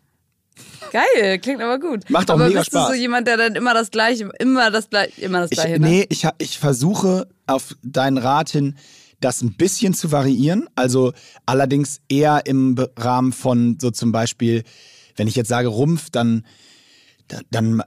Geil, 0.92 1.40
klingt 1.40 1.62
aber 1.62 1.80
gut. 1.80 2.10
Macht 2.10 2.30
auch 2.30 2.36
aber 2.36 2.48
mega 2.48 2.60
bist 2.60 2.74
du 2.74 2.78
so 2.80 2.86
Spaß. 2.86 2.98
jemand, 2.98 3.28
der 3.28 3.38
dann 3.38 3.56
immer 3.56 3.74
das 3.74 3.92
Gleiche, 3.92 4.30
immer 4.40 4.72
das 4.72 4.90
Gleiche, 4.90 5.20
immer 5.22 5.42
das 5.42 5.52
Ich, 5.52 5.58
Gleiche 5.58 5.80
macht? 5.80 5.90
nee, 5.90 6.06
ich, 6.10 6.28
ich 6.38 6.58
versuche 6.60 7.28
auf 7.48 7.76
deinen 7.84 8.18
Rat 8.18 8.50
hin, 8.52 8.76
das 9.20 9.42
ein 9.42 9.54
bisschen 9.54 9.94
zu 9.94 10.12
variieren. 10.12 10.68
Also 10.76 11.14
allerdings 11.46 12.00
eher 12.10 12.46
im 12.46 12.76
Rahmen 12.98 13.34
von 13.34 13.78
so 13.82 13.92
zum 13.92 14.12
Beispiel, 14.12 14.64
wenn 15.16 15.28
ich 15.28 15.36
jetzt 15.36 15.48
sage 15.50 15.68
Rumpf, 15.68 16.10
dann, 16.12 16.46
da- 17.28 17.42
dann 17.52 17.82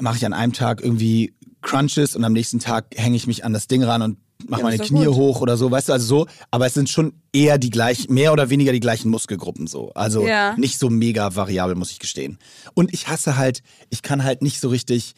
mache 0.00 0.16
ich 0.16 0.26
an 0.26 0.32
einem 0.32 0.52
Tag 0.52 0.82
irgendwie 0.82 1.34
Crunches 1.62 2.14
und 2.16 2.24
am 2.24 2.32
nächsten 2.32 2.58
Tag 2.58 2.86
hänge 2.94 3.16
ich 3.16 3.26
mich 3.26 3.44
an 3.44 3.52
das 3.52 3.66
Ding 3.68 3.82
ran 3.82 4.02
und 4.02 4.18
mache 4.48 4.60
Ja, 4.62 4.66
meine 4.68 4.78
Knie 4.82 5.06
gut. 5.06 5.16
hoch 5.16 5.40
oder 5.40 5.56
so, 5.56 5.70
weißt 5.70 5.88
du, 5.88 5.92
also 5.92 6.06
so. 6.06 6.26
Aber 6.50 6.66
es 6.66 6.74
sind 6.74 6.88
schon 6.88 7.12
eher 7.32 7.58
die 7.58 7.70
gleichen, 7.70 8.12
mehr 8.12 8.32
oder 8.32 8.50
weniger 8.50 8.72
die 8.72 8.80
gleichen 8.80 9.10
Muskelgruppen 9.10 9.66
so. 9.66 9.90
Also 9.94 10.26
Ja. 10.26 10.54
nicht 10.56 10.78
so 10.78 10.90
mega 10.90 11.34
variabel, 11.34 11.74
muss 11.74 11.90
ich 11.90 11.98
gestehen. 11.98 12.38
Und 12.74 12.92
ich 12.92 13.08
hasse 13.08 13.36
halt, 13.36 13.62
ich 13.90 14.02
kann 14.02 14.24
halt 14.24 14.42
nicht 14.42 14.60
so 14.60 14.68
richtig 14.68 15.14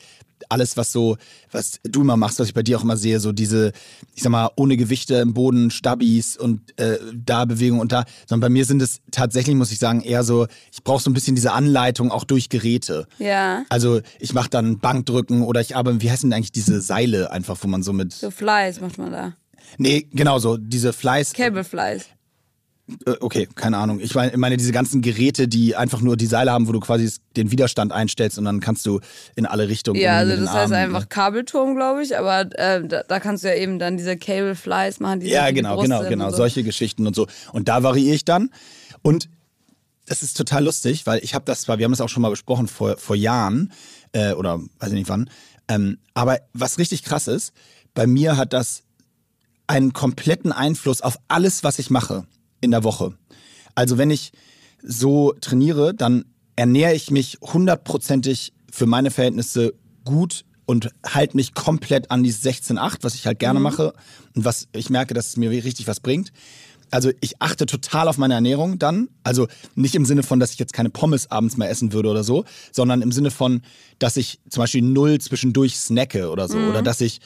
alles, 0.48 0.76
was 0.76 0.92
so, 0.92 1.16
was 1.50 1.80
du 1.82 2.02
immer 2.02 2.16
machst, 2.16 2.38
was 2.38 2.48
ich 2.48 2.54
bei 2.54 2.62
dir 2.62 2.78
auch 2.78 2.82
immer 2.82 2.96
sehe, 2.96 3.20
so 3.20 3.32
diese, 3.32 3.72
ich 4.14 4.22
sag 4.22 4.30
mal, 4.30 4.50
ohne 4.56 4.76
Gewichte 4.76 5.16
im 5.16 5.34
Boden, 5.34 5.70
Stabis 5.70 6.36
und 6.36 6.78
äh, 6.78 6.98
da 7.14 7.44
Bewegung 7.44 7.78
und 7.80 7.92
da, 7.92 8.04
sondern 8.26 8.48
bei 8.48 8.52
mir 8.52 8.64
sind 8.64 8.82
es 8.82 9.00
tatsächlich, 9.10 9.54
muss 9.56 9.72
ich 9.72 9.78
sagen, 9.78 10.00
eher 10.02 10.24
so, 10.24 10.46
ich 10.72 10.82
brauche 10.84 11.02
so 11.02 11.10
ein 11.10 11.14
bisschen 11.14 11.34
diese 11.34 11.52
Anleitung 11.52 12.10
auch 12.10 12.24
durch 12.24 12.48
Geräte. 12.48 13.06
Ja. 13.18 13.64
Also 13.68 14.00
ich 14.20 14.34
mache 14.34 14.50
dann 14.50 14.78
Bankdrücken 14.78 15.42
oder 15.42 15.60
ich 15.60 15.76
arbeite, 15.76 16.02
wie 16.02 16.10
heißen 16.10 16.28
denn 16.30 16.36
eigentlich 16.36 16.52
diese 16.52 16.80
Seile 16.80 17.30
einfach, 17.30 17.56
wo 17.60 17.68
man 17.68 17.82
so 17.82 17.92
mit, 17.92 18.12
So 18.12 18.30
Flies 18.30 18.80
macht 18.80 18.98
man 18.98 19.12
da. 19.12 19.36
nee, 19.78 20.06
genau 20.12 20.38
so, 20.38 20.56
diese 20.56 20.92
Fleiß, 20.92 21.32
Cable 21.32 21.64
Flies. 21.64 22.06
Äh, 23.06 23.12
okay, 23.20 23.48
keine 23.54 23.78
Ahnung. 23.78 23.98
Ich 24.00 24.14
meine, 24.14 24.56
diese 24.58 24.72
ganzen 24.72 25.00
Geräte, 25.00 25.48
die 25.48 25.74
einfach 25.74 26.02
nur 26.02 26.16
die 26.16 26.26
Seile 26.26 26.52
haben, 26.52 26.68
wo 26.68 26.72
du 26.72 26.80
quasi 26.80 27.10
den 27.34 27.50
Widerstand 27.50 27.92
einstellst 27.92 28.38
und 28.38 28.44
dann 28.44 28.60
kannst 28.60 28.84
du 28.84 29.00
in 29.36 29.46
alle 29.46 29.68
Richtungen. 29.68 29.98
Ja, 29.98 30.18
also 30.18 30.36
das 30.36 30.52
heißt 30.52 30.72
Armen, 30.72 30.94
einfach 30.94 31.08
Kabelturm, 31.08 31.76
glaube 31.76 32.02
ich, 32.02 32.18
aber 32.18 32.42
äh, 32.58 32.86
da, 32.86 33.02
da 33.02 33.20
kannst 33.20 33.42
du 33.42 33.48
ja 33.48 33.54
eben 33.54 33.78
dann 33.78 33.96
diese 33.96 34.18
Cable 34.18 34.54
Flies 34.54 35.00
machen, 35.00 35.20
die 35.20 35.28
Ja, 35.28 35.48
die 35.48 35.54
genau, 35.54 35.80
genau, 35.80 36.02
genau. 36.02 36.30
so. 36.30 36.36
Solche 36.36 36.62
Geschichten 36.62 37.06
und 37.06 37.16
so. 37.16 37.26
Und 37.52 37.68
da 37.68 37.82
variiere 37.82 38.14
ich 38.14 38.26
dann. 38.26 38.50
Und 39.00 39.30
das 40.06 40.22
ist 40.22 40.36
total 40.36 40.64
lustig, 40.64 41.06
weil 41.06 41.24
ich 41.24 41.34
habe 41.34 41.46
das 41.46 41.62
zwar, 41.62 41.78
wir 41.78 41.84
haben 41.84 41.92
das 41.92 42.02
auch 42.02 42.10
schon 42.10 42.20
mal 42.20 42.30
besprochen 42.30 42.68
vor, 42.68 42.98
vor 42.98 43.16
Jahren 43.16 43.72
äh, 44.12 44.32
oder 44.32 44.60
weiß 44.78 44.90
ich 44.90 44.94
nicht 44.94 45.08
wann. 45.08 45.30
Ähm, 45.68 45.96
aber 46.12 46.40
was 46.52 46.76
richtig 46.76 47.02
krass 47.02 47.28
ist, 47.28 47.54
bei 47.94 48.06
mir 48.06 48.36
hat 48.36 48.52
das 48.52 48.82
einen 49.66 49.94
kompletten 49.94 50.52
Einfluss 50.52 51.00
auf 51.00 51.18
alles, 51.28 51.64
was 51.64 51.78
ich 51.78 51.88
mache 51.88 52.26
in 52.64 52.70
der 52.70 52.84
Woche. 52.84 53.14
Also 53.74 53.98
wenn 53.98 54.10
ich 54.10 54.32
so 54.82 55.34
trainiere, 55.40 55.94
dann 55.94 56.24
ernähre 56.56 56.94
ich 56.94 57.10
mich 57.10 57.38
hundertprozentig 57.40 58.52
für 58.70 58.86
meine 58.86 59.10
Verhältnisse 59.10 59.74
gut 60.04 60.44
und 60.66 60.90
halte 61.06 61.36
mich 61.36 61.54
komplett 61.54 62.10
an 62.10 62.22
dieses 62.22 62.44
16-8, 62.44 62.98
was 63.02 63.14
ich 63.14 63.26
halt 63.26 63.38
gerne 63.38 63.60
mache 63.60 63.92
und 64.34 64.44
was 64.44 64.68
ich 64.72 64.90
merke, 64.90 65.14
dass 65.14 65.28
es 65.28 65.36
mir 65.36 65.50
richtig 65.50 65.86
was 65.86 66.00
bringt. 66.00 66.32
Also 66.90 67.10
ich 67.20 67.40
achte 67.42 67.66
total 67.66 68.08
auf 68.08 68.18
meine 68.18 68.34
Ernährung 68.34 68.78
dann. 68.78 69.08
Also 69.24 69.48
nicht 69.74 69.94
im 69.94 70.04
Sinne 70.04 70.22
von, 70.22 70.38
dass 70.38 70.52
ich 70.52 70.58
jetzt 70.58 70.72
keine 70.72 70.90
Pommes 70.90 71.30
abends 71.30 71.56
mehr 71.56 71.68
essen 71.68 71.92
würde 71.92 72.08
oder 72.08 72.22
so, 72.22 72.44
sondern 72.72 73.02
im 73.02 73.10
Sinne 73.10 73.30
von, 73.30 73.62
dass 73.98 74.16
ich 74.16 74.38
zum 74.48 74.62
Beispiel 74.62 74.82
null 74.82 75.18
zwischendurch 75.20 75.76
snacke 75.76 76.30
oder 76.30 76.46
so. 76.46 76.56
Oder 76.56 76.82
dass 76.82 77.00
ich 77.00 77.20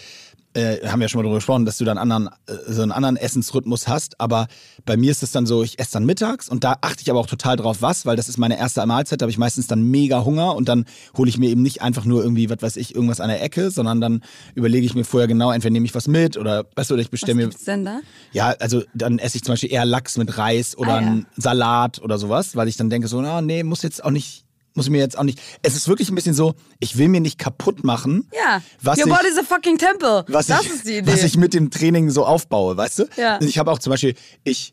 äh, 0.55 0.87
haben 0.89 1.01
wir 1.01 1.05
ja 1.05 1.09
schon 1.09 1.19
mal 1.19 1.23
darüber 1.25 1.37
gesprochen, 1.39 1.65
dass 1.67 1.77
du 1.77 1.85
dann 1.85 1.99
anderen, 1.99 2.29
äh, 2.47 2.55
so 2.73 2.83
einen 2.83 2.93
anderen 2.93 3.17
Essensrhythmus 3.17 3.87
hast. 3.87 4.21
Aber 4.21 4.49
bei 4.85 4.97
mir 4.97 5.11
ist 5.11 5.23
es 5.23 5.31
dann 5.33 5.47
so, 5.47 5.63
ich 5.63 5.79
esse 5.79 5.93
dann 5.93 6.05
mittags 6.07 6.49
und 6.49 6.65
da 6.65 6.77
achte 6.81 7.03
ich 7.03 7.11
aber 7.11 7.21
auch 7.21 7.27
total 7.27 7.57
drauf, 7.57 7.79
was, 7.83 8.07
weil 8.07 8.17
das 8.17 8.29
ist 8.29 8.39
meine 8.39 8.59
erste 8.59 8.85
Mahlzeit, 8.87 9.21
da 9.21 9.25
habe 9.25 9.31
ich 9.31 9.39
meistens 9.39 9.67
dann 9.67 9.83
mega 9.83 10.25
Hunger 10.25 10.55
und 10.57 10.69
dann 10.69 10.87
hole 11.17 11.29
ich 11.29 11.39
mir 11.39 11.51
eben 11.51 11.63
nicht 11.63 11.83
einfach 11.83 12.05
nur 12.05 12.23
irgendwie, 12.23 12.49
was 12.51 12.63
weiß 12.63 12.77
ich, 12.77 12.95
irgendwas 12.95 13.21
an 13.21 13.29
der 13.29 13.43
Ecke, 13.43 13.71
sondern 13.71 14.01
dann 14.01 14.23
überlege 14.55 14.87
ich 14.87 14.95
mir 14.95 15.05
vorher 15.05 15.29
genau, 15.29 15.53
entweder 15.53 15.73
nehme 15.73 15.87
ich 15.87 15.95
was 15.95 16.09
mit 16.09 16.37
oder, 16.37 16.65
weißt 16.77 16.91
du, 16.91 16.95
oder 16.95 17.03
ich 17.03 17.09
Was 17.09 17.11
bestelle 17.13 17.35
mir. 17.37 17.49
gibt's 17.49 17.65
denn 17.65 17.85
da? 17.85 18.01
Ja, 18.33 18.55
also 18.59 18.83
dann 18.95 19.19
esse 19.19 19.37
ich 19.37 19.45
zum 19.45 19.53
Beispiel 19.53 19.73
eher 19.73 19.85
Lachs 19.85 20.17
mit 20.17 20.39
Reis 20.39 20.77
oder 20.77 20.95
Ah, 20.95 21.01
ja. 21.01 21.07
einen 21.07 21.27
Salat 21.37 22.01
oder 22.01 22.19
sowas, 22.19 22.57
weil 22.57 22.69
ich 22.69 22.77
dann 22.77 22.89
denke 22.91 23.09
so, 23.09 23.21
na, 23.21 23.43
nee, 23.43 23.63
muss 23.63 23.83
jetzt 23.83 24.03
auch 24.05 24.11
nicht, 24.11 24.45
muss 24.79 24.87
ich 24.87 24.91
mir 24.93 24.99
jetzt 24.99 25.19
auch 25.19 25.25
nicht. 25.25 25.39
Es 25.63 25.77
ist 25.77 25.87
wirklich 25.89 26.09
ein 26.09 26.15
bisschen 26.15 26.33
so, 26.35 26.55
ich 26.81 26.97
will 26.97 27.09
mir 27.09 27.21
nicht 27.21 27.39
kaputt 27.39 27.85
machen, 27.85 28.29
Ja. 28.35 28.63
was 28.81 28.99
Your 28.99 29.07
ich, 29.09 29.13
body's 29.13 29.39
a 29.39 29.43
fucking 29.43 29.77
temple. 29.77 30.25
was 30.29 30.47
das 30.47 30.63
ich, 30.65 30.71
ist 30.71 30.87
die 30.89 30.97
Idee. 30.99 31.13
was 31.13 31.23
ich 31.23 31.37
mit 31.37 31.53
dem 31.53 31.71
Training 31.71 32.09
so 32.11 32.25
aufbaue, 32.25 32.77
weißt 32.77 33.01
du? 33.01 33.05
Ja. 33.17 33.39
Ich 33.43 33.59
habe 33.59 33.71
auch 33.71 33.79
zum 33.79 33.91
Beispiel, 33.91 34.15
ich 34.45 34.73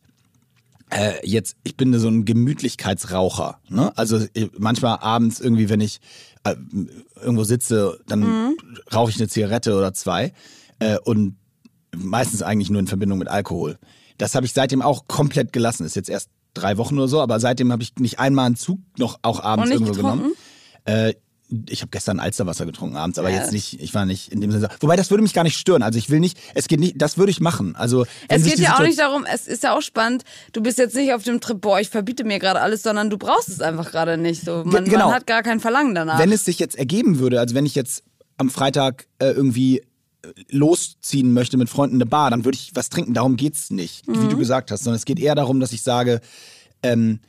äh, 0.92 1.14
jetzt, 1.28 1.56
ich 1.64 1.76
bin 1.76 1.98
so 2.00 2.08
ein 2.08 2.24
Gemütlichkeitsraucher. 2.26 3.60
Ne? 3.70 3.92
Also 3.98 4.26
ich, 4.34 4.52
manchmal 4.58 5.00
abends 5.00 5.40
irgendwie, 5.40 5.68
wenn 5.70 5.82
ich 5.82 6.00
äh, 6.44 6.56
irgendwo 7.20 7.44
sitze, 7.44 8.00
dann 8.08 8.20
Mhm. 8.20 8.58
rauche 8.94 9.10
ich 9.10 9.18
eine 9.18 9.28
Zigarette 9.28 9.76
oder 9.76 9.94
zwei 9.94 10.32
äh, 10.80 10.98
und 11.04 11.38
meistens 11.96 12.42
eigentlich 12.44 12.70
nur 12.70 12.80
in 12.80 12.88
Verbindung 12.88 13.18
mit 13.18 13.28
Alkohol. 13.30 13.78
Das 14.18 14.36
habe 14.36 14.46
ich 14.46 14.54
seitdem 14.54 14.82
auch 14.82 15.08
komplett 15.08 15.52
gelassen. 15.54 15.86
Ist 15.86 15.96
jetzt 15.96 16.10
erst 16.10 16.30
drei 16.56 16.78
Wochen 16.78 16.98
oder 16.98 17.08
so, 17.08 17.22
aber 17.22 17.40
seitdem 17.40 17.72
habe 17.72 17.84
ich 17.84 17.94
nicht 18.00 18.20
einmal 18.20 18.48
einen 18.48 18.56
Zug 18.56 18.80
noch 18.98 19.20
auch 19.22 19.42
abends 19.44 19.70
irgendwo 19.72 19.92
getrunken? 19.94 20.18
genommen. 20.18 20.36
Äh, 20.86 21.14
ich 21.70 21.82
habe 21.82 21.92
gestern 21.92 22.20
Alsterwasser 22.20 22.66
getrunken 22.66 22.96
abends, 22.96 23.20
aber 23.20 23.30
Ja. 23.30 23.38
jetzt 23.38 23.52
nicht, 23.52 23.80
ich 23.80 23.94
war 23.94 24.06
nicht 24.06 24.32
in 24.32 24.42
dem 24.42 24.52
Sinne. 24.52 24.68
Wobei 24.80 24.96
das 24.96 25.12
würde 25.12 25.22
mich 25.22 25.34
gar 25.34 25.44
nicht 25.44 25.58
stören. 25.58 25.84
Also 25.84 26.00
ich 26.00 26.10
will 26.10 26.20
nicht, 26.20 26.40
es 26.56 26.68
geht 26.68 26.80
nicht, 26.80 27.00
das 27.00 27.20
würde 27.20 27.30
ich 27.30 27.40
machen. 27.40 27.76
Also 27.76 28.06
Es 28.28 28.44
geht 28.44 28.58
ja 28.58 28.76
auch 28.76 28.80
nicht 28.82 28.98
darum, 28.98 29.26
es 29.32 29.46
ist 29.48 29.62
ja 29.62 29.78
auch 29.78 29.82
spannend, 29.84 30.24
du 30.54 30.62
bist 30.64 30.80
jetzt 30.80 30.96
nicht 30.96 31.14
auf 31.14 31.22
dem 31.22 31.40
Trip, 31.42 31.62
boah, 31.62 31.80
ich 31.80 31.90
verbiete 31.90 32.24
mir 32.24 32.40
gerade 32.40 32.62
alles, 32.62 32.82
sondern 32.82 33.12
du 33.12 33.18
brauchst 33.20 33.50
es 33.50 33.62
einfach 33.62 33.92
gerade 33.92 34.18
nicht. 34.18 34.44
So, 34.44 34.64
man, 34.66 34.86
genau. 34.86 35.06
man 35.06 35.16
hat 35.16 35.28
gar 35.28 35.44
kein 35.44 35.60
Verlangen 35.60 35.94
danach. 35.94 36.18
Wenn 36.18 36.32
es 36.32 36.46
sich 36.46 36.58
jetzt 36.58 36.78
ergeben 36.78 37.20
würde, 37.20 37.40
also 37.40 37.54
wenn 37.54 37.68
ich 37.68 37.76
jetzt 37.76 38.04
am 38.38 38.50
Freitag 38.50 39.06
äh, 39.20 39.30
irgendwie 39.30 39.84
losziehen 40.50 41.34
möchte 41.34 41.58
mit 41.58 41.70
Freunden 41.70 41.96
in 41.96 42.02
eine 42.02 42.10
Bar, 42.10 42.30
dann 42.30 42.46
würde 42.46 42.58
ich 42.58 42.72
was 42.74 42.90
trinken. 42.90 43.14
Darum 43.14 43.38
geht's 43.38 43.70
nicht, 43.70 44.08
wie 44.08 44.28
du 44.28 44.38
gesagt 44.38 44.72
hast, 44.72 44.84
sondern 44.84 44.98
es 44.98 45.06
geht 45.06 45.20
eher 45.20 45.36
darum, 45.36 45.60
dass 45.60 45.74
ich 45.74 45.82
sage, 45.82 46.22
ähm, 46.84 47.20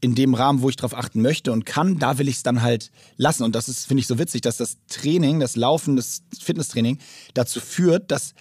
in 0.00 0.14
dem 0.14 0.34
Rahmen, 0.34 0.62
wo 0.62 0.68
ich 0.68 0.76
drauf 0.76 0.96
achten 0.96 1.22
möchte 1.22 1.52
und 1.52 1.64
kann, 1.64 1.98
da 1.98 2.18
will 2.18 2.28
ich 2.28 2.36
es 2.36 2.42
dann 2.42 2.62
halt 2.62 2.90
lassen. 3.16 3.44
Und 3.44 3.54
das 3.54 3.68
ist, 3.68 3.86
finde 3.86 4.00
ich, 4.00 4.06
so 4.06 4.18
witzig, 4.18 4.40
dass 4.40 4.56
das 4.56 4.78
Training, 4.88 5.38
das 5.38 5.54
Laufen, 5.54 5.96
das 5.96 6.22
Fitnesstraining 6.40 6.98
dazu 7.34 7.60
führt, 7.60 8.10
dass 8.10 8.34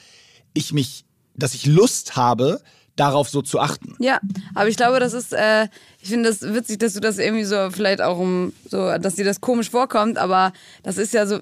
ich 0.54 0.74
mich, 0.74 1.06
dass 1.36 1.54
ich 1.54 1.66
Lust 1.66 2.16
habe, 2.16 2.62
darauf 2.96 3.28
so 3.30 3.42
zu 3.42 3.60
achten. 3.60 3.96
Ja, 4.00 4.20
aber 4.54 4.70
ich 4.70 4.78
glaube, 4.78 5.00
das 5.00 5.14
ist, 5.14 5.34
äh, 5.34 5.68
ich 6.00 6.10
finde 6.10 6.30
das 6.30 6.42
witzig, 6.42 6.80
dass 6.80 6.94
du 6.94 7.00
das 7.00 7.18
irgendwie 7.18 7.44
so 7.44 7.70
vielleicht 7.72 8.02
auch 8.02 8.20
um 8.20 8.54
so, 8.70 8.98
dass 8.98 9.16
dir 9.16 9.26
das 9.26 9.42
komisch 9.42 9.70
vorkommt, 9.70 10.18
aber 10.18 10.54
das 10.84 10.98
ist 10.98 11.14
ja 11.14 11.26
so, 11.26 11.40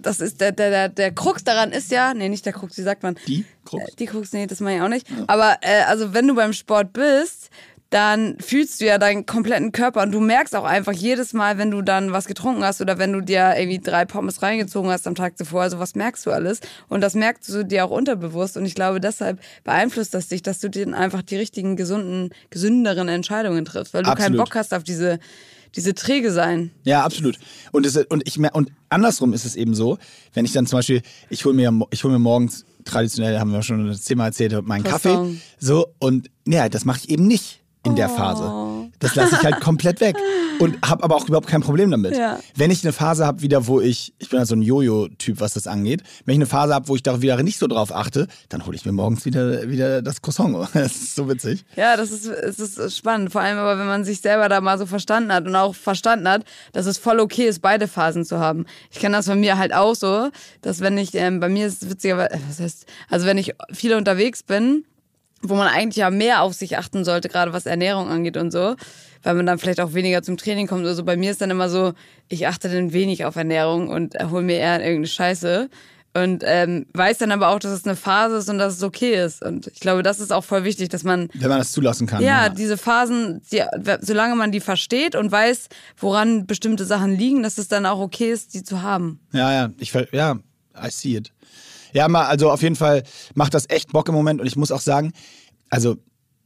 das 0.00 0.20
ist 0.20 0.40
der, 0.40 0.52
der, 0.52 0.70
der, 0.70 0.88
der 0.88 1.12
Krux 1.12 1.42
daran 1.42 1.72
ist 1.72 1.90
ja, 1.90 2.14
nee, 2.14 2.28
nicht 2.28 2.46
der 2.46 2.52
Krux, 2.52 2.76
wie 2.78 2.82
sagt 2.82 3.02
man? 3.02 3.16
Die 3.26 3.44
Krux? 3.64 3.82
Äh, 3.82 3.96
Die 3.98 4.06
Krux, 4.06 4.32
nee, 4.32 4.46
das 4.46 4.60
meine 4.60 4.76
ich 4.76 4.82
auch 4.82 4.88
nicht. 4.88 5.08
Aber 5.26 5.56
äh, 5.62 5.82
also 5.88 6.14
wenn 6.14 6.28
du 6.28 6.34
beim 6.34 6.52
Sport 6.52 6.92
bist, 6.92 7.50
dann 7.92 8.38
fühlst 8.38 8.80
du 8.80 8.86
ja 8.86 8.96
deinen 8.96 9.26
kompletten 9.26 9.70
Körper 9.70 10.02
und 10.02 10.12
du 10.12 10.20
merkst 10.20 10.56
auch 10.56 10.64
einfach 10.64 10.94
jedes 10.94 11.34
Mal, 11.34 11.58
wenn 11.58 11.70
du 11.70 11.82
dann 11.82 12.10
was 12.10 12.24
getrunken 12.24 12.64
hast 12.64 12.80
oder 12.80 12.98
wenn 12.98 13.12
du 13.12 13.20
dir 13.20 13.54
irgendwie 13.54 13.80
drei 13.80 14.06
Pommes 14.06 14.40
reingezogen 14.40 14.90
hast 14.90 15.06
am 15.06 15.14
Tag 15.14 15.36
zuvor, 15.36 15.60
also 15.60 15.78
was 15.78 15.94
merkst 15.94 16.24
du 16.24 16.30
alles 16.30 16.60
und 16.88 17.02
das 17.02 17.14
merkst 17.14 17.50
du 17.50 17.64
dir 17.64 17.84
auch 17.84 17.90
unterbewusst 17.90 18.56
und 18.56 18.64
ich 18.64 18.74
glaube 18.74 18.98
deshalb 18.98 19.40
beeinflusst 19.62 20.14
das 20.14 20.28
dich, 20.28 20.40
dass 20.40 20.58
du 20.60 20.70
dir 20.70 20.96
einfach 20.96 21.20
die 21.20 21.36
richtigen 21.36 21.76
gesunden, 21.76 22.30
gesünderen 22.48 23.08
Entscheidungen 23.08 23.66
triffst, 23.66 23.92
weil 23.92 24.04
du 24.04 24.10
keinen 24.10 24.20
Absolut. 24.20 24.38
Bock 24.38 24.54
hast 24.54 24.72
auf 24.72 24.84
diese 24.84 25.18
diese 25.74 25.94
träge 25.94 26.32
sein. 26.32 26.70
Ja, 26.84 27.02
absolut. 27.02 27.38
Und, 27.70 27.86
es, 27.86 27.96
und, 27.96 28.28
ich, 28.28 28.38
und 28.38 28.70
andersrum 28.90 29.32
ist 29.32 29.46
es 29.46 29.56
eben 29.56 29.74
so, 29.74 29.96
wenn 30.34 30.44
ich 30.44 30.52
dann 30.52 30.66
zum 30.66 30.80
Beispiel, 30.80 31.00
ich 31.30 31.46
hole 31.46 31.54
mir, 31.54 31.72
ich 31.90 32.04
hol 32.04 32.10
mir 32.10 32.18
morgens, 32.18 32.66
traditionell 32.84 33.38
haben 33.38 33.52
wir 33.52 33.62
schon 33.62 33.88
das 33.88 34.02
Thema 34.02 34.26
erzählt, 34.26 34.66
meinen 34.66 34.84
Kaffee. 34.84 35.38
So, 35.58 35.86
und 35.98 36.28
ja, 36.46 36.68
das 36.68 36.84
mache 36.84 36.98
ich 37.02 37.08
eben 37.08 37.26
nicht 37.26 37.61
in 37.84 37.96
der 37.96 38.08
Phase. 38.08 38.90
Das 39.00 39.16
lasse 39.16 39.34
ich 39.34 39.42
halt 39.42 39.60
komplett 39.60 40.00
weg. 40.00 40.16
Und 40.60 40.78
habe 40.88 41.02
aber 41.02 41.16
auch 41.16 41.26
überhaupt 41.26 41.48
kein 41.48 41.60
Problem 41.60 41.90
damit. 41.90 42.16
Ja. 42.16 42.38
Wenn 42.54 42.70
ich 42.70 42.84
eine 42.84 42.92
Phase 42.92 43.26
habe, 43.26 43.42
wieder, 43.42 43.66
wo 43.66 43.80
ich, 43.80 44.14
ich 44.18 44.28
bin 44.28 44.38
ja 44.38 44.46
so 44.46 44.54
ein 44.54 44.62
Jojo-Typ, 44.62 45.40
was 45.40 45.54
das 45.54 45.66
angeht, 45.66 46.02
wenn 46.24 46.34
ich 46.34 46.38
eine 46.38 46.46
Phase 46.46 46.72
habe, 46.74 46.86
wo 46.86 46.94
ich 46.94 47.02
da 47.02 47.20
wieder 47.20 47.42
nicht 47.42 47.58
so 47.58 47.66
drauf 47.66 47.92
achte, 47.92 48.28
dann 48.48 48.64
hole 48.64 48.76
ich 48.76 48.84
mir 48.84 48.92
morgens 48.92 49.24
wieder, 49.24 49.68
wieder 49.68 50.02
das 50.02 50.22
Croissant. 50.22 50.52
Das 50.74 50.96
ist 50.96 51.14
so 51.14 51.28
witzig. 51.28 51.64
Ja, 51.76 51.96
das 51.96 52.10
ist, 52.10 52.26
es 52.26 52.58
ist 52.58 52.96
spannend. 52.96 53.32
Vor 53.32 53.40
allem 53.40 53.58
aber, 53.58 53.78
wenn 53.78 53.86
man 53.86 54.04
sich 54.04 54.20
selber 54.20 54.48
da 54.48 54.60
mal 54.60 54.78
so 54.78 54.86
verstanden 54.86 55.32
hat 55.32 55.46
und 55.46 55.56
auch 55.56 55.74
verstanden 55.74 56.28
hat, 56.28 56.44
dass 56.72 56.86
es 56.86 56.98
voll 56.98 57.20
okay 57.20 57.46
ist, 57.46 57.60
beide 57.60 57.88
Phasen 57.88 58.24
zu 58.24 58.38
haben. 58.38 58.66
Ich 58.90 58.98
kenne 58.98 59.16
das 59.16 59.26
von 59.26 59.40
mir 59.40 59.58
halt 59.58 59.72
auch 59.72 59.94
so, 59.94 60.30
dass 60.60 60.80
wenn 60.80 60.98
ich, 60.98 61.14
ähm, 61.14 61.40
bei 61.40 61.48
mir 61.48 61.66
ist 61.66 61.82
es 61.82 61.90
witzigerweise, 61.90 62.38
was 62.48 62.60
heißt, 62.60 62.86
also 63.08 63.26
wenn 63.26 63.38
ich 63.38 63.54
viel 63.72 63.94
unterwegs 63.94 64.42
bin, 64.42 64.84
wo 65.42 65.54
man 65.54 65.68
eigentlich 65.68 65.96
ja 65.96 66.10
mehr 66.10 66.42
auf 66.42 66.54
sich 66.54 66.78
achten 66.78 67.04
sollte, 67.04 67.28
gerade 67.28 67.52
was 67.52 67.66
Ernährung 67.66 68.08
angeht 68.08 68.36
und 68.36 68.50
so, 68.50 68.76
weil 69.22 69.34
man 69.34 69.46
dann 69.46 69.58
vielleicht 69.58 69.80
auch 69.80 69.94
weniger 69.94 70.22
zum 70.22 70.36
Training 70.36 70.66
kommt 70.66 70.82
oder 70.82 70.94
so. 70.94 71.04
Bei 71.04 71.16
mir 71.16 71.30
ist 71.30 71.40
dann 71.40 71.50
immer 71.50 71.68
so, 71.68 71.92
ich 72.28 72.46
achte 72.46 72.68
dann 72.68 72.92
wenig 72.92 73.24
auf 73.24 73.36
Ernährung 73.36 73.88
und 73.88 74.14
hole 74.30 74.42
mir 74.42 74.56
eher 74.56 74.80
irgendeine 74.80 75.06
Scheiße. 75.06 75.68
Und 76.14 76.42
ähm, 76.46 76.84
weiß 76.92 77.18
dann 77.18 77.32
aber 77.32 77.48
auch, 77.48 77.58
dass 77.58 77.72
es 77.72 77.86
eine 77.86 77.96
Phase 77.96 78.36
ist 78.36 78.50
und 78.50 78.58
dass 78.58 78.74
es 78.74 78.82
okay 78.82 79.14
ist. 79.14 79.42
Und 79.42 79.68
ich 79.68 79.80
glaube, 79.80 80.02
das 80.02 80.20
ist 80.20 80.30
auch 80.30 80.44
voll 80.44 80.62
wichtig, 80.62 80.90
dass 80.90 81.04
man 81.04 81.30
Wenn 81.32 81.48
man 81.48 81.58
das 81.58 81.72
zulassen 81.72 82.06
kann. 82.06 82.22
ja, 82.22 82.50
diese 82.50 82.76
Phasen, 82.76 83.40
die, 83.50 83.62
solange 84.02 84.34
man 84.34 84.52
die 84.52 84.60
versteht 84.60 85.14
und 85.14 85.32
weiß, 85.32 85.70
woran 85.96 86.46
bestimmte 86.46 86.84
Sachen 86.84 87.16
liegen, 87.16 87.42
dass 87.42 87.56
es 87.56 87.68
dann 87.68 87.86
auch 87.86 87.98
okay 87.98 88.30
ist, 88.30 88.52
die 88.52 88.62
zu 88.62 88.82
haben. 88.82 89.20
Ja, 89.32 89.52
ja, 89.52 89.70
ich 89.78 89.94
ja, 90.12 90.36
I 90.76 90.90
see 90.90 91.16
it. 91.16 91.32
Ja, 91.92 92.08
mal, 92.08 92.26
also 92.26 92.50
auf 92.50 92.62
jeden 92.62 92.76
Fall 92.76 93.02
macht 93.34 93.54
das 93.54 93.68
echt 93.68 93.92
Bock 93.92 94.08
im 94.08 94.14
Moment 94.14 94.40
und 94.40 94.46
ich 94.46 94.56
muss 94.56 94.72
auch 94.72 94.80
sagen, 94.80 95.12
also 95.70 95.96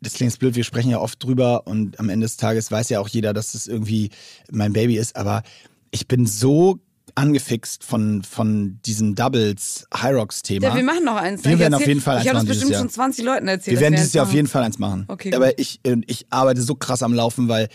das 0.01 0.13
klingt 0.15 0.39
blöd, 0.39 0.55
wir 0.57 0.65
sprechen 0.65 0.91
ja 0.91 1.01
oft 1.01 1.23
drüber 1.23 1.67
und 1.67 1.99
am 1.99 2.09
Ende 2.11 2.27
des 2.27 2.37
Tages 2.37 2.71
weiß 2.71 2.89
ja 2.91 3.01
auch 3.01 3.09
jeder, 3.09 3.33
dass 3.33 3.55
es 3.55 3.67
irgendwie 3.67 4.11
mein 4.51 4.73
Baby 4.73 4.97
ist, 4.99 5.17
aber 5.17 5.43
ich 5.91 6.07
bin 6.07 6.27
so 6.27 6.79
angefixt 7.15 7.83
von, 7.83 8.23
von 8.23 8.79
diesem 8.85 9.15
Doubles 9.15 9.87
High 9.95 10.15
Rocks 10.15 10.43
Thema. 10.43 10.67
Ja, 10.69 10.75
wir 10.75 10.83
machen 10.83 11.05
noch 11.05 11.17
eins. 11.17 11.45
Wir 11.45 11.53
Ich 11.55 11.59
werden 11.59 11.73
auf 11.73 11.81
erzähl- 11.81 11.89
jeden 11.95 12.01
Fall 12.03 12.17
Ich 12.17 12.29
eins 12.29 12.29
habe 12.29 12.35
das 12.39 12.45
machen 12.45 12.47
dieses 12.49 12.59
bestimmt 12.61 12.73
Jahr. 12.73 12.81
schon 12.83 12.91
20 12.91 13.25
Leuten 13.25 13.49
erzählt. 13.49 13.77
Wir 13.77 13.81
werden 13.81 13.93
wir 13.95 13.99
dieses 14.01 14.13
Jahr 14.13 14.23
auf 14.25 14.29
machen. 14.29 14.37
jeden 14.37 14.49
Fall 14.49 14.63
eins 14.65 14.79
machen. 14.79 15.05
Okay, 15.09 15.35
aber 15.35 15.59
ich, 15.59 15.81
äh, 15.85 15.97
ich 16.07 16.27
arbeite 16.31 16.61
so 16.61 16.75
krass 16.75 17.03
am 17.03 17.15
Laufen, 17.15 17.49
weil 17.49 17.69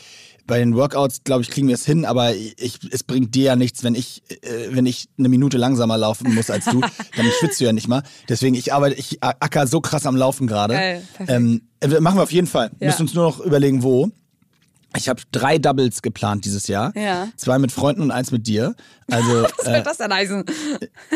bei 0.48 0.60
den 0.60 0.76
Workouts, 0.76 1.24
glaube 1.24 1.42
ich, 1.44 1.50
kriegen 1.50 1.68
wir 1.68 1.76
es 1.76 1.86
hin, 1.86 2.06
aber 2.06 2.36
ich, 2.36 2.80
es 2.92 3.04
bringt 3.04 3.34
dir 3.36 3.44
ja 3.44 3.56
nichts, 3.56 3.84
wenn 3.84 3.96
ich, 3.96 4.24
äh, 4.30 4.68
wenn 4.72 4.86
ich 4.86 5.08
eine 5.18 5.30
Minute 5.30 5.58
langsamer 5.58 5.98
laufen 5.98 6.34
muss 6.36 6.50
als 6.50 6.66
du, 6.66 6.82
dann 7.16 7.26
schwitzt 7.40 7.60
du 7.60 7.66
ja 7.66 7.74
nicht 7.74 7.88
mal. 7.88 8.04
Deswegen, 8.30 8.56
ich 8.56 8.74
arbeite, 8.74 8.96
ich 9.00 9.22
acker 9.24 9.68
so 9.68 9.82
krass 9.82 10.06
am 10.06 10.16
Laufen 10.16 10.48
gerade. 10.48 11.02
Ähm, 11.28 11.62
äh, 11.80 11.88
machen 12.00 12.18
wir 12.18 12.24
auf 12.24 12.32
jeden 12.32 12.48
Fall. 12.48 12.72
Wir 12.78 12.88
Ja. 12.88 12.92
müssen 12.94 13.04
uns 13.04 13.14
nur 13.14 13.24
noch 13.26 13.40
überlegen, 13.40 13.84
wo. 13.84 14.12
Ich 14.96 15.08
habe 15.08 15.22
drei 15.32 15.58
Doubles 15.58 16.02
geplant 16.02 16.44
dieses 16.46 16.68
Jahr. 16.68 16.92
Ja. 16.98 17.30
Zwei 17.38 17.60
mit 17.60 17.72
Freunden 17.72 18.02
und 18.02 18.12
eins 18.12 18.32
mit 18.32 18.46
dir. 18.48 18.76
Also, 19.10 19.44
Was 19.58 19.66
wird 19.66 19.86
das 19.88 19.98
denn 19.98 20.14
heißen? 20.14 20.44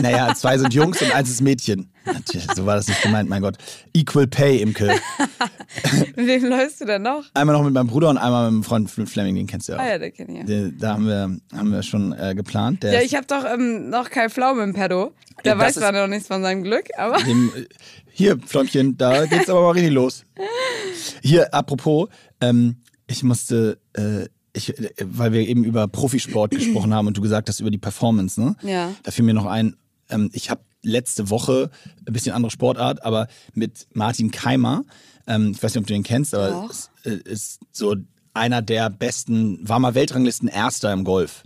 naja, 0.02 0.34
zwei 0.34 0.58
sind 0.58 0.74
Jungs 0.74 1.02
und 1.02 1.14
eins 1.14 1.30
ist 1.30 1.42
Mädchen. 1.42 1.92
Natürlich, 2.06 2.48
so 2.56 2.66
war 2.66 2.76
das 2.76 2.88
nicht 2.88 3.02
gemeint, 3.02 3.30
mein 3.30 3.42
Gott. 3.42 3.58
Equal 3.94 4.28
Pay, 4.28 4.62
Imke. 4.62 4.88
Mit 6.16 6.28
wem 6.28 6.46
läufst 6.46 6.80
du 6.82 6.86
denn 6.86 7.02
noch? 7.02 7.24
Einmal 7.34 7.56
noch 7.56 7.64
mit 7.64 7.74
meinem 7.74 7.88
Bruder 7.88 8.10
und 8.10 8.18
einmal 8.18 8.52
mit 8.52 8.64
dem 8.64 8.64
Freund 8.64 8.90
Fleming, 9.10 9.36
den 9.36 9.48
kennst 9.48 9.68
du 9.68 9.74
ja 9.74 9.80
auch. 9.80 9.84
Ah 9.84 9.90
ja, 9.90 9.98
der 9.98 10.12
kenne 10.12 10.32
ich 10.34 10.38
ja. 10.40 10.44
Den- 10.46 10.78
Da 10.78 10.94
haben 10.94 11.08
wir, 11.08 11.38
haben 11.58 11.72
wir 11.72 11.84
schon 11.84 12.14
äh, 12.14 12.34
geplant. 12.36 12.84
Der 12.84 12.94
Ja, 12.94 13.02
ich 13.02 13.16
habe 13.16 13.26
doch 13.28 13.44
ähm, 13.46 13.90
noch 13.90 14.10
Kai 14.10 14.30
Pflaume 14.30 14.64
im 14.64 14.74
Pedo. 14.74 15.14
Der 15.44 15.58
weiß 15.58 15.76
zwar 15.76 15.92
noch 15.92 16.08
nichts 16.08 16.28
von 16.28 16.42
seinem 16.44 16.64
Glück, 16.64 16.86
aber 16.98 17.18
dem, 17.24 17.52
äh, 17.56 17.66
hier, 18.12 18.38
Fläumchen, 18.46 18.98
da 18.98 19.26
geht's 19.26 19.50
aber 19.50 19.62
mal 19.62 19.72
richtig 19.72 19.92
los. 19.92 20.24
Hier, 21.22 21.54
apropos, 21.54 22.08
ähm, 22.40 22.78
ich 23.08 23.24
musste, 23.24 23.80
äh, 23.94 24.28
ich, 24.54 24.78
äh, 24.78 24.92
weil 25.04 25.32
wir 25.32 25.42
eben 25.48 25.64
über 25.64 25.88
Profisport 25.88 26.52
gesprochen 26.56 26.94
haben 26.94 27.08
und 27.08 27.18
du 27.18 27.22
gesagt 27.22 27.50
hast 27.50 27.60
über 27.60 27.72
die 27.72 27.78
Performance, 27.78 28.40
ne? 28.42 28.56
Ja. 28.62 28.92
Da 29.04 29.12
fiel 29.12 29.26
mir 29.26 29.34
noch 29.34 29.46
ein, 29.46 29.76
ähm, 30.10 30.30
ich 30.34 30.50
habe 30.50 30.62
letzte 30.82 31.30
Woche, 31.30 31.72
ein 32.06 32.14
bisschen 32.14 32.34
andere 32.34 32.52
Sportart, 32.52 33.04
aber 33.04 33.28
mit 33.54 33.88
Martin 33.94 34.32
Keimer, 34.32 34.84
ähm, 35.28 35.52
ich 35.56 35.64
weiß 35.64 35.74
nicht, 35.74 35.82
ob 35.82 35.88
du 35.88 35.94
den 35.94 36.04
kennst, 36.04 36.36
aber 36.36 36.68
ist, 36.70 36.92
äh, 37.04 37.18
ist 37.26 37.60
so 37.72 37.96
einer 38.36 38.62
der 38.62 38.90
besten, 38.90 39.68
war 39.68 39.80
mal 39.80 39.96
Weltranglisten 39.96 40.48
Erster 40.48 40.92
im 40.92 41.04
Golf. 41.04 41.44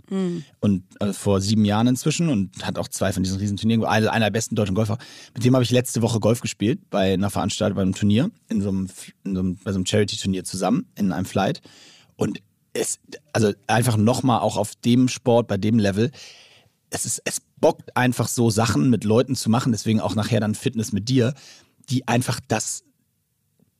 Und 0.60 0.84
äh, 1.00 1.12
vor 1.12 1.40
sieben 1.40 1.64
Jahren 1.64 1.86
inzwischen 1.86 2.28
und 2.28 2.66
hat 2.66 2.78
auch 2.78 2.88
zwei 2.88 3.12
von 3.12 3.22
diesen 3.22 3.38
Riesenturnieren, 3.38 3.84
also 3.84 4.08
einer 4.08 4.26
der 4.26 4.32
besten 4.32 4.56
deutschen 4.56 4.74
Golfer. 4.74 4.98
Mit 5.34 5.44
dem 5.44 5.54
habe 5.54 5.62
ich 5.62 5.70
letzte 5.70 6.02
Woche 6.02 6.20
Golf 6.20 6.40
gespielt 6.40 6.90
bei 6.90 7.14
einer 7.14 7.30
Veranstaltung, 7.30 7.76
bei 7.76 7.82
einem 7.82 7.94
Turnier, 7.94 8.30
in 8.48 8.60
so 8.60 8.68
einem, 8.70 8.88
in 9.24 9.34
so 9.34 9.40
einem, 9.40 9.56
bei 9.56 9.72
so 9.72 9.78
einem 9.78 9.86
Charity-Turnier 9.86 10.44
zusammen, 10.44 10.86
in 10.96 11.12
einem 11.12 11.26
Flight. 11.26 11.62
Und 12.16 12.42
es, 12.72 12.98
also 13.32 13.52
einfach 13.66 13.96
nochmal 13.96 14.40
auch 14.40 14.56
auf 14.56 14.74
dem 14.76 15.08
Sport, 15.08 15.48
bei 15.48 15.56
dem 15.56 15.78
Level, 15.78 16.10
es 16.90 17.06
ist, 17.06 17.22
es 17.24 17.40
bockt 17.58 17.96
einfach 17.96 18.28
so 18.28 18.50
Sachen 18.50 18.90
mit 18.90 19.04
Leuten 19.04 19.36
zu 19.36 19.48
machen, 19.48 19.72
deswegen 19.72 20.00
auch 20.00 20.14
nachher 20.16 20.40
dann 20.40 20.54
Fitness 20.54 20.92
mit 20.92 21.08
dir, 21.08 21.34
die 21.88 22.08
einfach 22.08 22.40
das 22.48 22.82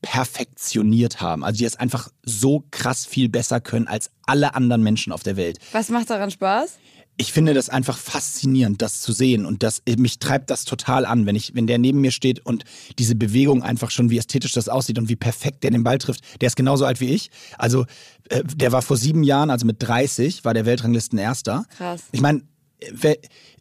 perfektioniert 0.01 1.21
haben. 1.21 1.43
Also 1.43 1.59
die 1.59 1.65
es 1.65 1.75
einfach 1.75 2.09
so 2.23 2.63
krass 2.71 3.05
viel 3.05 3.29
besser 3.29 3.61
können 3.61 3.87
als 3.87 4.09
alle 4.25 4.55
anderen 4.55 4.83
Menschen 4.83 5.13
auf 5.13 5.23
der 5.23 5.37
Welt. 5.37 5.59
was 5.71 5.89
macht 5.89 6.09
daran 6.09 6.31
Spaß? 6.31 6.77
Ich 7.17 7.33
finde 7.33 7.53
das 7.53 7.69
einfach 7.69 7.97
faszinierend, 7.97 8.81
das 8.81 9.01
zu 9.01 9.11
sehen 9.11 9.45
und 9.45 9.61
das 9.61 9.83
mich 9.97 10.17
treibt 10.17 10.49
das 10.49 10.65
total 10.65 11.05
an, 11.05 11.27
wenn 11.27 11.35
ich 11.35 11.53
wenn 11.53 11.67
der 11.67 11.77
neben 11.77 12.01
mir 12.01 12.09
steht 12.09 12.43
und 12.43 12.63
diese 12.97 13.15
Bewegung 13.15 13.61
einfach 13.61 13.91
schon 13.91 14.09
wie 14.09 14.17
ästhetisch 14.17 14.53
das 14.53 14.69
aussieht 14.69 14.97
und 14.97 15.07
wie 15.07 15.17
perfekt 15.17 15.63
der 15.63 15.71
den 15.71 15.83
Ball 15.83 15.99
trifft. 15.99 16.23
Der 16.41 16.47
ist 16.47 16.55
genauso 16.55 16.85
alt 16.85 16.99
wie 16.99 17.09
ich. 17.09 17.29
Also 17.59 17.85
äh, 18.29 18.43
der 18.43 18.71
war 18.71 18.81
vor 18.81 18.97
sieben 18.97 19.23
Jahren, 19.23 19.51
also 19.51 19.67
mit 19.67 19.83
30, 19.83 20.45
war 20.45 20.55
der 20.55 20.65
Weltranglisten 20.65 21.19
Erster. 21.19 21.65
Krass. 21.77 22.03
Ich 22.11 22.21
meine, 22.21 22.41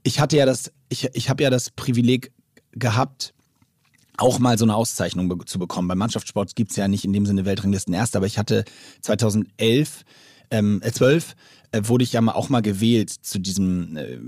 ich 0.02 0.20
hatte 0.20 0.36
ja 0.36 0.46
das, 0.46 0.72
ich, 0.88 1.08
ich 1.12 1.28
habe 1.28 1.42
ja 1.42 1.50
das 1.50 1.70
Privileg 1.70 2.32
gehabt, 2.72 3.34
auch 4.20 4.38
mal 4.38 4.58
so 4.58 4.64
eine 4.64 4.74
Auszeichnung 4.76 5.28
be 5.28 5.44
zu 5.44 5.58
bekommen. 5.58 5.88
Beim 5.88 5.98
Mannschaftssport 5.98 6.54
gibt 6.54 6.70
es 6.70 6.76
ja 6.76 6.88
nicht 6.88 7.04
in 7.04 7.12
dem 7.12 7.26
Sinne 7.26 7.44
Weltranglisten 7.44 7.94
erst, 7.94 8.16
aber 8.16 8.26
ich 8.26 8.38
hatte 8.38 8.64
2011, 9.02 10.04
ähm, 10.50 10.80
äh, 10.82 10.92
12, 10.92 11.34
äh, 11.72 11.82
wurde 11.84 12.04
ich 12.04 12.12
ja 12.12 12.20
mal 12.20 12.32
auch 12.32 12.48
mal 12.48 12.62
gewählt 12.62 13.10
zu 13.10 13.38
diesem 13.38 13.96
äh, 13.96 14.18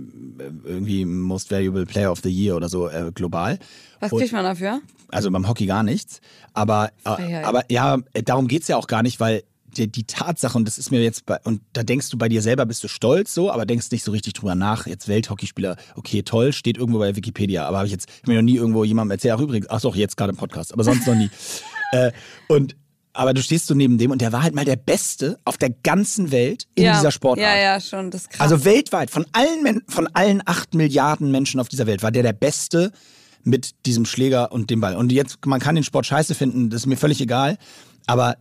irgendwie 0.65 1.05
Most 1.05 1.51
Valuable 1.51 1.87
Player 1.87 2.11
of 2.13 2.21
the 2.23 2.31
Year 2.31 2.57
oder 2.57 2.69
so 2.69 2.89
äh, 2.89 3.11
global. 3.15 3.59
Was 4.01 4.13
Und- 4.13 4.21
kriegt 4.21 4.33
man 4.33 4.45
dafür? 4.45 4.81
also 5.09 5.31
beim 5.31 5.47
Hockey 5.47 5.67
gar 5.67 5.83
nichts. 5.83 6.21
Aber, 6.55 6.91
äh, 7.05 7.43
aber 7.43 7.71
ja, 7.71 7.99
äh, 8.15 8.23
darum 8.23 8.49
geht's 8.49 8.69
ja 8.69 8.77
auch 8.77 8.87
gar 8.87 9.03
nicht, 9.03 9.21
weil 9.21 9.43
die, 9.77 9.91
die 9.91 10.05
Tatsache, 10.05 10.57
und 10.57 10.67
das 10.67 10.79
ist 10.79 10.91
mir 10.91 11.03
jetzt 11.03 11.27
bei, 11.27 11.39
und 11.45 11.63
da 11.73 11.83
denkst 11.83 12.11
du 12.11 12.19
bei 12.19 12.29
dir 12.29 12.43
selber, 12.43 12.67
bist 12.67 12.85
du 12.85 12.89
stolz 12.89 13.35
so, 13.35 13.51
aber 13.51 13.67
denkst 13.67 13.91
nicht 13.91 14.05
so 14.05 14.13
richtig 14.13 14.35
drüber 14.35 14.55
nach. 14.55 14.87
Jetzt 14.87 15.09
Welthockeyspieler, 15.09 15.77
okay, 15.97 16.23
toll, 16.23 16.53
steht 16.53 16.77
irgendwo 16.77 16.99
bei 16.99 17.17
Wikipedia, 17.17 17.67
aber 17.67 17.79
habe 17.79 17.87
ich 17.87 17.93
jetzt 17.93 18.09
hab 18.09 18.29
mir 18.29 18.37
noch 18.37 18.43
nie 18.43 18.57
irgendwo 18.57 18.85
jemandem 18.85 19.13
erzählt, 19.13 19.35
ach 19.37 19.41
übrigens, 19.41 19.69
ach 19.71 19.81
doch, 19.81 19.97
jetzt 19.97 20.17
gerade 20.17 20.31
im 20.31 20.37
Podcast, 20.37 20.73
aber 20.73 20.85
sonst 20.85 21.07
noch 21.07 21.15
nie. 21.15 21.31
äh, 21.93 22.13
und 22.49 22.77
aber 23.15 23.35
du 23.35 23.43
stehst 23.43 23.67
so 23.67 23.75
neben 23.75 23.99
dem 23.99 24.11
und 24.11 24.23
der 24.23 24.33
war 24.33 24.43
halt 24.43 24.55
mal 24.55 24.65
der 24.65 24.77
Beste 24.77 25.39
auf 25.45 25.59
der 25.59 25.71
ganzen 25.71 26.31
Welt 26.31 26.67
in 26.75 26.85
ja. 26.85 26.97
dieser 26.97 27.11
Sportart. 27.11 27.47
Ja, 27.47 27.57
ja, 27.57 27.81
schon. 27.81 28.11
Das 28.11 28.23
ist 28.23 28.31
krass. 28.31 28.41
Also 28.41 28.65
weltweit, 28.65 29.11
von 29.11 29.27
allen, 29.33 29.83
von 29.87 30.07
allen 30.15 30.43
acht 30.47 30.73
Milliarden 30.73 31.31
Menschen 31.31 31.61
auf 31.61 31.69
dieser 31.69 31.87
Welt, 31.87 32.03
war 32.03 32.11
der 32.11 32.23
der 32.23 32.33
Beste 32.33 32.91
mit 33.45 33.87
diesem 33.87 34.07
Schläger 34.07 34.53
und 34.53 34.71
dem 34.71 34.81
Ball. 34.81 34.97
Und 34.97 35.13
jetzt, 35.13 35.45
man 35.45 35.61
kann 35.61 35.75
den 35.75 35.85
Sport 35.85 36.07
scheiße 36.07 36.35
finden, 36.35 36.71
das 36.71 36.83
ist 36.83 36.87
mir 36.87 36.97
völlig 36.97 37.21
egal. 37.21 37.59
Aber 38.07 38.37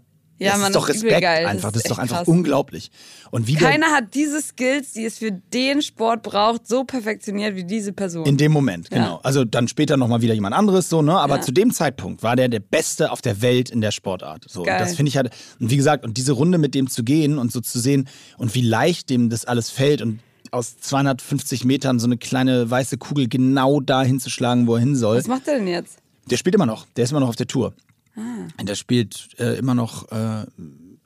Ja, 0.46 0.52
das 0.54 0.60
Mann, 0.60 0.68
ist 0.72 0.76
doch 0.76 0.88
das 0.88 0.96
Respekt 0.98 1.22
geil. 1.22 1.44
Das 1.44 1.52
einfach. 1.52 1.68
ist 1.70 1.76
Das 1.76 1.84
ist 1.84 1.92
doch 1.92 1.98
einfach 2.00 2.18
krass. 2.18 2.28
unglaublich. 2.28 2.92
Und 3.32 3.48
wie 3.48 3.56
Keiner 3.56 3.88
hat 3.88 4.14
diese 4.14 4.42
Skills, 4.42 4.92
die 4.94 5.06
es 5.06 5.18
für 5.20 5.32
den 5.32 5.82
Sport 5.82 6.24
braucht, 6.24 6.68
so 6.68 6.84
perfektioniert 6.84 7.56
wie 7.56 7.64
diese 7.64 7.94
Person. 7.94 8.26
in 8.26 8.38
dem 8.38 8.52
Moment, 8.52 8.89
genau. 8.89 9.20
Also 9.24 9.46
dann 9.46 9.68
später 9.68 9.98
nochmal 9.98 10.22
wieder 10.22 10.34
jemand 10.34 10.56
anderes, 10.56 10.89
so, 10.89 11.02
ne? 11.02 11.18
Aber 11.20 11.36
Ja. 11.38 11.42
zu 11.42 11.52
dem 11.52 11.72
Zeitpunkt 11.72 12.24
war 12.24 12.36
der 12.36 12.50
der 12.50 12.60
Beste 12.60 13.12
auf 13.12 13.22
der 13.22 13.42
Welt 13.42 13.70
in 13.70 13.82
der 13.82 13.92
Sportart. 13.92 14.46
So, 14.50 14.64
Geil. 14.64 14.76
Und 14.76 14.82
das 14.88 14.96
finde 14.96 15.10
ich 15.10 15.18
halt, 15.18 15.32
und 15.60 15.70
wie 15.70 15.78
gesagt, 15.78 16.04
und 16.04 16.18
diese 16.18 16.34
Runde 16.34 16.58
mit 16.58 16.76
dem 16.76 16.89
zu 16.89 17.04
gehen 17.04 17.38
und 17.38 17.52
so 17.52 17.62
zu 17.62 17.80
sehen 17.80 18.08
und 18.38 18.56
wie 18.56 18.62
leicht 18.62 19.10
dem 19.10 19.30
das 19.30 19.46
alles 19.46 19.70
fällt 19.70 20.02
und 20.02 20.20
aus 20.52 20.78
250 20.80 21.64
Metern 21.66 22.00
so 22.00 22.08
eine 22.08 22.18
kleine 22.18 22.70
weiße 22.70 22.98
Kugel 22.98 23.30
genau 23.30 23.80
da 23.80 24.04
hinzuschlagen, 24.04 24.68
wo 24.68 24.74
er 24.76 24.80
hin 24.82 24.96
soll. 24.96 25.18
Was 25.18 25.28
macht 25.28 25.48
er 25.48 25.56
denn 25.60 25.68
jetzt? 25.68 26.00
Der 26.30 26.38
spielt 26.38 26.56
immer 26.56 26.66
noch. 26.66 26.86
Der 26.98 27.04
ist 27.06 27.12
immer 27.12 27.20
noch 27.22 27.30
auf 27.30 27.36
der 27.38 27.48
Tour. 27.48 27.74
Ah. 28.16 28.47
Der 28.64 28.76
spielt 28.76 29.30
äh, 29.39 29.57
immer 29.57 29.74
noch, 29.74 30.12
äh, 30.12 30.45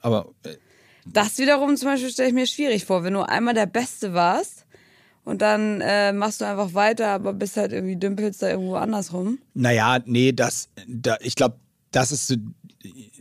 aber 0.00 0.34
äh, 0.44 0.56
Das 1.04 1.38
wiederum 1.38 1.76
zum 1.76 1.88
Beispiel 1.88 2.10
stelle 2.10 2.28
ich 2.28 2.34
mir 2.34 2.46
schwierig 2.46 2.84
vor, 2.84 3.04
wenn 3.04 3.14
du 3.14 3.22
einmal 3.22 3.54
der 3.54 3.66
Beste 3.66 4.12
warst 4.14 4.66
und 5.24 5.42
dann 5.42 5.80
äh, 5.80 6.12
machst 6.12 6.40
du 6.40 6.44
einfach 6.44 6.74
weiter, 6.74 7.08
aber 7.08 7.32
bist 7.32 7.56
halt 7.56 7.72
irgendwie 7.72 7.96
dümpelst 7.96 8.42
da 8.42 8.48
irgendwo 8.50 8.76
anders 8.76 9.12
rum. 9.12 9.38
naja, 9.54 10.00
nee, 10.04 10.32
das, 10.32 10.68
da, 10.86 11.16
ich 11.20 11.34
glaube, 11.34 11.56
das 11.90 12.12
ist 12.12 12.26
so, 12.28 12.36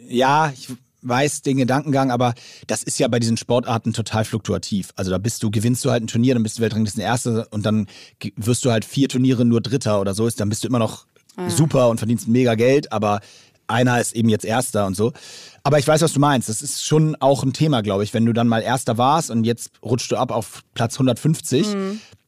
ja, 0.08 0.52
ich 0.54 0.70
weiß 1.02 1.44
den 1.44 1.58
Gedankengang, 1.58 2.12
aber 2.12 2.34
das 2.68 2.84
ist 2.84 2.98
ja 3.00 3.08
bei 3.08 3.20
diesen 3.20 3.38
Sportarten 3.38 3.94
total 3.94 4.26
fluktuativ. 4.26 4.90
Also 4.96 5.12
da 5.12 5.20
bist 5.20 5.44
du, 5.44 5.52
gewinnst 5.52 5.86
du 5.86 5.92
halt 5.92 6.04
ein 6.04 6.08
Turnier, 6.08 6.34
dann 6.34 6.44
bist 6.44 6.58
du 6.58 6.64
Weltranglisten 6.64 7.02
Erste 7.02 7.48
und 7.52 7.66
dann 7.66 7.88
wirst 8.36 8.66
du 8.66 8.72
halt 8.72 8.86
vier 8.86 9.08
Turniere 9.08 9.46
nur 9.46 9.62
Dritter 9.62 10.02
oder 10.02 10.16
so 10.16 10.26
ist, 10.26 10.40
dann 10.40 10.50
bist 10.50 10.64
du 10.64 10.68
immer 10.68 10.80
noch 10.80 11.06
super 11.50 11.90
und 11.90 11.98
verdienst 11.98 12.30
mega 12.30 12.56
Geld, 12.56 12.94
aber 12.94 13.20
einer 13.68 14.00
ist 14.00 14.16
eben 14.16 14.30
jetzt 14.30 14.46
Erster 14.46 14.86
und 14.86 14.96
so. 14.96 15.14
Aber 15.64 15.80
ich 15.80 15.88
weiß, 15.88 16.02
was 16.02 16.14
du 16.14 16.20
meinst. 16.20 16.50
Das 16.50 16.62
ist 16.62 16.86
schon 16.86 17.16
auch 17.16 17.44
ein 17.44 17.54
Thema, 17.54 17.82
glaube 17.82 18.04
ich. 18.04 18.14
Wenn 18.14 18.26
du 18.26 18.34
dann 18.34 18.48
mal 18.48 18.62
Erster 18.62 18.98
warst 18.98 19.32
und 19.32 19.44
jetzt 19.46 19.72
rutschst 19.84 20.12
du 20.12 20.18
ab 20.18 20.32
auf 20.32 20.62
Platz 20.74 20.96
150, 20.96 21.66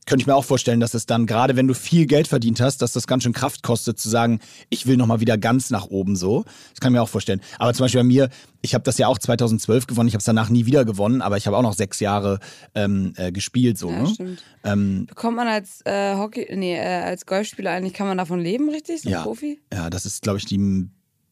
könnte 0.08 0.24
ich 0.24 0.28
mir 0.28 0.36
auch 0.36 0.46
vorstellen, 0.46 0.80
dass 0.80 0.94
es 0.94 1.06
dann, 1.06 1.28
gerade 1.28 1.56
wenn 1.56 1.68
du 1.68 1.76
viel 1.76 2.08
Geld 2.08 2.28
verdient 2.28 2.62
hast, 2.62 2.82
dass 2.82 2.94
das 2.94 3.06
ganz 3.06 3.24
schön 3.24 3.34
Kraft 3.34 3.62
kostet, 3.62 4.00
zu 4.00 4.10
sagen, 4.10 4.40
ich 4.70 4.88
will 4.88 4.98
nochmal 4.98 5.20
wieder 5.20 5.38
ganz 5.38 5.70
nach 5.70 5.88
oben 5.88 6.16
so. 6.16 6.46
Das 6.72 6.80
kann 6.80 6.92
ich 6.92 6.98
mir 6.98 7.02
auch 7.04 7.10
vorstellen. 7.10 7.42
Aber 7.60 7.74
zum 7.74 7.84
Beispiel 7.84 8.00
bei 8.00 8.06
mir, 8.06 8.30
ich 8.62 8.74
habe 8.74 8.84
das 8.84 8.98
ja 8.98 9.08
auch 9.08 9.20
2012 9.20 9.86
gewonnen, 9.86 10.08
ich 10.08 10.14
habe 10.14 10.20
es 10.20 10.26
danach 10.26 10.50
nie 10.50 10.66
wieder 10.66 10.86
gewonnen, 10.86 11.22
aber 11.22 11.38
ich 11.38 11.46
habe 11.46 11.58
auch 11.58 11.62
noch 11.62 11.74
sechs 11.74 12.00
Jahre 12.00 12.40
ähm, 12.74 13.14
äh, 13.18 13.32
gespielt 13.32 13.78
so. 13.78 13.92
Ja, 13.92 14.02
ne? 14.02 14.08
stimmt. 14.08 14.44
Ähm, 14.64 15.06
Bekommt 15.08 15.36
man 15.36 15.48
als 15.48 15.82
äh, 15.86 16.16
Hockey, 16.16 16.48
nee, 16.56 16.76
äh, 16.76 17.04
als 17.04 17.26
Golfspieler 17.26 17.72
eigentlich, 17.72 17.94
kann 17.94 18.08
man 18.08 18.18
davon 18.18 18.40
leben, 18.40 18.70
richtig? 18.70 19.02
So 19.02 19.10
ja, 19.10 19.24
Profi? 19.24 19.60
ja, 19.74 19.90
das 19.90 20.06
ist, 20.06 20.22
glaube 20.24 20.40
ich, 20.40 20.46
die, 20.46 20.90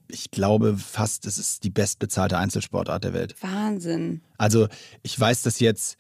ich 0.08 0.32
glaube 0.32 0.78
fast, 0.78 1.26
das 1.26 1.38
ist 1.38 1.64
die 1.64 1.70
bestbezahlte 1.70 2.38
Einzelsportart 2.38 3.04
der 3.04 3.14
Welt. 3.14 3.36
Wahnsinn. 3.42 4.22
Also 4.38 4.68
ich 5.04 5.20
weiß, 5.20 5.42
dass 5.44 5.60
jetzt 5.60 5.98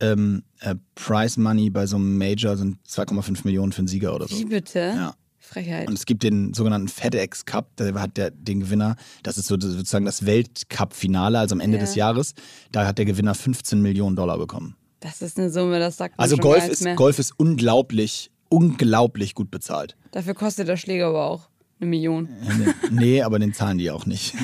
ähm, 0.00 0.42
äh, 0.60 0.74
Prize 0.94 1.40
Money 1.40 1.70
bei 1.70 1.86
so 1.86 1.96
einem 1.96 2.18
Major 2.18 2.56
sind 2.56 2.78
2,5 2.88 3.40
Millionen 3.44 3.72
für 3.72 3.78
einen 3.78 3.88
Sieger 3.88 4.14
oder 4.14 4.28
so. 4.28 4.36
Wie 4.38 4.44
bitte? 4.44 4.78
Ja. 4.78 5.14
Frechheit. 5.38 5.86
Und 5.88 5.94
es 5.96 6.06
gibt 6.06 6.24
den 6.24 6.54
sogenannten 6.54 6.88
FedEx 6.88 7.44
Cup, 7.44 7.70
da 7.76 7.94
hat 8.00 8.16
der 8.16 8.32
den 8.32 8.60
Gewinner, 8.60 8.96
das 9.22 9.38
ist 9.38 9.46
so 9.46 9.54
sozusagen 9.58 10.04
das 10.04 10.26
Weltcup-Finale, 10.26 11.38
also 11.38 11.54
am 11.54 11.60
Ende 11.60 11.76
Ja. 11.78 11.84
des 11.84 11.94
Jahres, 11.94 12.34
da 12.72 12.84
hat 12.86 12.98
der 12.98 13.04
Gewinner 13.04 13.34
15 13.34 13.80
Millionen 13.80 14.16
Dollar 14.16 14.38
bekommen. 14.38 14.74
Das 15.00 15.22
ist 15.22 15.38
eine 15.38 15.50
Summe, 15.50 15.78
das 15.78 15.96
sagt 15.98 16.18
man 16.18 16.22
Also 16.24 16.36
Golf 16.36 16.66
ist, 16.68 16.82
mehr. 16.82 16.96
Golf 16.96 17.18
ist 17.20 17.32
unglaublich, 17.36 18.30
unglaublich 18.48 19.34
gut 19.34 19.50
bezahlt. 19.52 19.96
Dafür 20.10 20.34
kostet 20.34 20.66
der 20.66 20.76
Schläger 20.76 21.06
aber 21.08 21.26
auch 21.26 21.48
eine 21.78 21.90
Million. 21.90 22.28
Nee, 22.90 23.22
aber 23.22 23.38
den 23.38 23.52
zahlen 23.52 23.78
die 23.78 23.90
auch 23.90 24.06
nicht. 24.06 24.34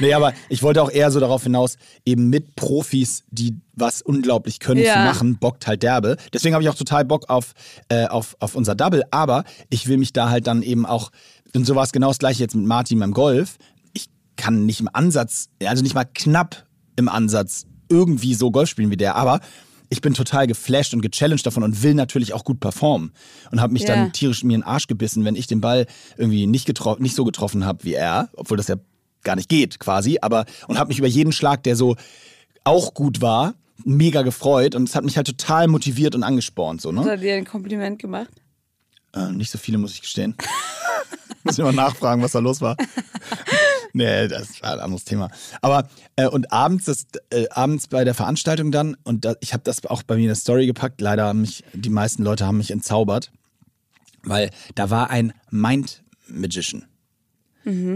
nee, 0.00 0.14
aber 0.14 0.32
ich 0.48 0.62
wollte 0.62 0.82
auch 0.82 0.90
eher 0.90 1.10
so 1.10 1.20
darauf 1.20 1.42
hinaus, 1.42 1.76
eben 2.06 2.30
mit 2.30 2.56
Profis, 2.56 3.24
die 3.30 3.56
was 3.74 4.00
unglaublich 4.02 4.60
können 4.60 4.82
Ja. 4.82 4.92
zu 4.94 4.98
machen, 5.00 5.36
bockt 5.38 5.66
halt 5.66 5.82
derbe. 5.82 6.16
Deswegen 6.32 6.54
habe 6.54 6.62
ich 6.62 6.70
auch 6.70 6.74
total 6.74 7.04
Bock 7.04 7.28
auf, 7.28 7.52
äh, 7.88 8.06
auf, 8.06 8.36
auf 8.40 8.54
unser 8.54 8.74
Double, 8.74 9.02
aber 9.10 9.44
ich 9.68 9.88
will 9.88 9.98
mich 9.98 10.12
da 10.12 10.30
halt 10.30 10.46
dann 10.46 10.62
eben 10.62 10.86
auch, 10.86 11.10
und 11.54 11.66
so 11.66 11.74
war 11.74 11.84
es 11.84 11.92
genau 11.92 12.08
das 12.08 12.18
gleiche 12.18 12.40
jetzt 12.42 12.54
mit 12.54 12.64
Martin 12.64 12.98
beim 12.98 13.12
Golf. 13.12 13.58
Ich 13.92 14.08
kann 14.36 14.64
nicht 14.64 14.80
im 14.80 14.88
Ansatz, 14.92 15.48
also 15.64 15.82
nicht 15.82 15.94
mal 15.94 16.04
knapp 16.14 16.64
im 16.96 17.08
Ansatz 17.08 17.66
irgendwie 17.90 18.34
so 18.34 18.50
Golf 18.50 18.70
spielen 18.70 18.90
wie 18.90 18.96
der, 18.96 19.16
aber 19.16 19.40
ich 19.94 20.00
bin 20.02 20.12
total 20.14 20.46
geflasht 20.46 20.92
und 20.92 21.00
gechallenged 21.00 21.46
davon 21.46 21.62
und 21.62 21.82
will 21.82 21.94
natürlich 21.94 22.32
auch 22.34 22.44
gut 22.44 22.60
performen. 22.60 23.12
Und 23.50 23.60
habe 23.60 23.72
mich 23.72 23.82
Ja. 23.82 23.94
dann 23.94 24.12
tierisch 24.12 24.42
mir 24.44 24.54
in 24.56 24.60
den 24.60 24.66
Arsch 24.66 24.86
gebissen, 24.88 25.24
wenn 25.24 25.36
ich 25.36 25.46
den 25.46 25.60
Ball 25.60 25.86
irgendwie 26.18 26.46
nicht, 26.46 26.66
getro 26.66 26.96
nicht 26.98 27.14
so 27.14 27.24
getroffen 27.24 27.64
habe 27.64 27.84
wie 27.84 27.94
er, 27.94 28.28
obwohl 28.34 28.56
das 28.56 28.68
ja 28.68 28.76
gar 29.22 29.36
nicht 29.36 29.48
geht 29.48 29.78
quasi, 29.80 30.18
aber 30.20 30.44
und 30.68 30.78
habe 30.78 30.88
mich 30.88 30.98
über 30.98 31.08
jeden 31.08 31.32
Schlag, 31.32 31.62
der 31.62 31.76
so 31.76 31.96
auch 32.64 32.92
gut 32.94 33.22
war, 33.22 33.54
mega 33.84 34.22
gefreut 34.22 34.74
und 34.74 34.88
es 34.88 34.94
hat 34.94 35.04
mich 35.04 35.16
halt 35.16 35.26
total 35.26 35.66
motiviert 35.68 36.14
und 36.14 36.22
angespornt. 36.22 36.80
So, 36.82 36.94
Hat 36.94 37.04
ne? 37.04 37.10
er 37.12 37.16
dir 37.16 37.34
ein 37.36 37.44
Kompliment 37.46 37.98
gemacht? 37.98 38.28
äh, 39.14 39.30
nicht 39.32 39.50
so 39.50 39.58
viele, 39.58 39.78
muss 39.78 39.92
ich 39.92 40.02
gestehen. 40.02 40.34
muss 41.44 41.56
ich 41.58 41.64
mal 41.64 41.72
nachfragen, 41.72 42.20
was 42.22 42.32
da 42.32 42.40
los 42.40 42.60
war. 42.60 42.76
nee, 43.96 44.28
das 44.28 44.60
war 44.60 44.74
ein 44.74 44.80
anderes 44.80 45.04
Thema. 45.04 45.30
Aber 45.62 45.88
äh, 46.16 46.26
und 46.26 46.52
abends, 46.52 46.84
das, 46.86 47.06
äh, 47.30 47.48
abends 47.48 47.86
bei 47.86 48.04
der 48.04 48.14
Veranstaltung 48.14 48.72
dann, 48.72 48.96
und 49.04 49.24
da, 49.24 49.34
ich 49.40 49.52
habe 49.52 49.62
das 49.62 49.86
auch 49.86 50.02
bei 50.02 50.16
mir 50.16 50.22
in 50.24 50.28
eine 50.28 50.36
Story 50.36 50.66
gepackt, 50.66 51.00
leider 51.00 51.26
haben 51.26 51.40
mich, 51.40 51.64
die 51.72 51.90
meisten 51.90 52.24
Leute 52.24 52.46
haben 52.46 52.58
mich 52.58 52.70
entzaubert, 52.70 53.30
weil 54.22 54.50
da 54.74 54.90
war 54.90 55.10
ein 55.10 55.32
Mind 55.50 56.02
Magician. 56.26 56.86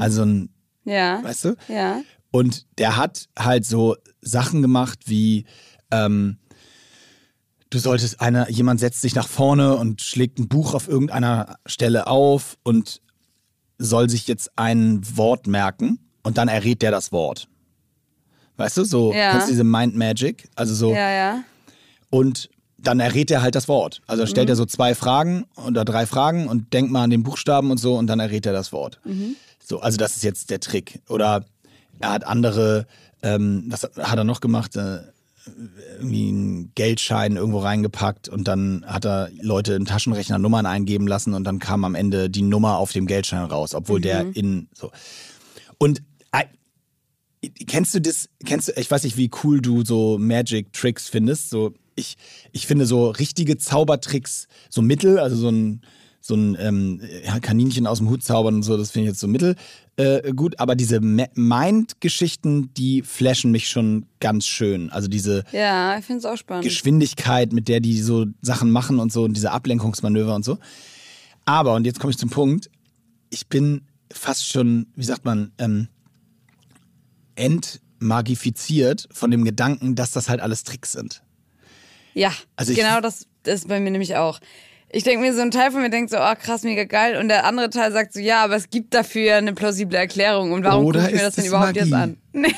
Also 0.01 0.23
ein 0.23 0.51
Ja. 0.85 1.23
Weißt 1.23 1.45
du? 1.45 1.57
Ja. 1.69 2.01
Und 2.31 2.67
der 2.79 2.97
hat 2.97 3.29
halt 3.39 3.67
so 3.67 3.97
Sachen 4.21 4.63
gemacht 4.63 5.01
wie, 5.07 5.47
ähm, 5.91 6.39
du 7.71 7.79
solltest 7.79 8.21
einer, 8.21 8.49
jemand 8.51 8.81
setzt 8.81 9.01
sich 9.01 9.15
nach 9.15 9.29
vorne 9.29 9.77
und 9.77 10.01
schlägt 10.01 10.39
ein 10.39 10.49
Buch 10.49 10.75
auf 10.75 10.89
irgendeiner 10.89 11.57
Stelle 11.67 12.07
auf 12.07 12.57
und 12.63 13.01
soll 13.79 14.11
sich 14.11 14.27
jetzt 14.27 14.51
ein 14.57 15.01
Wort 15.17 15.47
merken 15.47 15.99
und 16.23 16.37
dann 16.39 16.49
errät 16.49 16.83
der 16.83 16.91
das 16.91 17.13
Wort. 17.13 17.49
Weißt 18.57 18.77
du, 18.77 18.85
so, 18.85 19.13
Ja. 19.15 19.31
kennst 19.33 19.47
du 19.49 19.53
diese 19.53 19.65
Mind 19.65 19.97
Magic? 19.97 20.49
Also 20.57 20.75
so, 20.75 20.93
Ja, 20.93 21.11
ja. 21.11 21.45
und 22.11 22.51
dann 22.81 23.01
errät 23.01 23.31
er 23.31 23.43
halt 23.43 23.55
das 23.55 23.67
Wort. 23.69 24.03
Also 24.07 24.25
stellt 24.27 24.49
er 24.49 24.57
so 24.57 24.65
zwei 24.65 24.95
Fragen 24.95 25.47
oder 25.67 25.85
drei 25.85 26.07
Fragen 26.07 26.49
und 26.49 26.73
denkt 26.73 26.91
mal 26.93 27.03
an 27.05 27.11
den 27.11 27.23
Buchstaben 27.25 27.71
und 27.71 27.79
so 27.79 27.97
und 27.97 28.07
dann 28.07 28.21
errät 28.21 28.47
er 28.47 28.53
das 28.53 28.73
Wort. 28.73 29.01
So, 29.65 29.81
also 29.81 29.97
das 29.97 30.17
ist 30.17 30.23
jetzt 30.23 30.51
der 30.51 30.61
Trick. 30.61 31.01
Oder 31.09 31.45
er 31.99 32.11
hat 32.11 32.25
andere, 32.25 32.87
ähm, 33.23 33.65
was 33.69 33.83
hat 33.83 34.17
er 34.17 34.25
noch 34.25 34.41
gemacht? 34.41 34.77
Äh, 34.77 35.01
irgendwie 35.97 36.29
einen 36.29 36.73
Geldschein 36.75 37.37
irgendwo 37.37 37.59
reingepackt 37.59 38.29
und 38.29 38.49
dann 38.49 38.85
hat 38.87 39.05
er 39.05 39.31
Leute 39.41 39.75
im 39.75 39.85
Taschenrechner 39.85 40.39
Nummern 40.39 40.67
eingeben 40.67 41.07
lassen 41.07 41.35
und 41.35 41.45
dann 41.45 41.59
kam 41.59 41.85
am 41.85 41.95
Ende 41.95 42.31
die 42.31 42.43
Nummer 42.43 42.79
auf 42.79 42.93
dem 42.93 43.07
Geldschein 43.07 43.45
raus, 43.45 43.75
obwohl 43.75 44.01
der 44.01 44.27
in 44.35 44.69
so. 44.75 44.91
Und 45.79 46.03
äh, 46.33 46.45
kennst 47.67 47.95
du 47.95 48.01
das, 48.01 48.29
kennst 48.45 48.69
du, 48.69 48.73
ich 48.77 48.91
weiß 48.91 49.05
nicht, 49.05 49.17
wie 49.17 49.31
cool 49.43 49.61
du 49.61 49.85
so 49.85 50.19
Magic 50.19 50.73
Tricks 50.73 51.09
findest. 51.09 51.51
So, 51.51 51.75
ich, 51.95 52.17
ich 52.53 52.67
finde 52.67 52.87
so 52.87 53.11
richtige 53.11 53.59
Zaubertricks, 53.59 54.49
so 54.69 54.83
mittel, 54.83 55.19
also 55.19 55.37
so 55.37 55.51
ein, 55.51 55.83
so 56.21 56.35
ein 56.35 56.57
ähm, 56.61 57.01
Kaninchen 57.43 57.87
aus 57.87 57.99
dem 57.99 58.11
Hut 58.11 58.23
zaubern 58.23 58.57
und 58.57 58.63
so, 58.63 58.77
das 58.77 58.91
finde 58.91 59.07
ich 59.09 59.13
jetzt 59.13 59.21
so 59.21 59.29
mittel 59.29 59.55
äh, 59.97 60.33
gut. 60.33 60.59
Aber 60.61 60.75
diese 60.75 61.01
Mind-Geschichten, 61.01 62.73
die 62.75 63.03
flashen 63.03 63.51
mich 63.51 63.69
schon 63.69 64.07
ganz 64.21 64.47
schön. 64.47 64.91
Also 64.91 65.09
diese 65.09 65.45
Ja, 65.53 65.97
ich 65.99 66.05
finde 66.05 66.19
es 66.21 66.25
auch 66.25 66.37
spannend. 66.37 66.65
Geschwindigkeit, 66.65 67.53
mit 67.53 67.69
der 67.69 67.81
die 67.81 68.01
so 68.01 68.27
Sachen 68.43 68.71
machen 68.71 68.99
und 68.99 69.13
so 69.13 69.25
und 69.25 69.35
diese 69.35 69.53
Ablenkungsmanöver 69.53 70.35
und 70.35 70.45
so. 70.45 70.59
Aber, 71.45 71.75
und 71.75 71.87
jetzt 71.87 71.99
komme 72.01 72.11
ich 72.11 72.19
zum 72.19 72.31
Punkt, 72.31 72.69
ich 73.31 73.47
bin 73.47 73.83
fast 74.13 74.47
schon, 74.47 74.87
wie 74.97 75.05
sagt 75.05 75.25
man, 75.25 75.53
ähm, 75.59 75.89
entmagifiziert 77.37 79.09
von 79.13 79.31
dem 79.31 79.45
Gedanken, 79.45 79.95
dass 79.95 80.11
das 80.11 80.29
halt 80.29 80.41
alles 80.41 80.65
Tricks 80.65 80.93
sind. 80.93 81.23
Ja, 82.15 82.33
Also 82.57 82.73
ich- 82.73 82.79
genau 82.79 83.01
das 83.01 83.27
ist 83.45 83.69
bei 83.69 83.81
mir 83.81 83.91
nämlich 83.91 84.17
auch. 84.17 84.41
Ich 84.91 85.05
denke 85.05 85.21
mir, 85.21 85.35
so 85.35 85.43
ein 85.43 85.51
Teil 85.51 85.71
von 85.71 85.83
mir 85.83 85.91
denkt 85.91 86.11
so, 86.11 86.17
oh 86.19 86.35
krass, 86.41 86.63
mega 86.63 86.85
geil. 86.85 87.19
Und 87.19 87.29
der 87.29 87.45
andere 87.45 87.69
Teil 87.69 87.93
sagt 87.93 88.15
so, 88.15 88.21
ja, 88.21 88.43
aber 88.45 88.57
es 88.57 88.71
gibt 88.71 88.95
dafür 88.95 89.37
eine 89.37 89.53
plausible 89.53 89.99
Erklärung. 89.99 90.53
Und 90.53 90.65
warum 90.65 90.85
gucke 90.87 91.07
ich 91.07 91.13
mir 91.15 91.23
das 91.23 91.35
denn 91.35 91.45
überhaupt 91.45 91.75
Magie? 91.75 91.81
jetzt 91.81 91.93
an? 91.93 92.17
Nee. 92.33 92.55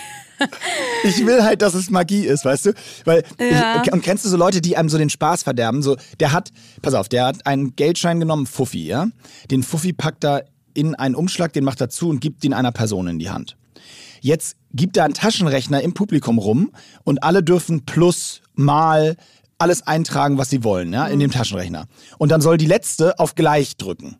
Ich 1.05 1.27
will 1.27 1.43
halt, 1.43 1.61
dass 1.61 1.75
es 1.75 1.91
Magie 1.91 2.25
ist, 2.25 2.47
weißt 2.47 2.67
du? 2.67 2.73
Weil 3.05 3.25
Ja. 3.39 3.83
ich, 3.85 3.93
und 3.93 4.03
kennst 4.03 4.25
du 4.25 4.29
so 4.31 4.39
Leute, 4.39 4.63
die 4.63 4.75
einem 4.77 4.89
so 4.89 4.97
den 4.97 5.11
Spaß 5.11 5.43
verderben? 5.43 5.83
So, 5.83 5.97
der 6.19 6.33
hat, 6.33 6.51
pass 6.81 6.95
auf, 6.95 7.11
der 7.11 7.27
hat 7.27 7.45
einen 7.47 7.77
Geldschein 7.77 8.21
genommen, 8.21 8.47
Fuffi, 8.47 8.87
ja? 8.87 9.09
Den 9.51 9.63
Fuffi 9.63 9.93
packt 9.93 10.25
er 10.25 10.47
in 10.73 10.95
einen 10.95 11.15
Umschlag, 11.15 11.53
den 11.53 11.65
macht 11.65 11.81
er 11.83 11.91
zu 11.91 12.09
und 12.09 12.21
gibt 12.21 12.43
ihn 12.45 12.55
einer 12.55 12.73
Person 12.73 13.07
in 13.09 13.19
die 13.19 13.29
Hand. 13.31 13.57
jetzt 14.23 14.57
gibt 14.73 14.97
da 14.97 15.05
ein 15.05 15.15
Taschenrechner 15.15 15.81
im 15.83 15.93
Publikum 15.95 16.39
rum 16.39 16.71
und 17.05 17.23
alle 17.25 17.43
dürfen 17.43 17.85
plus, 17.85 18.41
mal, 18.55 19.17
alles 19.61 19.87
eintragen, 19.87 20.39
was 20.39 20.51
sie 20.51 20.65
wollen, 20.65 20.93
ja, 20.93 21.07
in 21.07 21.19
dem 21.21 21.31
Taschenrechner. 21.31 21.87
Und 22.19 22.31
dann 22.31 22.41
soll 22.41 22.57
die 22.57 22.67
letzte 22.67 23.19
auf 23.19 23.35
gleich 23.35 23.77
drücken. 23.77 24.17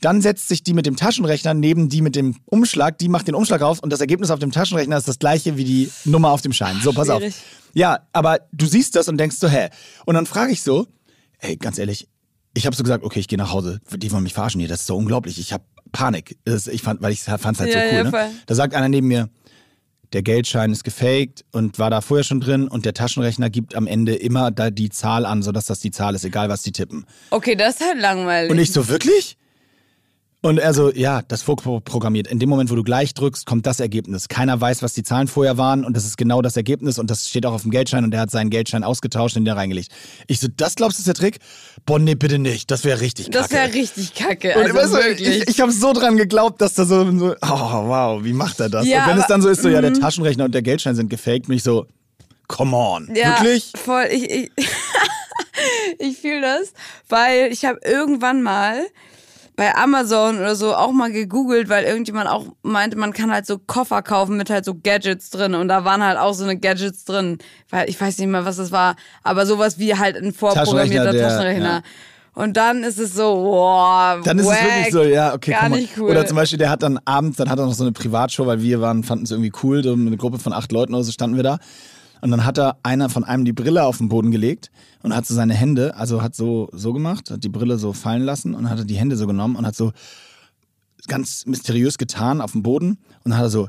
Dann 0.00 0.20
setzt 0.20 0.48
sich 0.48 0.62
die 0.62 0.74
mit 0.74 0.86
dem 0.86 0.96
Taschenrechner 0.96 1.54
neben 1.54 1.88
die 1.88 2.02
mit 2.02 2.14
dem 2.14 2.36
Umschlag, 2.46 2.98
die 2.98 3.08
macht 3.08 3.26
den 3.26 3.34
Umschlag 3.34 3.62
auf 3.62 3.78
und 3.80 3.90
das 3.90 4.00
Ergebnis 4.00 4.30
auf 4.30 4.38
dem 4.38 4.52
Taschenrechner 4.52 4.98
ist 4.98 5.08
das 5.08 5.18
gleiche 5.18 5.56
wie 5.56 5.64
die 5.64 5.90
Nummer 6.04 6.30
auf 6.30 6.42
dem 6.42 6.52
Schein. 6.52 6.78
So, 6.82 6.92
pass 6.92 7.06
Schwierig. 7.08 7.34
auf. 7.34 7.40
Ja, 7.72 8.00
aber 8.12 8.40
du 8.52 8.66
siehst 8.66 8.96
das 8.96 9.08
und 9.08 9.16
denkst 9.18 9.36
so, 9.38 9.48
hä? 9.48 9.70
Und 10.04 10.14
dann 10.14 10.26
frage 10.26 10.52
ich 10.52 10.62
so, 10.62 10.86
ey, 11.38 11.56
ganz 11.56 11.78
ehrlich, 11.78 12.08
ich 12.52 12.66
habe 12.66 12.76
so 12.76 12.82
gesagt, 12.82 13.02
okay, 13.02 13.18
ich 13.20 13.28
gehe 13.28 13.38
nach 13.38 13.52
Hause. 13.52 13.80
Die 13.96 14.12
wollen 14.12 14.22
mich 14.24 14.34
verarschen 14.34 14.60
hier, 14.60 14.68
das 14.68 14.80
ist 14.80 14.86
so 14.86 14.96
unglaublich. 14.96 15.38
Ich 15.38 15.52
habe 15.52 15.64
Panik, 15.90 16.36
das, 16.44 16.66
ich 16.66 16.82
fand, 16.82 17.00
weil 17.00 17.12
ich 17.12 17.22
fand 17.22 17.46
es 17.56 17.60
halt 17.60 17.72
Ja, 17.72 17.80
so 17.80 17.86
cool. 17.86 18.12
ja, 18.12 18.28
ne? 18.28 18.32
Da 18.46 18.54
sagt 18.54 18.74
einer 18.74 18.88
neben 18.88 19.08
mir, 19.08 19.28
der 20.14 20.22
Geldschein 20.22 20.72
ist 20.72 20.84
gefaked 20.84 21.44
und 21.50 21.78
war 21.78 21.90
da 21.90 22.00
vorher 22.00 22.24
schon 22.24 22.40
drin 22.40 22.68
und 22.68 22.84
der 22.84 22.94
Taschenrechner 22.94 23.50
gibt 23.50 23.74
am 23.74 23.86
Ende 23.86 24.14
immer 24.14 24.50
da 24.50 24.70
die 24.70 24.88
Zahl 24.88 25.26
an, 25.26 25.42
sodass 25.42 25.66
das 25.66 25.80
die 25.80 25.90
Zahl 25.90 26.14
ist, 26.14 26.24
egal 26.24 26.48
was 26.48 26.62
die 26.62 26.72
tippen. 26.72 27.04
Okay, 27.30 27.56
das 27.56 27.80
ist 27.80 27.86
halt 27.86 28.00
langweilig. 28.00 28.50
Und 28.50 28.58
ich 28.58 28.72
so, 28.72 28.88
wirklich? 28.88 29.36
Und 30.44 30.58
er 30.58 30.74
so, 30.74 30.92
ja, 30.92 31.22
das 31.26 31.40
vorprogrammiert. 31.40 32.26
In 32.26 32.38
dem 32.38 32.50
Moment, 32.50 32.70
wo 32.70 32.74
du 32.74 32.82
gleich 32.82 33.14
drückst, 33.14 33.46
kommt 33.46 33.64
das 33.64 33.80
Ergebnis. 33.80 34.28
Keiner 34.28 34.60
weiß, 34.60 34.82
was 34.82 34.92
die 34.92 35.02
Zahlen 35.02 35.26
vorher 35.26 35.56
waren 35.56 35.86
und 35.86 35.96
das 35.96 36.04
ist 36.04 36.18
genau 36.18 36.42
das 36.42 36.54
Ergebnis 36.58 36.98
und 36.98 37.10
das 37.10 37.30
steht 37.30 37.46
auch 37.46 37.54
auf 37.54 37.62
dem 37.62 37.70
Geldschein 37.70 38.04
und 38.04 38.12
er 38.12 38.20
hat 38.20 38.30
seinen 38.30 38.50
Geldschein 38.50 38.84
ausgetauscht 38.84 39.36
und 39.38 39.44
den 39.46 39.46
da 39.46 39.54
reingelegt. 39.54 39.90
Ich 40.26 40.40
so, 40.40 40.48
das 40.54 40.74
glaubst 40.74 40.98
du 40.98 41.00
ist 41.00 41.06
der 41.06 41.14
Trick? 41.14 41.38
Boah, 41.86 41.98
nee, 41.98 42.14
bitte 42.14 42.38
nicht. 42.38 42.70
Das 42.70 42.84
wäre 42.84 43.00
richtig 43.00 43.30
kacke. 43.30 43.38
das 43.38 43.50
wäre 43.52 43.72
richtig 43.72 44.12
kacke. 44.14 44.54
und 44.54 44.64
Also 44.64 44.74
weißt 44.74 44.92
du, 44.92 44.96
wirklich. 44.98 45.28
ich, 45.44 45.48
ich 45.48 45.60
habe 45.62 45.72
so 45.72 45.94
dran 45.94 46.18
geglaubt, 46.18 46.60
dass 46.60 46.74
da 46.74 46.84
so, 46.84 47.10
so, 47.18 47.30
oh 47.30 47.38
wow, 47.40 48.22
wie 48.22 48.34
macht 48.34 48.60
er 48.60 48.68
das? 48.68 48.86
Ja, 48.86 49.04
und 49.04 49.12
wenn 49.12 49.16
es 49.16 49.24
aber- 49.24 49.32
dann 49.32 49.40
so 49.40 49.48
ist, 49.48 49.62
so, 49.62 49.70
ja, 49.70 49.80
der 49.80 49.94
Taschenrechner 49.94 50.44
und 50.44 50.54
der 50.54 50.60
Geldschein 50.60 50.94
sind 50.94 51.08
gefaked, 51.08 51.46
bin 51.46 51.56
ich 51.56 51.62
so, 51.62 51.86
come 52.48 52.76
on, 52.76 53.08
Ja, 53.14 53.40
wirklich? 53.40 53.72
Voll, 53.82 54.08
ich, 54.12 54.30
ich, 54.30 54.50
ich 55.98 56.18
fühle 56.18 56.42
das, 56.42 56.74
weil 57.08 57.50
ich 57.50 57.64
habe 57.64 57.78
irgendwann 57.82 58.42
mal 58.42 58.82
bei 59.56 59.74
Amazon 59.76 60.38
oder 60.38 60.56
so 60.56 60.74
auch 60.74 60.90
mal 60.92 61.12
gegoogelt, 61.12 61.68
weil 61.68 61.84
irgendjemand 61.84 62.28
auch 62.28 62.46
meinte, 62.62 62.96
man 62.98 63.12
kann 63.12 63.30
halt 63.32 63.46
so 63.46 63.58
Koffer 63.58 64.02
kaufen 64.02 64.36
mit 64.36 64.50
halt 64.50 64.64
so 64.64 64.74
Gadgets 64.74 65.30
drin 65.30 65.54
und 65.54 65.68
da 65.68 65.84
waren 65.84 66.02
halt 66.02 66.18
auch 66.18 66.34
so 66.34 66.42
eine 66.44 66.56
Gadgets 66.58 67.04
drin, 67.04 67.38
weil 67.70 67.88
ich 67.88 68.00
weiß 68.00 68.18
nicht 68.18 68.26
mehr, 68.28 68.44
was 68.44 68.56
das 68.56 68.72
war, 68.72 68.96
aber 69.22 69.46
sowas 69.46 69.78
wie 69.78 69.94
halt 69.96 70.16
ein 70.16 70.32
vorprogrammierter 70.32 71.04
Taschenrechner, 71.06 71.12
der- 71.12 71.28
Taschenrechner. 71.28 71.64
ja. 71.76 71.82
Und 72.36 72.56
dann 72.56 72.82
ist 72.82 72.98
es 72.98 73.14
so, 73.14 73.32
boah, 73.32 74.18
Dann 74.24 74.40
ist 74.40 74.46
wack, 74.46 74.56
es 74.58 74.64
wirklich 74.64 74.92
so, 74.92 75.02
ja, 75.04 75.34
okay, 75.34 75.52
gar 75.52 75.68
nicht 75.68 75.90
cool. 75.98 76.10
Oder 76.10 76.26
zum 76.26 76.36
Beispiel, 76.36 76.58
der 76.58 76.68
hat 76.68 76.82
dann 76.82 76.98
abends, 77.04 77.36
dann 77.36 77.48
hat 77.48 77.60
er 77.60 77.64
noch 77.66 77.74
so 77.74 77.84
eine 77.84 77.92
Privatshow, 77.92 78.44
weil 78.46 78.60
wir 78.60 78.80
waren, 78.80 79.04
fanden 79.04 79.22
es 79.24 79.30
irgendwie 79.30 79.52
cool, 79.62 79.84
so 79.84 79.92
eine 79.92 80.16
Gruppe 80.16 80.40
von 80.40 80.52
acht 80.52 80.72
Leuten 80.72 80.94
oder 80.94 81.04
so 81.04 81.12
standen 81.12 81.36
wir 81.36 81.44
da. 81.44 81.58
Und 82.24 82.30
dann 82.30 82.46
hat 82.46 82.56
er 82.56 82.78
einer 82.82 83.10
von 83.10 83.22
einem 83.22 83.44
die 83.44 83.52
Brille 83.52 83.84
auf 83.84 83.98
den 83.98 84.08
Boden 84.08 84.30
gelegt 84.30 84.70
und 85.02 85.14
hat 85.14 85.26
so 85.26 85.34
seine 85.34 85.52
Hände, 85.52 85.94
also 85.96 86.22
hat 86.22 86.34
so, 86.34 86.70
so 86.72 86.94
gemacht, 86.94 87.30
hat 87.30 87.44
die 87.44 87.50
Brille 87.50 87.76
so 87.76 87.92
fallen 87.92 88.22
lassen 88.22 88.54
und 88.54 88.70
hat 88.70 88.88
die 88.88 88.96
Hände 88.96 89.18
so 89.18 89.26
genommen 89.26 89.56
und 89.56 89.66
hat 89.66 89.76
so 89.76 89.92
ganz 91.06 91.44
mysteriös 91.44 91.98
getan 91.98 92.40
auf 92.40 92.52
dem 92.52 92.62
Boden 92.62 92.92
und 93.24 93.30
dann 93.30 93.36
hat 93.36 93.44
er 93.44 93.50
so 93.50 93.68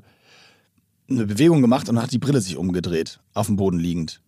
eine 1.10 1.26
Bewegung 1.26 1.62
gemacht 1.62 1.90
und 1.90 1.96
dann 1.96 2.04
hat 2.06 2.14
die 2.14 2.18
Brille 2.18 2.40
sich 2.40 2.56
umgedreht, 2.56 3.20
auf 3.34 3.48
dem 3.48 3.58
Boden 3.58 3.78
liegend. 3.78 4.22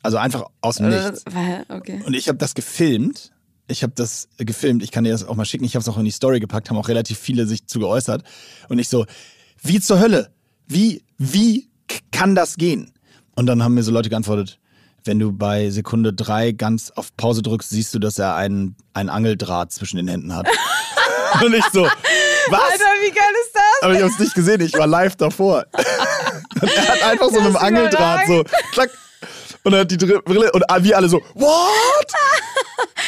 Also 0.00 0.16
einfach 0.18 0.44
aus 0.60 0.76
dem 0.76 0.88
Nichts. 0.90 1.24
weil- 1.32 1.66
okay. 1.68 2.00
Und 2.06 2.14
ich 2.14 2.28
habe 2.28 2.38
das 2.38 2.54
gefilmt. 2.54 3.32
Ich 3.66 3.82
habe 3.82 3.92
das 3.96 4.28
äh, 4.38 4.44
gefilmt. 4.44 4.84
Ich 4.84 4.92
kann 4.92 5.02
dir 5.02 5.10
das 5.10 5.24
auch 5.24 5.34
mal 5.34 5.44
schicken. 5.44 5.64
Ich 5.64 5.74
habe 5.74 5.80
es 5.80 5.88
auch 5.88 5.98
in 5.98 6.04
die 6.04 6.12
Story 6.12 6.38
gepackt. 6.38 6.70
Haben 6.70 6.76
auch 6.76 6.86
relativ 6.86 7.18
viele 7.18 7.48
sich 7.48 7.66
zu 7.66 7.80
geäußert. 7.80 8.22
Und 8.68 8.78
ich 8.78 8.88
so, 8.88 9.06
wie 9.60 9.80
zur 9.80 9.98
Hölle? 9.98 10.30
Wie, 10.68 11.02
wie 11.18 11.68
kann 12.12 12.36
das 12.36 12.56
gehen? 12.56 12.92
Und 13.36 13.46
dann 13.46 13.62
haben 13.62 13.74
mir 13.74 13.82
so 13.82 13.92
Leute 13.92 14.08
geantwortet, 14.08 14.58
wenn 15.04 15.18
du 15.18 15.30
bei 15.30 15.70
Sekunde 15.70 16.12
drei 16.12 16.52
ganz 16.52 16.90
auf 16.90 17.16
Pause 17.16 17.42
drückst, 17.42 17.70
siehst 17.70 17.94
du, 17.94 17.98
dass 17.98 18.18
er 18.18 18.34
einen, 18.34 18.74
einen 18.94 19.08
Angeldraht 19.08 19.72
zwischen 19.72 19.98
den 19.98 20.08
Händen 20.08 20.34
hat. 20.34 20.48
Und 21.44 21.54
ich 21.54 21.64
so, 21.72 21.82
was? 21.82 22.60
Alter, 22.60 22.84
wie 23.02 23.10
geil 23.10 23.32
ist 23.44 23.54
das? 23.54 23.82
Aber 23.82 23.94
ich 23.94 24.00
habe 24.00 24.10
es 24.10 24.18
nicht 24.18 24.34
gesehen. 24.34 24.60
Ich 24.62 24.72
war 24.74 24.86
live 24.86 25.16
davor. 25.16 25.66
Er 26.62 26.88
hat 26.88 27.02
einfach 27.02 27.28
so 27.28 27.40
mit 27.40 27.50
dem 27.50 27.56
Angeldraht 27.56 28.26
so, 28.26 28.42
klack. 28.72 28.90
Und 29.66 29.72
er 29.72 29.80
hat 29.80 29.90
die 29.90 29.96
Brille 29.96 30.52
und 30.52 30.64
wir 30.80 30.96
alle 30.96 31.08
so, 31.08 31.20
what? 31.34 32.14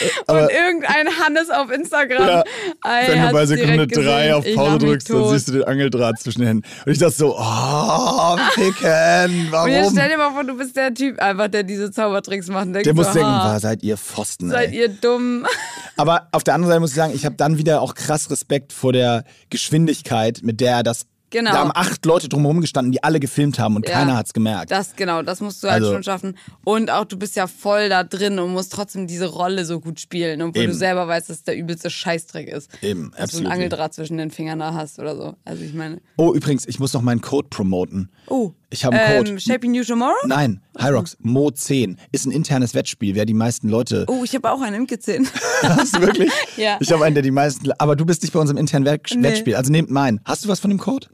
Und 0.26 0.50
irgendein 0.50 1.06
Hannes 1.18 1.50
auf 1.50 1.70
Instagram. 1.70 2.28
Ja, 2.28 2.44
wenn 2.84 3.22
du 3.22 3.32
bei 3.32 3.46
Sekunde 3.46 3.86
drei 3.86 4.34
auf 4.34 4.44
Pause 4.54 4.78
drückst, 4.78 5.10
dann 5.10 5.28
siehst 5.28 5.48
du 5.48 5.52
den 5.52 5.64
Angeldraht 5.64 6.18
zwischen 6.20 6.40
den 6.40 6.48
Händen. 6.48 6.68
Und 6.84 6.92
ich 6.92 6.98
dachte 6.98 7.14
so, 7.14 7.36
oh, 7.36 8.36
Picken, 8.54 9.52
Und 9.52 9.70
jetzt 9.70 9.84
warum? 9.84 9.92
stell 9.92 10.08
dir 10.08 10.18
mal 10.18 10.32
vor, 10.32 10.44
du 10.44 10.56
bist 10.56 10.76
der 10.76 10.94
Typ 10.94 11.20
einfach, 11.20 11.48
der 11.48 11.62
diese 11.62 11.90
Zaubertricks 11.92 12.48
macht. 12.48 12.66
und 12.66 12.72
Der 12.74 12.94
muss 12.94 13.08
so, 13.08 13.14
denken, 13.14 13.28
ah, 13.28 13.52
war, 13.52 13.60
seid 13.60 13.82
ihr 13.82 13.96
Pfosten, 13.96 14.50
seid 14.50 14.70
ey. 14.70 14.78
ihr 14.80 14.88
dumm. 14.88 15.46
Aber 15.96 16.28
auf 16.32 16.42
der 16.42 16.54
anderen 16.54 16.70
Seite 16.70 16.80
muss 16.80 16.90
ich 16.90 16.96
sagen, 16.96 17.12
ich 17.14 17.24
habe 17.24 17.36
dann 17.36 17.58
wieder 17.58 17.80
auch 17.82 17.94
krass 17.94 18.30
Respekt 18.30 18.72
vor 18.72 18.92
der 18.92 19.24
Geschwindigkeit, 19.50 20.40
mit 20.42 20.60
der 20.60 20.72
er 20.72 20.82
das. 20.82 21.06
Genau. 21.30 21.50
Da 21.52 21.58
haben 21.58 21.70
acht 21.74 22.04
Leute 22.06 22.28
drumherum 22.28 22.60
gestanden, 22.62 22.90
die 22.92 23.02
alle 23.04 23.20
gefilmt 23.20 23.58
haben 23.58 23.76
und 23.76 23.86
Ja. 23.86 23.94
keiner 23.94 24.16
hat's 24.16 24.32
gemerkt. 24.32 24.70
Das, 24.70 24.96
genau, 24.96 25.22
das 25.22 25.40
musst 25.40 25.62
du 25.62 25.68
halt 25.70 25.82
Also- 25.82 25.92
schon 25.92 26.02
schaffen. 26.02 26.38
Und 26.64 26.90
auch, 26.90 27.04
du 27.04 27.18
bist 27.18 27.36
ja 27.36 27.46
voll 27.46 27.88
da 27.90 28.02
drin 28.04 28.38
und 28.38 28.52
musst 28.52 28.72
trotzdem 28.72 29.06
diese 29.06 29.26
Rolle 29.26 29.64
so 29.66 29.78
gut 29.80 30.00
spielen, 30.00 30.40
obwohl 30.40 30.62
Eben. 30.62 30.72
du 30.72 30.78
selber 30.78 31.06
weißt, 31.06 31.28
dass 31.28 31.38
es 31.38 31.42
der 31.44 31.56
übelste 31.56 31.90
Scheißdreck 31.90 32.48
ist. 32.48 32.70
Eben, 32.82 33.02
Dass 33.02 33.10
du 33.10 33.14
einen 33.16 33.22
absolutely. 33.24 33.52
Angeldraht 33.52 33.94
zwischen 33.94 34.16
den 34.16 34.30
Fingern 34.30 34.58
da 34.58 34.72
hast 34.74 34.98
oder 34.98 35.14
so. 35.16 35.34
Also 35.44 35.62
ich 35.64 35.74
meine. 35.74 36.00
Oh, 36.16 36.32
übrigens, 36.32 36.66
ich 36.66 36.80
muss 36.80 36.92
noch 36.94 37.02
meinen 37.02 37.20
Code 37.20 37.48
promoten. 37.50 38.10
Oh. 38.28 38.52
Ich 38.70 38.84
habe 38.84 38.96
einen 38.98 39.18
Code. 39.18 39.30
Ähm, 39.30 39.38
Shaping 39.38 39.72
New 39.72 39.82
Tomorrow? 39.84 40.14
Nein, 40.26 40.60
Hyrox, 40.78 41.16
Mo10 41.24 41.96
ist 42.12 42.26
ein 42.26 42.32
internes 42.32 42.74
Wettspiel, 42.74 43.14
wer 43.14 43.24
die 43.24 43.32
meisten 43.34 43.68
Leute. 43.68 44.04
Oh, 44.08 44.22
ich 44.24 44.34
habe 44.34 44.50
auch 44.50 44.60
einen 44.60 44.76
Imke 44.76 44.98
10. 44.98 45.26
Hast 45.62 45.96
du 45.96 46.00
wirklich? 46.02 46.30
Ja. 46.56 46.76
Ich 46.80 46.90
habe 46.92 47.04
einen, 47.04 47.14
der 47.14 47.22
die 47.22 47.30
meisten. 47.30 47.70
Aber 47.78 47.94
du 47.96 48.04
bist 48.04 48.22
nicht 48.22 48.32
bei 48.32 48.40
unserem 48.40 48.58
internen 48.58 48.84
Wett- 48.84 49.12
Nee. 49.14 49.22
Wettspiel. 49.22 49.54
Also 49.56 49.70
nehmt 49.72 49.90
meinen. 49.90 50.20
Hast 50.24 50.44
du 50.44 50.48
was 50.48 50.60
von 50.60 50.70
dem 50.70 50.78
Code? 50.78 51.06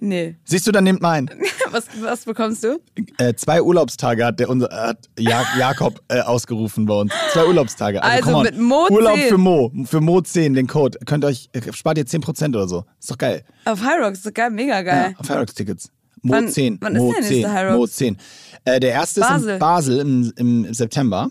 nee. 0.00 0.36
Siehst 0.44 0.66
du, 0.66 0.72
dann 0.72 0.84
nehmt 0.84 1.02
meinen. 1.02 1.28
Was, 1.70 1.84
was 2.00 2.24
bekommst 2.24 2.64
du? 2.64 2.80
Äh, 3.18 3.34
zwei 3.34 3.60
Urlaubstage 3.60 4.24
hat 4.24 4.40
der 4.40 4.48
unser 4.48 4.70
hat 4.70 5.10
ja 5.18 5.42
Jak- 5.42 5.58
Jakob 5.58 6.00
äh, 6.08 6.20
ausgerufen 6.20 6.86
bei 6.86 6.94
uns. 6.94 7.12
Zwei 7.34 7.44
Urlaubstage. 7.44 8.02
Also, 8.02 8.28
Also 8.30 8.42
mit 8.42 8.58
Mo 8.58 8.86
Urlaub 8.88 9.16
10. 9.18 9.28
für 9.28 9.36
Mo. 9.36 9.70
Für 9.84 10.00
Mo 10.00 10.22
10, 10.22 10.54
den 10.54 10.66
Code. 10.66 10.98
Könnt 11.04 11.26
euch, 11.26 11.50
äh, 11.52 11.60
spart 11.74 11.98
ihr 11.98 12.06
10% 12.06 12.48
oder 12.56 12.66
so. 12.68 12.84
Ist 12.98 13.10
doch 13.10 13.18
geil. 13.18 13.44
Auf 13.66 13.82
High 13.82 14.00
Rocks, 14.02 14.22
so 14.22 14.30
geil, 14.32 14.48
mega 14.50 14.80
geil. 14.80 15.10
Ja, 15.12 15.18
auf 15.20 15.28
Hyrox-Tickets. 15.28 15.90
Mo 16.22 16.32
Wann- 16.34 16.48
10. 16.48 16.78
wann 16.80 16.94
ist 16.96 17.00
Mo 17.02 17.10
der 17.12 17.20
nächste 17.20 17.34
10. 17.42 17.52
Hyrox? 17.52 17.76
Mo 17.76 17.86
10. 17.86 18.16
Äh, 18.64 18.80
der 18.80 18.90
erste 18.92 19.20
ist 19.20 19.28
Basel. 19.28 19.50
in 19.54 19.58
Basel 19.58 19.98
im, 20.00 20.32
im 20.36 20.74
September. 20.74 21.30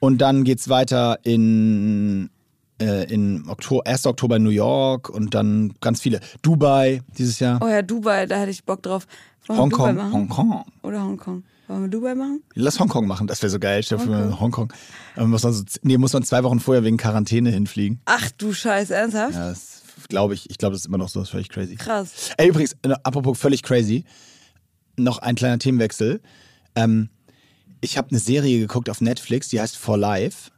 Und 0.00 0.18
dann 0.18 0.44
geht's 0.44 0.68
weiter 0.68 1.18
in, 1.22 2.28
äh, 2.80 3.04
in 3.12 3.48
Oktober, 3.48 3.86
1. 3.86 4.06
Oktober 4.06 4.36
in 4.36 4.42
New 4.42 4.50
York 4.50 5.08
und 5.08 5.34
dann 5.34 5.72
ganz 5.80 6.00
viele. 6.00 6.20
Dubai 6.42 7.00
dieses 7.16 7.40
Jahr. 7.40 7.58
Oh 7.62 7.68
ja, 7.68 7.82
Dubai, 7.82 8.26
da 8.26 8.36
hätte 8.36 8.50
ich 8.50 8.64
Bock 8.64 8.82
drauf. 8.82 9.06
Hongkong. 9.48 10.12
Hongkong. 10.12 10.64
Oder 10.82 11.02
Hongkong. 11.02 11.42
Wollen 11.68 11.82
wir 11.82 11.88
Dubai 11.88 12.14
machen? 12.14 12.42
Lass 12.54 12.78
Hongkong 12.78 13.06
machen, 13.06 13.26
das 13.26 13.40
wäre 13.42 13.48
so 13.50 13.58
geil. 13.58 13.82
Stell 13.82 13.98
Hongkong. 13.98 14.70
Aber 15.16 15.26
muss 15.26 15.42
man 15.44 15.52
so, 15.54 15.62
nee, 15.82 15.96
muss 15.96 16.12
man 16.12 16.22
zwei 16.22 16.42
Wochen 16.44 16.60
vorher 16.60 16.84
wegen 16.84 16.98
Quarantäne 16.98 17.50
hinfliegen. 17.50 18.00
Ach 18.04 18.30
du 18.36 18.52
Scheiß, 18.52 18.90
ernsthaft? 18.90 19.34
Ja, 19.34 19.48
das 19.48 19.80
glaube 20.08 20.34
ich. 20.34 20.50
Ich 20.50 20.58
glaube, 20.58 20.72
das 20.72 20.82
ist 20.82 20.86
immer 20.86 20.98
noch 20.98 21.08
so. 21.08 21.20
Das 21.20 21.28
ist 21.28 21.32
völlig 21.32 21.48
crazy. 21.48 21.76
Krass. 21.76 22.30
Ey, 22.36 22.48
übrigens, 22.48 22.72
äh, 22.82 22.94
apropos 23.02 23.38
völlig 23.38 23.62
crazy, 23.62 24.04
noch 24.96 25.18
ein 25.18 25.34
kleiner 25.34 25.58
Themenwechsel. 25.58 26.20
Ähm, 26.74 27.08
ich 27.80 27.98
habe 27.98 28.10
eine 28.10 28.18
Serie 28.18 28.60
geguckt 28.60 28.88
auf 28.88 29.00
Netflix, 29.00 29.48
die 29.48 29.60
heißt 29.60 29.76
For 29.76 29.98
Life. 29.98 30.50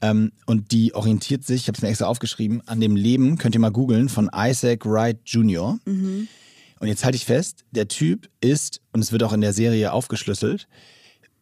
Ähm, 0.00 0.32
und 0.46 0.70
die 0.70 0.94
orientiert 0.94 1.44
sich, 1.44 1.62
ich 1.62 1.68
habe 1.68 1.76
es 1.76 1.82
mir 1.82 1.88
extra 1.88 2.06
aufgeschrieben, 2.06 2.62
an 2.66 2.80
dem 2.80 2.94
Leben, 2.94 3.36
könnt 3.36 3.54
ihr 3.56 3.60
mal 3.60 3.72
googeln, 3.72 4.08
von 4.08 4.30
Isaac 4.34 4.86
Wright 4.86 5.18
Jr. 5.24 5.78
Und 6.80 6.86
jetzt 6.86 7.04
halte 7.04 7.16
ich 7.16 7.24
fest, 7.24 7.64
der 7.72 7.88
Typ 7.88 8.28
ist, 8.40 8.80
und 8.92 9.00
es 9.00 9.10
wird 9.10 9.22
auch 9.24 9.32
in 9.32 9.40
der 9.40 9.52
Serie 9.52 9.92
aufgeschlüsselt, 9.92 10.68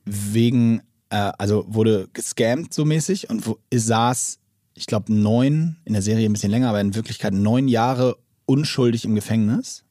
wegen, 0.07 0.81
äh, 1.11 1.33
also 1.39 1.67
wurde 1.69 2.09
gescammt 2.13 2.73
so 2.73 2.85
mäßig 2.85 3.29
und 3.29 3.47
wo, 3.47 3.59
saß, 3.75 4.39
ich 4.77 4.87
glaube, 4.87 5.13
neun, 5.13 5.77
in 5.85 5.95
der 5.95 6.03
Serie 6.03 6.29
ein 6.29 6.33
bisschen 6.33 6.51
länger, 6.51 6.69
aber 6.69 6.81
in 6.81 6.95
Wirklichkeit 6.95 7.33
neun 7.33 7.67
Jahre 7.67 8.17
unschuldig 8.45 9.05
im 9.05 9.15
Gefängnis. 9.15 9.83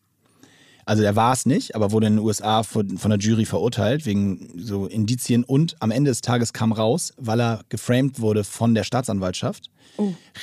Also 0.85 1.01
er 1.01 1.15
war 1.15 1.33
es 1.33 1.47
nicht, 1.47 1.73
aber 1.73 1.91
wurde 1.91 2.07
in 2.07 2.17
den 2.17 2.23
USA 2.23 2.61
von, 2.61 2.99
von 2.99 3.09
der 3.09 3.19
Jury 3.19 3.45
verurteilt 3.45 4.05
wegen 4.05 4.51
so 4.55 4.85
Indizien 4.85 5.43
und 5.43 5.75
am 5.79 5.89
Ende 5.89 6.11
des 6.11 6.21
Tages 6.21 6.53
kam 6.53 6.71
raus, 6.71 7.13
weil 7.17 7.41
er 7.41 7.61
geframed 7.69 8.19
wurde 8.19 8.43
von 8.43 8.75
der 8.75 8.83
Staatsanwaltschaft. 8.83 9.71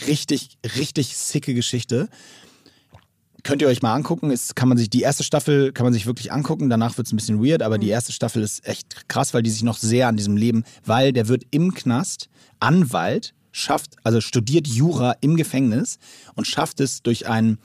Richtig, 0.08 0.58
richtig 0.76 1.16
sicke 1.16 1.54
Geschichte. 1.54 2.08
Könnt 3.44 3.62
ihr 3.62 3.68
euch 3.68 3.82
mal 3.82 3.94
angucken. 3.94 4.30
Es 4.30 4.56
kann 4.56 4.68
man 4.68 4.78
sich, 4.78 4.90
die 4.90 5.02
erste 5.02 5.22
Staffel 5.22 5.72
kann 5.72 5.84
man 5.84 5.92
sich 5.92 6.06
wirklich 6.06 6.32
angucken. 6.32 6.68
Danach 6.68 6.96
wird 6.96 7.06
es 7.06 7.12
ein 7.12 7.16
bisschen 7.16 7.44
weird, 7.44 7.62
aber 7.62 7.78
die 7.78 7.88
erste 7.88 8.12
Staffel 8.12 8.42
ist 8.42 8.66
echt 8.66 9.08
krass, 9.08 9.34
weil 9.34 9.42
die 9.42 9.50
sich 9.50 9.62
noch 9.62 9.78
sehr 9.78 10.08
an 10.08 10.16
diesem 10.16 10.36
Leben, 10.36 10.64
weil 10.84 11.12
der 11.12 11.28
wird 11.28 11.44
im 11.52 11.72
Knast 11.74 12.28
Anwalt, 12.58 13.34
schafft, 13.52 13.94
also 14.02 14.20
studiert 14.20 14.66
Jura 14.66 15.14
im 15.20 15.36
Gefängnis 15.36 15.98
und 16.34 16.46
schafft 16.46 16.80
es 16.80 17.02
durch 17.02 17.28
einen 17.28 17.58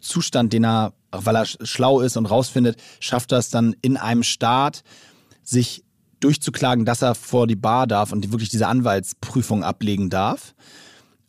Zustand, 0.00 0.52
den 0.52 0.64
er 0.64 0.92
weil 1.12 1.34
er 1.34 1.42
sch- 1.44 1.66
schlau 1.66 2.00
ist 2.00 2.16
und 2.16 2.26
rausfindet, 2.26 2.80
schafft 3.00 3.32
er 3.32 3.38
es 3.38 3.50
dann 3.50 3.74
in 3.82 3.96
einem 3.96 4.22
Staat, 4.22 4.84
sich 5.42 5.82
durchzuklagen, 6.20 6.84
dass 6.84 7.02
er 7.02 7.16
vor 7.16 7.48
die 7.48 7.56
Bar 7.56 7.88
darf 7.88 8.12
und 8.12 8.20
die- 8.20 8.30
wirklich 8.30 8.48
diese 8.50 8.68
Anwaltsprüfung 8.68 9.64
ablegen 9.64 10.08
darf. 10.08 10.54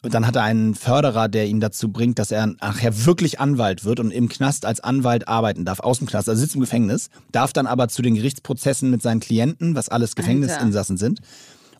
Und 0.03 0.13
dann 0.13 0.27
hat 0.27 0.35
er 0.35 0.43
einen 0.43 0.75
Förderer, 0.75 1.27
der 1.29 1.47
ihn 1.47 1.59
dazu 1.59 1.89
bringt, 1.89 2.19
dass 2.19 2.29
er 2.31 2.45
nachher 2.47 3.05
wirklich 3.07 3.39
Anwalt 3.39 3.83
wird 3.85 3.99
und 3.99 4.11
im 4.11 4.29
Knast 4.29 4.65
als 4.67 4.79
Anwalt 4.81 5.27
arbeiten 5.27 5.65
darf, 5.65 5.79
aus 5.79 5.97
dem 5.97 6.05
Knast, 6.07 6.29
also 6.29 6.39
sitzt 6.39 6.53
im 6.53 6.61
Gefängnis, 6.61 7.09
darf 7.31 7.53
dann 7.53 7.65
aber 7.65 7.87
zu 7.87 8.03
den 8.03 8.13
Gerichtsprozessen 8.13 8.91
mit 8.91 9.01
seinen 9.01 9.19
Klienten, 9.19 9.73
was 9.75 9.89
alles 9.89 10.13
Gefängnisinsassen 10.15 10.97
sind, 10.97 11.21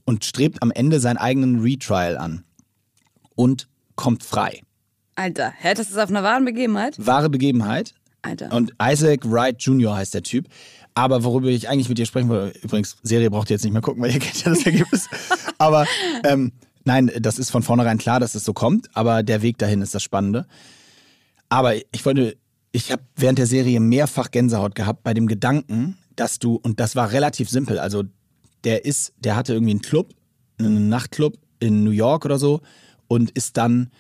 und 0.06 0.26
strebt 0.26 0.62
am 0.62 0.72
Ende 0.72 0.99
seinen 0.99 1.18
eigenen 1.18 1.62
Retrial 1.62 2.18
an 2.18 2.43
und 3.36 3.68
kommt 3.95 4.24
frei. 4.24 4.62
Alter, 5.16 5.54
hä, 5.58 5.74
das 5.74 5.89
ist 5.89 5.97
auf 5.97 6.10
einer 6.10 6.24
wahren 6.24 6.45
Begebenheit? 6.45 6.95
Wahre 6.97 7.30
Begebenheit. 7.30 7.93
Alter. 8.22 8.52
Und 8.54 8.74
Isaac 8.82 9.30
Wright 9.30 9.62
Jr. 9.62 9.95
heißt 9.95 10.14
der 10.14 10.24
Typ. 10.24 10.47
Aber 10.93 11.24
worüber 11.24 11.47
ich 11.47 11.70
eigentlich 11.70 11.89
mit 11.89 11.97
dir 11.97 12.06
sprechen 12.06 12.30
wollte, 12.30 12.58
übrigens, 12.60 12.97
Serie 13.02 13.30
braucht 13.30 13.49
ihr 13.49 13.56
jetzt 13.56 13.64
nicht 13.64 13.72
mehr 13.72 13.82
gucken, 13.82 14.02
weil 14.02 14.12
ihr 14.12 14.20
kennt 14.20 14.43
ja 14.43 14.52
das 14.52 14.66
Ergebnis. 14.66 15.08
aber 15.58 15.86
ähm, 16.24 16.52
nein, 16.84 17.12
das 17.20 17.39
ist 17.39 17.49
von 17.49 17.64
vornherein 17.64 17.97
klar, 17.97 18.20
dass 18.20 18.36
es 18.36 18.43
so 18.43 18.54
kommt, 18.54 18.89
aber 18.93 19.24
der 19.24 19.41
Weg 19.41 19.58
dahin 19.58 19.82
ist 19.82 19.95
das 19.95 20.04
Spannende. 20.04 20.45
Aber 21.49 21.76
ich 21.76 22.06
wollte, 22.06 22.38
ich 22.72 22.91
habe 22.91 23.04
während 23.16 23.39
der 23.39 23.47
Serie 23.47 23.80
mehrfach 23.80 24.32
Gänsehaut 24.32 24.76
gehabt 24.76 25.04
bei 25.04 25.14
dem 25.14 25.28
Gedanken, 25.28 25.97
dass 26.16 26.39
du, 26.39 26.56
und 26.56 26.80
das 26.80 26.95
war 26.95 27.12
relativ 27.12 27.49
simpel, 27.49 27.80
also 27.80 28.04
der 28.64 28.86
ist, 28.86 29.14
der 29.18 29.36
hatte 29.36 29.53
irgendwie 29.53 29.72
einen 29.72 29.82
Club, 29.82 30.14
einen 30.59 30.89
Nachtclub 30.89 31.38
in 31.59 31.84
New 31.84 31.91
York 31.91 32.26
oder 32.26 32.38
so 32.38 32.62
und 33.07 33.32
ist 33.32 33.57
dann, 33.57 33.91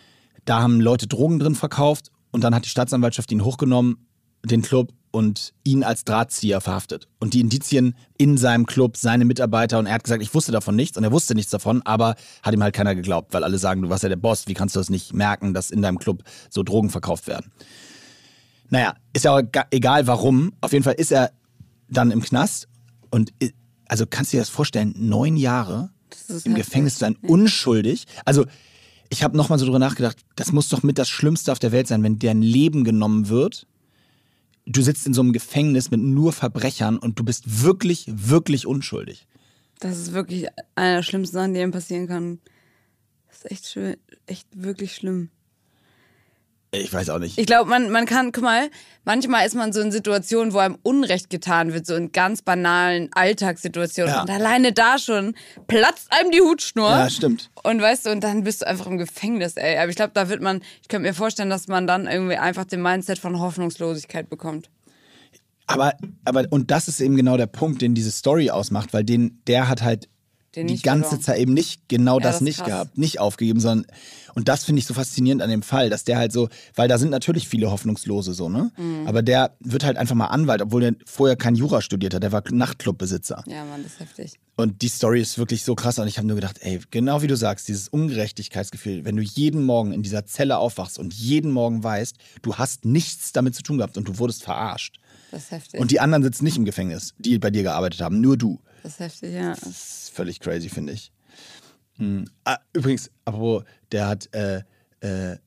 da 0.45 0.61
haben 0.61 0.79
Leute 0.81 1.07
Drogen 1.07 1.39
drin 1.39 1.55
verkauft 1.55 2.11
und 2.31 2.43
dann 2.43 2.55
hat 2.55 2.65
die 2.65 2.69
Staatsanwaltschaft 2.69 3.31
ihn 3.31 3.43
hochgenommen, 3.43 4.07
den 4.43 4.61
Club 4.61 4.93
und 5.11 5.53
ihn 5.63 5.83
als 5.83 6.05
Drahtzieher 6.05 6.61
verhaftet. 6.61 7.07
Und 7.19 7.33
die 7.33 7.41
Indizien 7.41 7.95
in 8.17 8.37
seinem 8.37 8.65
Club, 8.65 8.95
seine 8.95 9.25
Mitarbeiter 9.25 9.77
und 9.77 9.85
er 9.85 9.95
hat 9.95 10.05
gesagt, 10.05 10.23
ich 10.23 10.33
wusste 10.33 10.53
davon 10.53 10.75
nichts 10.75 10.97
und 10.97 11.03
er 11.03 11.11
wusste 11.11 11.35
nichts 11.35 11.51
davon, 11.51 11.81
aber 11.83 12.15
hat 12.41 12.53
ihm 12.53 12.63
halt 12.63 12.73
keiner 12.73 12.95
geglaubt, 12.95 13.33
weil 13.33 13.43
alle 13.43 13.57
sagen, 13.57 13.81
du 13.81 13.89
warst 13.89 14.03
ja 14.03 14.09
der 14.09 14.15
Boss, 14.15 14.47
wie 14.47 14.53
kannst 14.53 14.75
du 14.75 14.79
das 14.79 14.89
nicht 14.89 15.13
merken, 15.13 15.53
dass 15.53 15.69
in 15.69 15.81
deinem 15.81 15.99
Club 15.99 16.23
so 16.49 16.63
Drogen 16.63 16.89
verkauft 16.89 17.27
werden? 17.27 17.51
Naja, 18.69 18.95
ist 19.11 19.25
ja 19.25 19.35
auch 19.35 19.41
ga- 19.51 19.67
egal 19.71 20.07
warum. 20.07 20.53
Auf 20.61 20.71
jeden 20.71 20.83
Fall 20.85 20.93
ist 20.93 21.11
er 21.11 21.31
dann 21.89 22.09
im 22.09 22.21
Knast 22.21 22.69
und 23.09 23.33
also 23.91 24.05
kannst 24.09 24.31
du 24.31 24.37
dir 24.37 24.41
das 24.41 24.49
vorstellen, 24.49 24.95
neun 24.97 25.35
Jahre 25.35 25.89
im. 26.45 26.55
Gefängnis 26.55 26.93
zu 26.93 26.99
sein, 27.01 27.17
unschuldig. 27.23 28.05
Also 28.23 28.45
ich 29.09 29.21
habe 29.21 29.35
nochmal 29.35 29.59
so 29.59 29.65
drüber 29.65 29.79
nachgedacht, 29.79 30.23
das 30.37 30.53
muss 30.53 30.69
doch 30.69 30.81
mit 30.81 30.97
das 30.97 31.09
Schlimmste 31.09 31.51
auf 31.51 31.59
der 31.59 31.73
Welt 31.73 31.87
sein, 31.87 32.01
wenn 32.01 32.17
dir 32.17 32.31
ein 32.31 32.41
Leben 32.41 32.85
genommen 32.85 33.27
wird. 33.27 33.67
Du 34.65 34.81
sitzt 34.81 35.07
in 35.07 35.13
so 35.13 35.19
einem 35.19 35.33
Gefängnis 35.33 35.91
mit 35.91 35.99
nur 35.99 36.31
Verbrechern 36.31 36.99
und 36.99 37.19
du 37.19 37.25
bist 37.25 37.63
wirklich, 37.63 38.05
wirklich 38.07 38.65
unschuldig. 38.65 39.27
Das 39.79 39.99
ist 39.99 40.13
wirklich 40.13 40.47
eine 40.75 40.95
der 40.95 41.03
schlimmsten 41.03 41.33
Sachen, 41.33 41.53
die 41.53 41.59
einem 41.59 41.73
passieren 41.73 42.07
kann. 42.07 42.39
Das 43.27 43.39
ist 43.39 43.51
echt 43.51 43.67
schön, 43.67 43.97
echt 44.25 44.47
wirklich 44.53 44.95
schlimm. 44.95 45.31
Ich 46.73 46.93
weiß 46.93 47.09
auch 47.09 47.19
nicht. 47.19 47.37
Ich 47.37 47.45
glaube, 47.45 47.69
man, 47.69 47.91
man 47.91 48.05
kann, 48.05 48.31
guck 48.31 48.45
mal, 48.45 48.69
manchmal 49.03 49.45
ist 49.45 49.55
man 49.55 49.73
so 49.73 49.81
in 49.81 49.91
Situationen, 49.91 50.53
wo 50.53 50.59
einem 50.59 50.77
Unrecht 50.83 51.29
getan 51.29 51.73
wird, 51.73 51.85
so 51.85 51.95
in 51.95 52.13
ganz 52.13 52.41
banalen 52.41 53.09
Alltagssituationen. 53.13 54.13
Ja. 54.13 54.21
Und 54.21 54.29
alleine 54.29 54.71
da 54.71 54.97
schon 54.97 55.35
platzt 55.67 56.07
einem 56.13 56.31
die 56.31 56.39
Hutschnur. 56.39 56.89
ja, 56.89 57.09
stimmt. 57.09 57.51
Und 57.63 57.81
weißt 57.81 58.05
du, 58.05 58.11
und 58.11 58.23
dann 58.23 58.45
bist 58.45 58.61
du 58.61 58.67
einfach 58.67 58.87
im 58.87 58.97
Gefängnis, 58.97 59.57
ey. 59.57 59.79
Aber 59.79 59.89
ich 59.89 59.97
glaube, 59.97 60.11
da 60.13 60.29
wird 60.29 60.41
man, 60.41 60.61
ich 60.81 60.87
könnte 60.87 61.09
mir 61.09 61.13
vorstellen, 61.13 61.49
dass 61.49 61.67
man 61.67 61.87
dann 61.87 62.07
irgendwie 62.07 62.37
einfach 62.37 62.63
den 62.63 62.81
Mindset 62.81 63.19
von 63.19 63.37
Hoffnungslosigkeit 63.41 64.29
bekommt. 64.29 64.69
Aber, 65.67 65.93
aber, 66.23 66.45
und 66.51 66.71
das 66.71 66.87
ist 66.87 67.01
eben 67.01 67.17
genau 67.17 67.35
der 67.35 67.47
Punkt, 67.47 67.81
den 67.81 67.95
diese 67.95 68.11
Story 68.11 68.49
ausmacht, 68.49 68.93
weil 68.93 69.03
den, 69.03 69.41
der 69.45 69.67
hat 69.67 69.81
halt 69.81 70.07
Den 70.55 70.67
die 70.67 70.81
ganze 70.81 71.09
verloren. 71.09 71.23
Zeit 71.23 71.39
eben 71.39 71.53
nicht 71.53 71.87
genau 71.87 72.17
Ja, 72.17 72.23
das, 72.23 72.35
das 72.35 72.41
nicht 72.41 72.57
krass. 72.57 72.67
gehabt, 72.67 72.97
nicht 72.97 73.19
aufgegeben, 73.19 73.59
sondern 73.59 73.87
und 74.33 74.47
das 74.47 74.63
finde 74.63 74.79
ich 74.79 74.85
so 74.85 74.93
faszinierend 74.93 75.41
an 75.41 75.49
dem 75.49 75.61
Fall, 75.61 75.89
dass 75.89 76.03
der 76.05 76.17
halt 76.17 76.31
so, 76.31 76.47
weil 76.75 76.87
da 76.87 76.97
sind 76.97 77.09
natürlich 77.09 77.47
viele 77.49 77.69
Hoffnungslose 77.69 78.33
so, 78.33 78.47
ne? 78.49 78.71
Mhm. 78.77 79.05
Aber 79.05 79.21
der 79.21 79.55
wird 79.59 79.83
halt 79.83 79.97
einfach 79.97 80.15
mal 80.15 80.27
Anwalt, 80.27 80.61
obwohl 80.61 80.83
er 80.83 80.93
vorher 81.05 81.35
kein 81.35 81.55
Jura 81.55 81.81
studiert 81.81 82.13
hat, 82.13 82.23
der 82.23 82.31
war 82.31 82.43
Nachtclubbesitzer. 82.49 83.43
Ja, 83.47 83.65
Mann, 83.65 83.83
das 83.83 83.93
ist 83.93 83.99
heftig. 83.99 84.39
Und 84.55 84.81
die 84.81 84.87
Story 84.89 85.21
ist 85.21 85.37
wirklich 85.37 85.63
so 85.63 85.75
krass 85.75 85.99
und 85.99 86.07
ich 86.07 86.17
habe 86.17 86.27
nur 86.27 86.35
gedacht, 86.35 86.57
ey, 86.61 86.79
genau 86.91 87.21
wie 87.21 87.27
du 87.27 87.35
sagst, 87.35 87.67
dieses 87.67 87.87
Ungerechtigkeitsgefühl, 87.89 89.05
wenn 89.05 89.15
du 89.15 89.21
jeden 89.21 89.63
Morgen 89.63 89.91
in 89.91 90.03
dieser 90.03 90.25
Zelle 90.25 90.57
aufwachst 90.57 90.99
und 90.99 91.13
jeden 91.13 91.51
Morgen 91.51 91.83
weißt, 91.83 92.15
du 92.41 92.55
hast 92.55 92.85
nichts 92.85 93.31
damit 93.33 93.55
zu 93.55 93.63
tun 93.63 93.77
gehabt 93.77 93.97
und 93.97 94.07
du 94.07 94.17
wurdest 94.17 94.43
verarscht. 94.43 94.97
Das 95.31 95.43
ist 95.43 95.51
heftig. 95.51 95.79
Und 95.79 95.91
die 95.91 95.99
anderen 95.99 96.23
sitzen 96.23 96.43
nicht 96.43 96.57
im 96.57 96.65
Gefängnis, 96.65 97.13
die 97.17 97.37
bei 97.39 97.49
dir 97.49 97.63
gearbeitet 97.63 98.01
haben, 98.01 98.21
nur 98.21 98.37
du. 98.37 98.59
Das 98.83 98.93
ist 98.93 98.99
heftig, 98.99 99.33
ja. 99.33 99.51
Das 99.51 99.63
ist 99.63 100.11
völlig 100.13 100.39
crazy, 100.39 100.69
finde 100.69 100.93
ich. 100.93 101.11
Hm. 101.97 102.25
Ah, 102.43 102.57
übrigens, 102.73 103.11
apropos, 103.25 103.63
der 103.91 104.07
hat, 104.07 104.33
äh, 104.33 104.63
äh, 105.01 105.37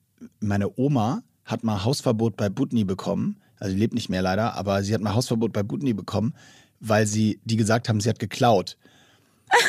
meine 0.41 0.79
Oma 0.79 1.23
hat 1.45 1.65
mal 1.65 1.85
Hausverbot 1.85 2.37
bei 2.37 2.49
Butni 2.49 2.85
bekommen. 2.85 3.41
Also 3.59 3.75
die 3.75 3.81
lebt 3.81 3.95
nicht 3.95 4.09
mehr 4.09 4.23
leider, 4.23 4.55
aber 4.55 4.83
sie 4.83 4.95
hat 4.95 5.01
mal 5.01 5.15
Hausverbot 5.15 5.53
bei 5.53 5.63
Butni 5.63 5.95
bekommen, 5.95 6.35
weil 6.81 7.07
sie, 7.07 7.41
die 7.45 7.57
gesagt 7.57 7.89
haben, 7.89 8.01
sie 8.01 8.09
hat 8.09 8.19
geklaut. 8.19 8.77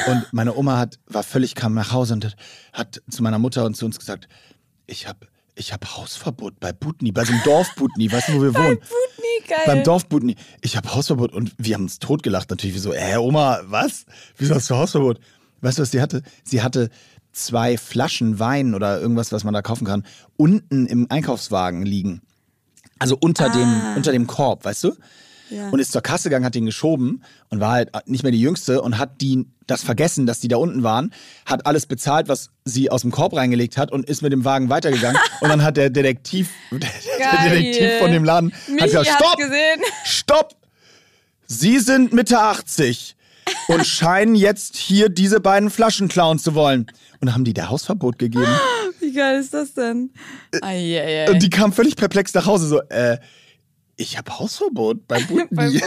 Und 0.08 0.26
meine 0.32 0.56
Oma 0.56 0.78
hat, 0.78 1.00
war 1.08 1.24
völlig, 1.24 1.56
kam 1.56 1.74
nach 1.74 1.92
Hause 1.92 2.14
und 2.14 2.26
hat, 2.26 2.36
hat 2.74 3.04
zu 3.10 3.24
meiner 3.24 3.40
Mutter 3.40 3.66
und 3.66 3.76
zu 3.76 3.86
uns 3.86 4.00
gesagt, 4.00 4.28
ich 4.88 5.08
habe 5.08 5.28
ich 5.56 5.74
hab 5.74 5.98
Hausverbot 5.98 6.60
bei 6.60 6.74
Butni, 6.74 7.12
bei 7.12 7.24
so 7.24 7.32
einem 7.32 7.44
Dorf 7.44 7.74
Butni, 7.76 8.12
weißt 8.12 8.30
du, 8.30 8.34
wo 8.34 8.42
wir 8.42 8.54
wohnen? 8.56 8.78
Putni, 8.80 9.48
geil. 9.48 9.60
Beim 9.66 9.84
Dorfbutni. 9.84 10.36
Ich 10.62 10.78
habe 10.78 10.94
Hausverbot 10.94 11.34
und 11.34 11.54
wir 11.58 11.76
haben 11.76 11.84
uns 11.84 12.00
totgelacht 12.00 12.50
natürlich. 12.50 12.76
Wir 12.76 12.82
so, 12.82 12.94
hä, 12.94 13.18
Oma, 13.18 13.62
was? 13.66 14.06
Wieso 14.38 14.56
hast 14.56 14.70
du 14.70 14.76
Hausverbot? 14.76 15.20
Weißt 15.62 15.78
du, 15.78 15.82
was 15.84 15.92
sie 15.92 16.02
hatte? 16.02 16.22
Sie 16.44 16.62
hatte 16.62 16.90
zwei 17.32 17.78
Flaschen 17.78 18.40
Wein 18.40 18.76
oder 18.76 19.00
irgendwas, 19.00 19.32
was 19.32 19.44
man 19.44 19.54
da 19.54 19.62
kaufen 19.62 19.86
kann, 19.86 20.06
unten 20.38 20.88
im 20.88 21.08
Einkaufswagen 21.10 21.86
liegen. 21.86 22.22
Also 23.00 23.18
unter, 23.20 23.50
dem, 23.50 23.82
unter 23.96 24.12
dem 24.12 24.26
Korb, 24.28 24.64
weißt 24.64 24.86
du? 24.86 24.96
Ja. 25.50 25.70
Und 25.70 25.80
ist 25.80 25.92
zur 25.92 26.02
Kasse 26.02 26.30
gegangen, 26.30 26.46
hat 26.46 26.56
den 26.56 26.66
geschoben 26.66 27.24
und 27.50 27.60
war 27.60 27.72
halt 27.72 27.92
nicht 28.08 28.24
mehr 28.24 28.32
die 28.32 28.42
Jüngste 28.42 28.82
und 28.82 28.98
hat 28.98 29.22
die 29.22 29.46
das 29.68 29.84
vergessen, 29.84 30.26
dass 30.26 30.40
die 30.40 30.48
da 30.48 30.58
unten 30.58 30.84
waren, 30.84 31.12
hat 31.46 31.66
alles 31.66 31.86
bezahlt, 31.86 32.28
was 32.28 32.50
sie 32.66 32.90
aus 32.90 33.02
dem 33.02 33.12
Korb 33.12 33.36
reingelegt 33.36 33.78
hat 33.78 33.92
und 33.92 34.08
ist 34.08 34.22
mit 34.22 34.32
dem 34.32 34.46
Wagen 34.46 34.70
weitergegangen. 34.70 35.20
und 35.42 35.50
dann 35.50 35.64
hat 35.64 35.78
der 35.78 35.90
Detektiv, 35.90 36.50
der. 36.72 37.50
Detektiv 37.50 38.00
von 38.00 38.12
dem 38.12 38.24
Laden, 38.24 38.54
Michi 38.68 38.80
hat 38.80 38.88
gesagt, 38.90 39.08
stopp! 39.08 39.38
gesehen. 39.38 39.82
Stopp! 40.06 40.56
Sie 41.48 41.80
sind 41.80 42.12
Mitte 42.14 42.40
80 42.40 43.16
und 43.68 43.86
scheinen 43.86 44.36
jetzt 44.36 44.76
hier 44.76 45.10
diese 45.10 45.40
beiden 45.40 45.70
Flaschen 45.70 46.08
klauen 46.08 46.40
zu 46.40 46.56
wollen. 46.56 46.88
Und 47.22 47.34
haben 47.34 47.44
die 47.44 47.54
der 47.54 47.70
Hausverbot 47.70 48.20
gegeben. 48.20 48.48
Wie 49.00 49.14
geil 49.14 49.40
ist 49.40 49.54
das 49.54 49.74
denn? 49.74 50.12
Eieiei. 50.62 51.30
Und 51.30 51.42
die 51.42 51.50
kam 51.50 51.72
völlig 51.72 51.96
perplex 51.96 52.34
nach 52.34 52.46
Hause, 52.46 52.68
so, 52.68 52.82
äh, 52.90 53.18
ich 53.98 54.18
habe 54.18 54.38
Hausverbot 54.38 55.08
bei 55.08 55.20
Butni. 55.24 55.82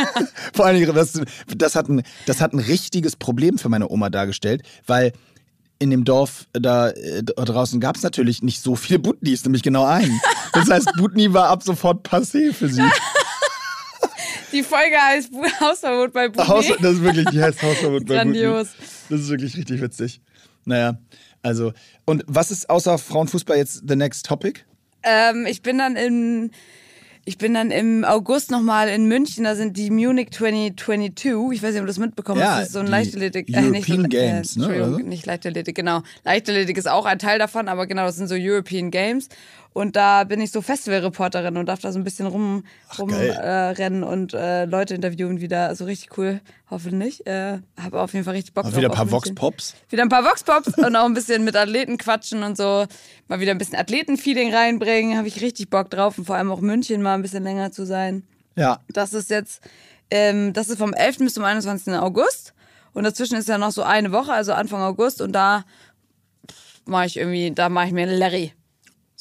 Vor 0.54 0.66
allen 0.66 0.80
Dingen, 0.80 0.94
das, 0.94 1.20
das, 1.56 1.74
hat 1.74 1.88
ein, 1.88 2.02
das 2.26 2.40
hat 2.40 2.52
ein 2.52 2.58
richtiges 2.58 3.16
Problem 3.16 3.58
für 3.58 3.68
meine 3.68 3.88
Oma 3.90 4.10
dargestellt, 4.10 4.62
weil 4.86 5.12
in 5.78 5.90
dem 5.90 6.04
Dorf 6.04 6.46
da, 6.52 6.90
äh, 6.90 7.22
draußen 7.22 7.80
gab 7.80 7.96
es 7.96 8.02
natürlich 8.02 8.42
nicht 8.42 8.62
so 8.62 8.76
viele 8.76 8.98
Butnis, 8.98 9.44
nämlich 9.44 9.62
genau 9.62 9.84
einen. 9.84 10.20
Das 10.52 10.68
heißt, 10.68 10.92
Butni 10.98 11.32
war 11.32 11.48
ab 11.48 11.62
sofort 11.62 12.06
passé 12.06 12.52
für 12.52 12.68
sie. 12.68 12.82
Die 14.52 14.62
Folge 14.62 14.96
heißt 15.00 15.30
Hausverbot 15.60 16.12
bei 16.12 16.28
Butni. 16.28 16.46
Haus, 16.46 16.66
das 16.80 16.94
ist 16.94 17.02
wirklich, 17.02 17.26
die 17.30 17.40
heißt 17.40 17.62
Hausverbot 17.62 18.04
bei 18.04 18.16
Grandios. 18.16 18.68
Butni. 18.68 18.86
Das 19.08 19.20
ist 19.20 19.28
wirklich 19.28 19.56
richtig 19.56 19.80
witzig. 19.80 20.20
Naja, 20.64 20.98
also, 21.42 21.72
und 22.04 22.24
was 22.26 22.50
ist 22.50 22.68
außer 22.68 22.98
Frauenfußball 22.98 23.56
jetzt 23.56 23.84
the 23.88 23.94
next 23.96 24.26
topic? 24.26 24.64
Ähm, 25.02 25.46
ich 25.46 25.62
bin 25.62 25.78
dann 25.78 25.96
im, 25.96 26.50
ich 27.24 27.38
bin 27.38 27.54
dann 27.54 27.70
im 27.70 28.04
August 28.04 28.50
nochmal 28.50 28.88
in 28.88 29.06
München, 29.06 29.44
da 29.44 29.54
sind 29.54 29.76
die 29.76 29.90
Munich 29.90 30.30
2022. 30.30 31.52
Ich 31.52 31.62
weiß 31.62 31.72
nicht, 31.72 31.80
ob 31.80 31.82
du 31.82 31.86
das 31.86 31.98
mitbekommen 31.98 32.40
Ja, 32.40 32.52
hast. 32.52 32.58
Das 32.58 32.66
ist 32.68 32.72
so 32.72 32.78
ein 32.80 32.86
Leichtathletik. 32.86 33.48
European 33.54 34.02
so, 34.02 34.08
Games, 34.08 34.56
ne, 34.56 34.64
Entschuldigung, 34.64 35.02
so? 35.02 35.08
nicht 35.08 35.26
Leichtathletik, 35.26 35.76
genau. 35.76 36.02
Leichtathletik 36.24 36.78
ist 36.78 36.88
auch 36.88 37.06
ein 37.06 37.18
Teil 37.18 37.38
davon, 37.38 37.68
aber 37.68 37.86
genau, 37.86 38.06
das 38.06 38.16
sind 38.16 38.28
so 38.28 38.36
European 38.38 38.90
Games. 38.90 39.28
Und 39.72 39.94
da 39.94 40.24
bin 40.24 40.40
ich 40.40 40.50
so 40.50 40.62
Festivalreporterin 40.62 41.56
und 41.56 41.66
darf 41.66 41.80
da 41.80 41.92
so 41.92 41.98
ein 41.98 42.04
bisschen 42.04 42.26
rum, 42.26 42.64
rum 42.98 43.10
äh, 43.10 43.90
und 44.02 44.34
äh, 44.34 44.64
Leute 44.64 44.94
interviewen 44.94 45.40
wieder. 45.40 45.68
Also 45.68 45.84
richtig 45.84 46.18
cool, 46.18 46.40
hoffentlich. 46.70 47.24
Äh, 47.26 47.60
habe 47.80 48.00
auf 48.00 48.12
jeden 48.12 48.24
Fall 48.24 48.34
richtig 48.34 48.52
Bock 48.52 48.64
drauf. 48.64 48.76
wieder 48.76 48.90
ein 48.90 48.94
paar 48.94 49.10
Vox 49.10 49.26
München. 49.26 49.36
Pops. 49.36 49.76
Wieder 49.88 50.02
ein 50.02 50.08
paar 50.08 50.24
Vox-Pops 50.24 50.78
und 50.78 50.96
auch 50.96 51.04
ein 51.04 51.14
bisschen 51.14 51.44
mit 51.44 51.54
Athleten 51.54 51.98
quatschen 51.98 52.42
und 52.42 52.56
so. 52.56 52.86
Mal 53.28 53.38
wieder 53.38 53.52
ein 53.52 53.58
bisschen 53.58 53.78
Athletenfeeling 53.78 54.52
reinbringen. 54.52 55.16
Habe 55.16 55.28
ich 55.28 55.40
richtig 55.40 55.70
Bock 55.70 55.88
drauf. 55.88 56.18
Und 56.18 56.24
vor 56.24 56.34
allem 56.34 56.50
auch 56.50 56.60
München 56.60 57.00
mal 57.00 57.14
ein 57.14 57.22
bisschen 57.22 57.44
länger 57.44 57.70
zu 57.70 57.86
sein. 57.86 58.24
Ja. 58.56 58.80
Das 58.88 59.12
ist 59.12 59.30
jetzt, 59.30 59.62
ähm, 60.10 60.52
das 60.52 60.68
ist 60.68 60.78
vom 60.78 60.92
11. 60.92 61.18
bis 61.18 61.34
zum 61.34 61.44
21. 61.44 61.94
August. 61.94 62.54
Und 62.92 63.04
dazwischen 63.04 63.36
ist 63.36 63.48
ja 63.48 63.56
noch 63.56 63.70
so 63.70 63.84
eine 63.84 64.10
Woche, 64.10 64.32
also 64.32 64.52
Anfang 64.52 64.82
August. 64.82 65.20
Und 65.20 65.30
da 65.30 65.64
mache 66.86 67.06
ich 67.06 67.16
irgendwie, 67.16 67.52
da 67.52 67.68
mache 67.68 67.86
ich 67.86 67.92
mir 67.92 68.02
einen 68.02 68.18
Larry. 68.18 68.52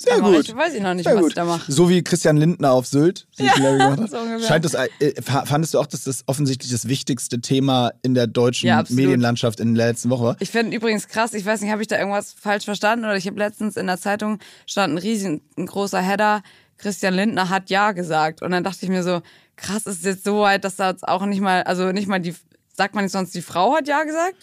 Sehr 0.02 0.14
Aber 0.16 0.32
gut. 0.32 0.48
Ich 0.48 0.56
weiß 0.56 0.74
ich 0.76 0.82
noch 0.82 0.94
nicht, 0.94 1.04
Sehr 1.04 1.16
was 1.16 1.22
gut. 1.24 1.32
ich 1.32 1.36
da 1.36 1.44
mache. 1.44 1.70
So 1.70 1.90
wie 1.90 2.02
Christian 2.02 2.38
Lindner 2.38 2.72
auf 2.72 2.88
Sylt. 2.88 3.28
Ja, 3.38 3.98
so. 4.08 4.18
Scheint 4.48 4.64
das, 4.64 4.74
äh, 4.74 4.88
fa- 5.22 5.46
fandest 5.46 5.74
du 5.74 5.80
auch, 5.80 5.88
dass 5.88 6.06
das 6.06 6.24
offensichtlich 6.26 6.72
das 6.72 6.88
wichtigste 6.88 7.42
Thema 7.42 7.92
in 8.02 8.14
der 8.14 8.26
deutschen 8.28 8.68
Ja. 8.68 8.82
Medienlandschaft 8.88 9.60
in 9.60 9.76
der 9.76 9.88
letzten 9.88 10.10
Woche 10.10 10.24
war? 10.24 10.38
Ich 10.40 10.52
finde 10.52 10.74
übrigens 10.78 11.10
krass, 11.10 11.34
ich 11.34 11.46
weiß 11.46 11.60
nicht, 11.60 11.70
habe 11.72 11.82
ich 11.82 11.90
da 11.90 11.98
irgendwas 12.00 12.32
falsch 12.32 12.64
verstanden 12.64 13.04
oder 13.04 13.18
ich 13.18 13.28
habe 13.28 13.38
letztens 13.38 13.76
in 13.76 13.88
der 13.88 13.98
Zeitung 14.00 14.40
stand 14.66 14.94
ein 14.94 14.98
riesen, 14.98 15.42
ein 15.58 15.66
großer 15.66 16.00
Header, 16.02 16.44
Christian 16.78 17.14
Lindner 17.14 17.50
hat 17.50 17.70
Ja 17.70 17.92
gesagt 17.92 18.42
und 18.42 18.52
dann 18.52 18.64
dachte 18.64 18.80
ich 18.84 18.90
mir 18.90 19.04
so, 19.04 19.22
krass, 19.58 19.86
ist 19.86 20.00
es 20.00 20.06
jetzt 20.06 20.24
so 20.24 20.40
weit, 20.40 20.64
dass 20.64 20.78
da 20.78 20.92
jetzt 20.92 21.06
auch 21.06 21.26
nicht 21.26 21.42
mal, 21.42 21.64
also 21.64 21.92
nicht 21.92 22.08
mal 22.08 22.20
die, 22.20 22.34
sagt 22.74 22.96
man 22.96 23.04
nicht 23.04 23.12
sonst, 23.12 23.36
die 23.36 23.42
Frau 23.42 23.76
hat 23.76 23.86
Ja 23.90 24.04
gesagt? 24.06 24.36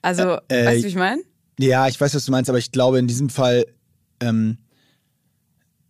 Also, 0.00 0.38
Äh, 0.46 0.64
weißt 0.66 0.78
du, 0.78 0.84
wie 0.84 0.88
ich 0.88 0.94
meine? 0.94 1.22
Ja, 1.58 1.88
ich 1.88 2.00
weiß, 2.00 2.14
was 2.14 2.24
du 2.24 2.30
meinst, 2.30 2.48
aber 2.48 2.58
ich 2.58 2.70
glaube 2.70 3.00
in 3.00 3.08
diesem 3.08 3.30
Fall, 3.30 3.66
ähm, 4.20 4.58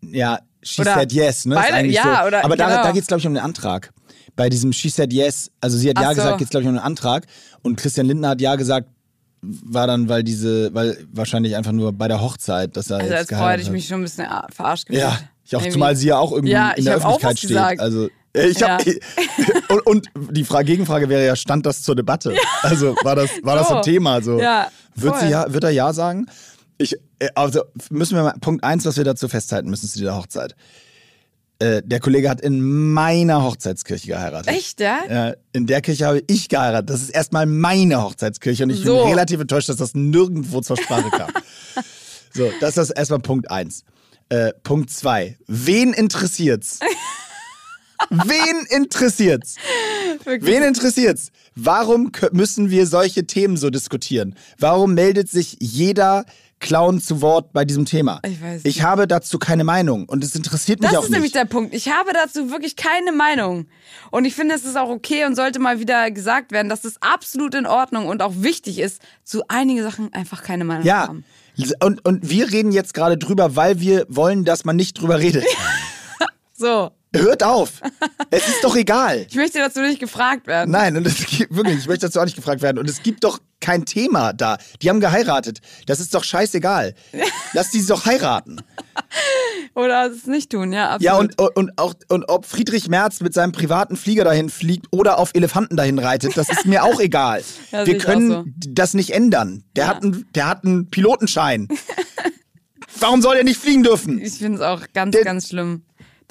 ja, 0.03 0.39
she 0.63 0.81
Oder 0.83 0.95
said 0.95 1.13
yes, 1.13 1.45
ne? 1.47 1.55
Beide- 1.55 1.89
ja, 1.89 2.21
so. 2.23 2.27
oder- 2.29 2.45
aber 2.45 2.57
da, 2.57 2.69
genau. 2.69 2.83
da 2.83 2.93
geht 2.93 3.03
es, 3.03 3.07
glaube 3.09 3.21
ich, 3.21 3.27
um 3.27 3.35
den 3.35 3.43
Antrag. 3.43 3.91
Bei 4.37 4.49
diesem 4.49 4.73
she 4.73 4.89
said 4.89 5.13
yes, 5.13 5.51
also 5.61 5.77
sie 5.77 5.91
hat 5.91 5.99
Ach 5.99 6.03
ja 6.03 6.09
so. 6.11 6.15
gesagt, 6.17 6.39
geht 6.39 6.47
es, 6.47 6.51
glaube 6.51 6.63
ich, 6.63 6.69
um 6.69 6.75
den 6.75 6.83
Antrag. 6.83 7.27
Und 7.63 7.77
Christian 7.77 8.07
Lindner 8.07 8.31
hat 8.31 8.41
ja 8.41 8.57
gesagt, 8.57 8.89
war 9.43 9.87
dann, 9.87 10.09
weil 10.09 10.23
diese, 10.23 10.73
weil 10.75 10.97
wahrscheinlich 11.13 11.57
einfach 11.57 11.73
nur 11.73 11.93
bei 11.93 12.07
der 12.09 12.21
Hochzeit, 12.21 12.77
dass 12.77 12.91
er 12.91 12.99
Also 12.99 13.11
jetzt 13.13 13.33
als 13.33 13.41
Frau 13.41 13.49
hätte 13.49 13.63
ich 13.63 13.71
mich 13.71 13.87
schon 13.89 14.01
ein 14.01 14.05
bisschen 14.05 14.27
ah, 14.27 14.47
verarscht 14.53 14.87
gefühlt. 14.87 15.03
Ja, 15.03 15.19
ich 15.45 15.57
auch, 15.57 15.69
zumal 15.69 15.97
sie 15.97 16.09
ja 16.09 16.19
auch 16.19 16.31
irgendwie 16.33 16.53
Ja, 16.53 16.71
in 16.71 16.85
der 16.85 16.97
Öffentlichkeit 16.97 17.39
steht. 17.39 17.51
gesagt. 17.51 17.81
Also 17.81 18.09
äh, 18.35 18.47
ich 18.47 18.63
hab, 18.63 18.81
und, 19.69 19.87
und 19.87 20.09
die 20.31 20.45
Frage, 20.45 20.67
Gegenfrage 20.67 21.09
wäre 21.09 21.27
ja, 21.27 21.35
stand 21.37 21.67
das 21.67 21.83
zur 21.83 21.97
Debatte? 21.97 22.35
Also 22.63 22.95
war 23.03 23.17
das, 23.17 23.31
war 23.43 23.57
das 23.57 23.69
So. 23.69 23.77
ein 23.77 23.83
Thema? 23.83 24.23
So. 24.23 24.39
Ja, 24.41 24.69
wird, 24.95 25.19
sie 25.21 25.29
ja, 25.29 25.53
wird 25.53 25.65
er 25.65 25.71
ja 25.71 25.93
sagen? 25.93 26.27
Ich, 26.79 26.95
äh, 27.19 27.29
also 27.35 27.63
müssen 27.91 28.17
wir 28.17 28.23
mal, 28.25 28.35
Punkt 28.41 28.65
eins, 28.65 28.85
was 28.85 28.97
wir 28.97 29.05
dazu 29.05 29.29
festhalten 29.29 29.71
müssen 29.71 29.89
zu 29.89 29.99
dieser 29.99 30.17
Hochzeit. 30.17 30.55
Äh, 31.59 31.83
der 31.85 32.01
Kollege 32.01 32.29
hat 32.29 32.41
in 32.41 32.61
meiner 32.93 33.45
Hochzeitskirche 33.45 34.09
geheiratet. 34.09 34.53
Echt, 34.53 34.81
ja? 34.81 35.35
In 35.53 35.67
der 35.67 35.81
Kirche 35.81 36.07
habe 36.07 36.23
ich 36.27 36.49
geheiratet. 36.49 36.91
Das 36.91 37.03
ist 37.03 37.11
erstmal 37.11 37.47
meine 37.47 38.03
Hochzeitskirche 38.03 38.65
und 38.65 38.71
ich 38.71 38.83
So. 38.83 38.97
bin 39.05 39.09
relativ 39.13 39.41
enttäuscht, 39.41 39.69
dass 39.69 39.77
das 39.77 39.95
nirgendwo 39.95 40.61
zur 40.61 40.77
Sprache 40.77 41.11
kam. 41.11 41.31
so, 42.35 42.51
das 42.61 42.77
ist 42.79 42.91
erstmal 42.91 43.21
Punkt 43.21 43.51
eins. 43.51 43.85
Äh, 44.29 44.53
Punkt 44.65 44.91
zwei. 44.91 45.39
Wen 45.47 45.93
interessiert's? 45.93 46.81
Wen 48.11 48.67
interessiert's? 48.71 49.55
Wen 50.25 50.63
interessiert's? 50.63 51.31
Warum 51.55 52.11
müssen 52.33 52.71
wir 52.71 52.87
solche 52.87 53.27
Themen 53.27 53.57
so 53.57 53.71
diskutieren? 53.71 54.35
Warum 54.59 54.95
meldet 54.95 55.29
sich 55.31 55.57
jeder 55.61 56.25
Clown 56.61 57.01
zu 57.01 57.21
Wort 57.21 57.53
bei 57.53 57.65
diesem 57.65 57.85
Thema? 57.87 58.21
Ich 58.25 58.41
weiß 58.41 58.61
Ich 58.65 58.77
nicht. 58.77 58.83
habe 58.83 59.07
dazu 59.09 59.39
keine 59.39 59.65
Meinung 59.65 60.05
und 60.09 60.23
es 60.23 60.35
interessiert 60.37 60.81
mich 60.81 60.91
Das 60.91 60.99
auch 60.99 61.03
ist 61.05 61.09
nicht. 61.11 61.17
nämlich 61.17 61.33
der 61.33 61.45
Punkt. 61.45 61.75
Ich 61.75 61.89
habe 61.91 62.13
dazu 62.13 62.51
wirklich 62.51 62.77
keine 62.77 63.11
Meinung. 63.13 63.67
Und 64.11 64.25
ich 64.25 64.35
finde, 64.35 64.55
es 64.55 64.65
ist 64.65 64.77
auch 64.77 64.89
okay 64.89 65.25
und 65.27 65.35
sollte 65.35 65.59
mal 65.59 65.81
wieder 65.81 66.11
gesagt 66.13 66.53
werden, 66.53 66.69
dass 66.69 66.85
es 66.85 67.01
absolut 67.03 67.55
in 67.55 67.67
Ordnung 67.67 68.07
und 68.07 68.23
auch 68.23 68.35
wichtig 68.37 68.79
ist, 68.79 69.01
zu 69.25 69.43
einigen 69.49 69.83
Sachen 69.83 70.13
einfach 70.13 70.43
keine 70.43 70.65
Meinung 70.65 70.83
zu 70.83 70.89
Ja, 70.89 71.09
haben. 71.09 71.25
und, 71.81 72.05
und 72.05 72.31
wir 72.31 72.51
reden 72.53 72.71
jetzt 72.73 72.95
gerade 72.95 73.19
drüber, 73.19 73.57
weil 73.57 73.81
wir 73.81 74.07
wollen, 74.09 74.45
dass 74.45 74.65
man 74.65 74.77
nicht 74.77 75.01
drüber 75.01 75.19
redet. 75.19 75.45
So. 76.55 76.93
Hört 77.15 77.43
auf. 77.43 77.81
Es 78.31 78.49
ist 78.49 78.65
doch 78.65 78.75
egal. 78.75 79.27
Ich 79.29 79.35
möchte 79.37 79.59
dazu 79.59 79.81
nicht 79.81 80.01
gefragt 80.01 80.47
werden. 80.47 80.71
Nein, 80.71 80.97
und 80.97 81.07
es 81.07 81.27
gibt, 81.27 81.55
wirklich, 81.55 81.79
ich 81.79 81.87
möchte 81.87 82.07
dazu 82.07 82.21
auch 82.21 82.25
nicht 82.25 82.37
gefragt 82.37 82.63
werden. 82.63 82.79
Und 82.79 82.89
es 82.89 83.03
gibt 83.03 83.23
doch 83.25 83.39
kein 83.61 83.85
Thema 83.85 84.33
da. 84.33 84.57
Die 84.81 84.89
haben 84.89 84.99
geheiratet. 85.01 85.61
Das 85.87 86.01
ist 86.01 86.15
doch 86.15 86.25
scheißegal. 86.25 86.95
Lass 87.53 87.71
die 87.71 87.85
doch 87.85 88.07
heiraten. 88.07 88.61
Oder 89.75 90.11
es 90.11 90.27
nicht 90.27 90.51
tun, 90.51 90.73
ja, 90.73 90.91
absolut. 90.91 91.03
Ja, 91.03 91.15
und, 91.17 91.57
und, 91.57 91.79
auch, 91.79 91.95
und 92.09 92.25
ob 92.29 92.47
Friedrich 92.47 92.89
Merz 92.89 93.21
mit 93.21 93.35
seinem 93.35 93.53
privaten 93.53 93.97
Flieger 93.97 94.25
dahin 94.25 94.49
fliegt 94.51 94.87
oder 94.91 95.19
auf 95.19 95.31
Elefanten 95.35 95.77
dahin 95.77 95.99
reitet, 95.99 96.37
das 96.37 96.49
ist 96.49 96.67
mir 96.67 96.83
auch 96.85 96.99
egal. 97.01 97.43
Ja, 97.73 97.87
Wir 97.87 97.97
können 97.99 98.31
so. 98.31 98.45
das 98.69 98.93
nicht 98.95 99.11
ändern. 99.11 99.65
Der, 99.77 99.87
hat 99.89 100.03
einen, 100.03 100.27
der 100.35 100.47
hat 100.49 100.65
einen 100.65 100.91
Pilotenschein. 100.91 101.69
Warum 103.01 103.23
soll 103.23 103.37
er 103.37 103.45
nicht 103.45 103.59
fliegen 103.61 103.83
dürfen? 103.83 104.21
Ich 104.21 104.35
finde 104.35 104.59
es 104.59 104.63
auch 104.63 104.83
ganz, 104.93 105.13
Der- 105.17 105.25
ganz 105.25 105.49
schlimm. 105.49 105.83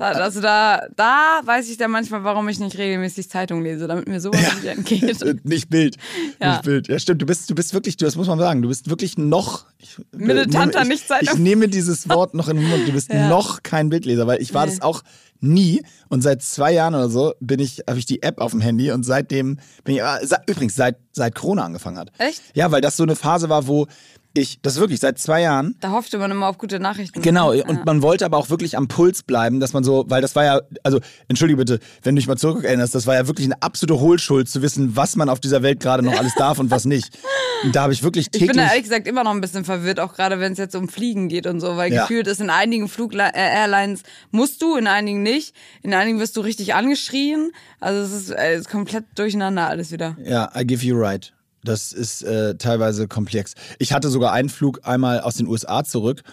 Da, 0.02 0.08
also 0.14 0.42
da, 0.42 0.88
da 0.96 1.42
weiß 1.46 1.70
ich 1.70 1.78
dann 1.78 1.92
manchmal, 1.92 2.24
warum 2.24 2.50
ich 2.50 2.60
nicht 2.60 2.78
regelmäßig 2.78 3.30
Zeitung 3.30 3.62
lese, 3.64 3.88
damit 3.88 4.08
mir 4.08 4.20
sowas 4.20 4.42
nicht 4.56 4.66
entgeht. 4.66 5.44
Nicht 5.46 5.70
Bild. 5.70 5.98
Ja. 6.42 6.54
Nicht 6.54 6.64
Bild. 6.64 6.88
Ja, 6.88 6.98
stimmt. 7.00 7.22
Du 7.22 7.26
bist, 7.28 7.50
du 7.50 7.56
bist 7.56 7.74
wirklich, 7.74 7.98
das 7.98 8.16
muss 8.16 8.28
man 8.28 8.40
sagen, 8.40 8.62
du 8.64 8.68
bist 8.68 8.90
wirklich 8.90 9.18
noch. 9.18 9.66
Ich, 9.78 9.98
Militanter 10.12 10.82
ich, 10.82 10.88
Nichtzeitung. 10.88 11.36
Ich 11.36 11.40
nehme 11.40 11.68
dieses 11.68 12.10
Wort 12.10 12.34
noch 12.34 12.48
in 12.50 12.58
den 12.58 12.68
Mund. 12.68 12.88
Du 12.88 12.92
bist 12.94 13.10
Ja. 13.14 13.28
noch 13.30 13.62
kein 13.62 13.90
Bildleser, 13.90 14.26
weil 14.26 14.42
ich 14.42 14.54
war 14.54 14.66
Nee. 14.66 14.72
das 14.72 14.82
auch 14.82 15.04
nie. 15.40 15.84
Und 16.10 16.22
seit 16.22 16.42
zwei 16.42 16.72
Jahren 16.74 16.96
oder 16.96 17.10
so 17.10 17.34
bin 17.40 17.60
ich, 17.60 17.84
habe 17.88 18.00
ich 18.00 18.06
die 18.06 18.24
App 18.24 18.40
auf 18.42 18.52
dem 18.52 18.62
Handy 18.62 18.92
und 18.92 19.04
seitdem 19.04 19.58
bin 19.84 19.96
ich, 19.96 20.02
übrigens, 20.48 20.76
seit, 20.76 20.98
seit 21.14 21.36
Corona 21.36 21.64
angefangen 21.64 21.98
hat. 22.00 22.12
Echt? 22.18 22.42
Ja, 22.56 22.72
weil 22.72 22.82
das 22.82 22.98
so 22.98 23.04
eine 23.04 23.16
Phase 23.16 23.50
war, 23.50 23.68
wo 23.68 23.88
ich, 24.34 24.60
das 24.62 24.78
wirklich 24.78 25.00
seit 25.00 25.20
zwei 25.20 25.42
Jahren, 25.42 25.76
Da 25.82 25.92
hoffte 25.92 26.18
man 26.18 26.32
immer 26.32 26.48
auf 26.48 26.58
gute 26.58 26.80
Nachrichten. 26.80 27.22
Genau, 27.22 27.52
Ja. 27.54 27.66
und 27.68 27.86
man 27.86 28.02
wollte 28.02 28.24
aber 28.26 28.38
auch 28.38 28.50
wirklich 28.50 28.78
am 28.78 28.88
Puls 28.88 29.24
bleiben, 29.24 29.60
dass 29.60 29.74
man 29.74 29.84
so, 29.84 30.06
weil 30.08 30.22
das 30.22 30.36
war 30.36 30.44
ja, 30.46 30.62
also 30.84 31.00
entschuldige 31.28 31.58
bitte, 31.58 31.80
wenn 32.04 32.16
du 32.16 32.20
dich 32.20 32.28
mal 32.28 32.38
zurückerinnerst, 32.38 32.96
das 32.96 33.08
war 33.08 33.16
ja 33.16 33.28
wirklich 33.28 33.46
eine 33.48 33.62
absolute 33.62 34.00
Hohlschuld 34.00 34.48
zu 34.50 34.62
wissen, 34.62 34.96
was 34.96 35.16
man 35.16 35.28
auf 35.30 35.40
dieser 35.40 35.62
Welt 35.64 35.80
gerade 35.82 36.04
noch 36.04 36.18
alles 36.18 36.34
darf 36.36 36.60
und 36.60 36.72
was 36.72 36.86
nicht. 36.86 37.18
Und 37.64 37.76
da 37.76 37.84
habe 37.84 37.94
ich 37.94 38.04
wirklich 38.04 38.28
Ich 38.28 38.32
bin 38.40 38.48
täglich. 38.48 38.58
da 38.64 38.70
ehrlich 38.70 38.84
gesagt 38.84 39.08
immer 39.08 39.24
noch 39.24 39.32
ein 39.32 39.42
bisschen 39.42 39.66
verwirrt, 39.66 40.00
auch 40.00 40.14
gerade 40.16 40.40
wenn 40.40 40.54
es 40.54 40.58
jetzt 40.58 40.76
um 40.76 40.88
Fliegen 40.90 41.28
geht 41.28 41.46
und 41.46 41.60
so, 41.60 41.76
weil 41.78 41.92
Ja. 41.94 42.02
gefühlt 42.04 42.26
ist 42.28 42.42
in 42.42 42.50
einigen 42.50 42.88
Flug-Airlines 42.88 44.04
musst 44.32 44.62
du, 44.62 44.76
in 44.78 44.88
einigen 44.88 45.22
nicht. 45.24 45.56
In 45.84 45.94
einigen 45.94 46.20
wirst 46.20 46.38
du 46.38 46.42
richtig 46.42 46.74
angeschrien. 46.74 47.52
Also 47.80 48.02
es 48.02 48.12
ist, 48.14 48.30
äh, 48.32 48.54
es 48.54 48.62
ist 48.62 48.70
komplett 48.70 49.06
durcheinander 49.16 49.68
alles 49.68 49.92
wieder. 49.92 50.16
ja, 50.24 50.50
I 50.58 50.66
give 50.66 50.86
you 50.86 50.98
right. 50.98 51.34
Das 51.64 51.94
ist 51.94 52.24
äh, 52.24 52.56
teilweise 52.56 53.08
komplex. 53.08 53.54
Ich 53.80 53.94
hatte 53.94 54.10
sogar 54.10 54.34
einen 54.34 54.50
Flug 54.50 54.80
einmal 54.84 55.20
aus 55.22 55.36
den 55.36 55.48
USA 55.48 55.84
zurück 55.84 56.24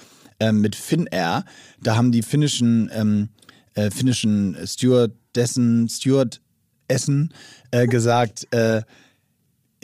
ähm, 0.40 0.60
mit 0.60 0.74
Finnair. 0.74 1.44
Da 1.82 1.96
haben 1.96 2.12
die 2.12 2.22
finnischen, 2.22 2.90
ähm, 2.94 3.28
äh, 3.74 3.90
finnischen 3.90 4.56
Stewardessen, 4.64 5.88
Stewardessen 5.88 7.34
äh, 7.70 7.86
gesagt, 7.86 8.46
äh, 8.52 8.82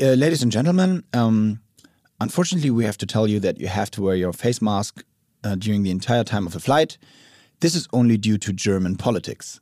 Uh, 0.00 0.14
ladies 0.16 0.42
and 0.42 0.50
gentlemen, 0.50 1.04
um, 1.12 1.60
unfortunately, 2.18 2.68
we 2.68 2.84
have 2.84 2.98
to 2.98 3.06
tell 3.06 3.28
you 3.28 3.38
that 3.38 3.60
you 3.60 3.68
have 3.68 3.92
to 3.92 4.02
wear 4.02 4.16
your 4.16 4.32
face 4.32 4.60
mask 4.60 5.04
uh, 5.44 5.54
during 5.54 5.84
the 5.84 5.90
entire 5.90 6.24
time 6.24 6.48
of 6.48 6.52
the 6.52 6.58
flight. 6.58 6.98
This 7.60 7.76
is 7.76 7.86
only 7.92 8.18
due 8.18 8.36
to 8.38 8.52
German 8.52 8.96
politics. 8.96 9.60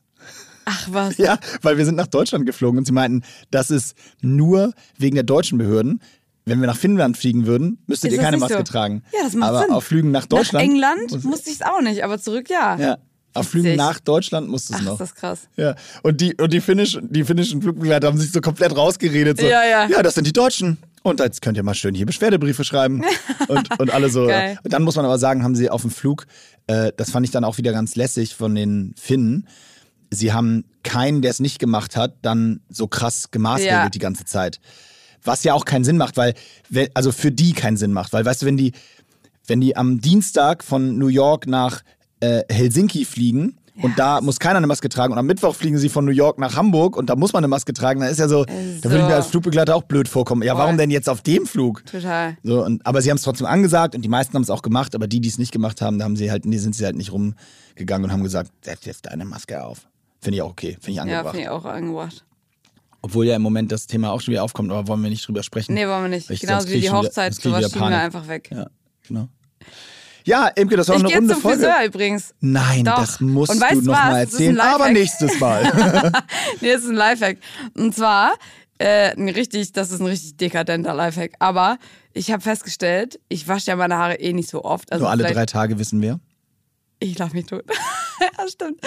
Ach 0.65 0.89
was. 0.91 1.17
Ja, 1.19 1.39
weil 1.63 1.77
wir 1.79 1.85
sind 1.85 1.97
nach 1.97 2.07
Deutschland 2.07 2.47
geflogen 2.47 2.79
und 2.79 2.87
sie 2.87 2.93
meinten, 2.93 3.23
das 3.51 3.71
ist 3.71 3.95
nur 4.21 4.73
wegen 4.99 5.15
der 5.17 5.25
deutschen 5.25 5.59
Behörden. 5.59 6.01
Wenn 6.45 6.61
wir 6.61 6.67
nach 6.67 6.77
Finnland 6.77 7.17
fliegen 7.17 7.47
würden, 7.47 7.79
müsstet 7.87 8.11
Ist 8.11 8.17
ihr 8.17 8.19
das 8.19 8.25
keine 8.25 8.37
Maske 8.39 8.57
so? 8.59 8.63
tragen. 8.65 9.03
Ja, 9.13 9.21
das 9.23 9.35
macht 9.35 9.51
aber 9.51 9.61
Sinn. 9.61 9.71
auf 9.71 9.85
Flügen 9.85 10.11
nach 10.11 10.27
Deutschland. 10.27 10.67
Nach 10.67 10.73
England 10.75 11.11
muss- 11.13 11.23
musste 11.23 11.51
ich 11.51 11.57
es 11.57 11.63
auch 11.63 11.81
nicht, 11.81 12.03
aber 12.03 12.19
zurück 12.19 12.51
ja. 12.51 12.77
Ja, 12.77 12.99
auf 13.35 13.49
Flügen 13.49 13.77
nach 13.77 14.01
Deutschland 14.01 14.49
musste 14.49 14.73
es 14.75 14.81
Ach, 14.81 14.85
noch. 14.85 14.93
ist 14.95 14.99
das 15.01 15.15
krass. 15.15 15.41
Ja, 15.57 15.77
und 16.03 16.21
die, 16.21 16.35
und 16.35 16.53
die, 16.53 16.61
finnischen, 16.61 17.13
die 17.13 17.23
finnischen 17.23 17.63
Flugbegleiter 17.63 18.09
haben 18.09 18.19
sich 18.19 18.33
so 18.33 18.41
komplett 18.41 18.77
rausgeredet. 18.77 19.39
So, 19.39 19.47
Ja, 19.47 19.65
ja. 19.65 19.87
Ja, 19.89 20.03
das 20.03 20.15
sind 20.15 20.27
die 20.27 20.33
Deutschen. 20.33 20.79
Und 21.05 21.21
jetzt 21.21 21.43
könnt 21.43 21.57
ihr 21.57 21.63
mal 21.63 21.75
schön 21.75 21.95
hier 21.95 22.07
Beschwerdebriefe 22.07 22.65
schreiben. 22.65 23.03
Und, 23.49 23.81
und 23.81 23.91
alle 23.93 24.09
so. 24.09 24.27
Geil. 24.27 24.59
Und 24.63 24.73
dann 24.73 24.83
muss 24.85 24.95
man 24.97 25.05
aber 25.05 25.19
sagen, 25.19 25.43
haben 25.43 25.57
sie 25.57 25.69
auf 25.71 25.83
dem 25.83 25.91
Flug, 25.91 26.27
äh, 26.69 26.93
das 26.97 27.11
fand 27.11 27.27
ich 27.27 27.33
dann 27.33 27.43
auch 27.45 27.59
wieder 27.59 27.73
ganz 27.73 27.97
lässig 27.97 28.35
von 28.37 28.55
den 28.55 28.95
Finnen, 28.97 29.49
sie 30.13 30.33
haben 30.33 30.65
keinen, 30.85 31.23
der 31.23 31.31
es 31.31 31.41
nicht 31.41 31.59
gemacht 31.59 31.97
hat, 31.97 32.17
dann 32.23 32.61
so 32.69 32.87
krass 32.87 33.31
gemaßregelt 33.31 33.73
Ja. 33.73 33.89
die 33.89 33.99
ganze 33.99 34.25
Zeit. 34.25 34.61
Was 35.25 35.45
ja 35.45 35.55
auch 35.55 35.65
keinen 35.65 35.85
Sinn 35.85 35.97
macht, 35.97 36.17
weil, 36.17 36.35
also 36.95 37.13
für 37.13 37.31
die 37.33 37.53
keinen 37.53 37.77
Sinn 37.77 37.93
macht. 37.93 38.13
Weil, 38.13 38.25
weißt 38.25 38.43
du, 38.43 38.47
wenn 38.47 38.57
die, 38.57 38.73
wenn 39.47 39.61
die 39.61 39.77
am 39.77 40.01
Dienstag 40.01 40.65
von 40.65 40.99
New 40.99 41.07
York 41.09 41.47
nach 41.47 41.83
äh, 42.21 42.43
Helsinki 42.51 43.05
fliegen 43.05 43.57
und 43.81 43.99
da 43.99 44.21
muss 44.21 44.39
keiner 44.39 44.59
eine 44.59 44.67
Maske 44.67 44.89
tragen 44.89 45.13
und 45.13 45.19
am 45.19 45.27
Mittwoch 45.27 45.55
fliegen 45.55 45.79
sie 45.79 45.89
von 45.89 46.05
New 46.05 46.11
York 46.13 46.39
nach 46.39 46.57
Hamburg 46.57 46.97
und 46.97 47.09
da 47.09 47.17
muss 47.17 47.33
man 47.33 47.41
eine 47.41 47.49
Maske 47.49 47.73
tragen, 47.73 48.01
dann 48.01 48.11
ist 48.11 48.19
ja 48.19 48.29
so, 48.29 48.45
da 48.45 48.53
würde 48.85 48.99
ich 48.99 49.05
mir 49.09 49.15
als 49.15 49.29
Flugbegleiter 49.29 49.75
auch 49.75 49.85
blöd 49.85 50.09
vorkommen. 50.09 50.43
Ja, 50.43 50.55
Voll. 50.55 50.65
warum 50.65 50.77
denn 50.77 50.91
jetzt 50.91 51.09
auf 51.09 51.23
dem 51.23 51.47
Flug? 51.47 51.85
Total. 51.87 52.37
So, 52.43 52.65
und, 52.65 52.85
aber 52.87 53.01
sie 53.01 53.11
haben 53.11 53.17
es 53.17 53.23
trotzdem 53.23 53.47
angesagt 53.47 53.95
und 53.95 54.03
die 54.03 54.09
meisten 54.09 54.35
haben 54.35 54.43
es 54.43 54.51
auch 54.51 54.63
gemacht, 54.63 54.95
aber 54.95 55.07
die, 55.09 55.21
die 55.21 55.29
es 55.29 55.39
nicht 55.39 55.53
gemacht 55.53 55.81
haben, 55.81 55.99
da 55.99 56.05
haben 56.05 56.17
sie 56.17 56.31
halt, 56.31 56.45
die 56.45 56.59
sind 56.59 56.75
sie 56.77 56.85
halt 56.85 56.97
nicht 56.97 57.13
rumgegangen 57.13 58.05
und 58.05 58.13
haben 58.13 58.23
gesagt, 58.23 58.51
setz 58.63 58.85
jetzt 58.85 59.07
deine 59.07 59.25
Maske 59.25 59.65
auf. 59.65 59.87
Finde 60.23 60.37
ich 60.37 60.43
auch 60.43 60.51
okay, 60.51 60.73
finde 60.81 60.91
ich 60.91 60.97
Ja, 60.97 61.03
angebracht. 61.03 61.31
finde 61.35 61.43
ich 61.43 61.49
auch 61.51 61.65
angebracht. 61.65 62.25
Obwohl 63.03 63.27
ja 63.27 63.35
im 63.37 63.43
Moment 63.43 63.73
das 63.73 63.87
Thema 63.89 64.13
auch 64.13 64.21
schon 64.21 64.33
wieder 64.33 64.45
aufkommt, 64.45 64.71
aber 64.71 64.87
wollen 64.87 65.03
wir 65.03 65.11
nicht 65.11 65.27
drüber 65.27 65.43
sprechen. 65.43 65.75
Nee, 65.75 65.87
wollen 65.89 66.03
wir 66.05 66.09
nicht. 66.09 66.31
Ich- 66.31 66.41
Genauso 66.41 66.69
wie 66.69 66.75
die 66.75 66.79
ich 66.87 66.93
Hochzeit, 66.93 67.33
ich 67.37 67.43
sowas 67.43 67.65
schieben 67.73 67.91
wir 67.91 67.99
einfach 67.99 68.29
weg. 68.29 68.49
Ja, 68.53 68.69
genau. 69.07 69.29
Ja, 70.25 70.47
Imke, 70.47 70.77
das 70.77 70.87
war 70.89 70.95
Ich 70.95 71.01
eine 71.03 71.09
gehe 71.09 71.19
runde 71.19 71.35
zum 71.35 71.43
Folge. 71.43 71.59
Friseur 71.65 71.85
übrigens. 71.85 72.33
Nein, 72.39 72.85
Doch. 72.85 72.95
das 73.01 73.21
musst 73.21 73.53
du 73.53 73.59
noch 73.59 73.71
was? 73.73 73.85
mal 73.85 74.19
erzählen, 74.21 74.61
aber 74.61 74.91
nächstes 74.91 75.41
Mal. 75.41 75.65
Nee, 76.61 76.73
das 76.73 76.83
ist 76.85 76.91
ein 76.91 76.95
Lifehack. 76.95 77.39
Und 77.75 77.93
zwar, 77.93 78.35
äh, 78.79 79.17
ein 79.17 79.29
richtig, 79.29 79.73
das 79.73 79.91
ist 79.91 79.99
ein 79.99 80.07
richtig 80.07 80.37
dekadenter 80.37 80.95
Lifehack. 80.95 81.33
Aber 81.41 81.79
ich 82.13 82.31
habe 82.31 82.41
festgestellt, 82.41 83.19
ich 83.29 83.49
wasche 83.49 83.73
ja 83.73 83.77
meine 83.77 83.97
Haare 83.97 84.15
eh 84.21 84.33
nicht 84.33 84.49
so 84.49 84.63
oft. 84.65 84.93
Also 84.93 85.03
Nur 85.07 85.11
alle 85.11 85.25
drei 85.25 85.45
Tage 85.47 85.77
wissen 85.81 86.01
wir. 86.01 86.21
Ich 87.01 87.19
lache 87.19 87.35
mich 87.35 87.47
tot. 87.47 87.65
ja, 88.39 88.49
stimmt. 88.49 88.81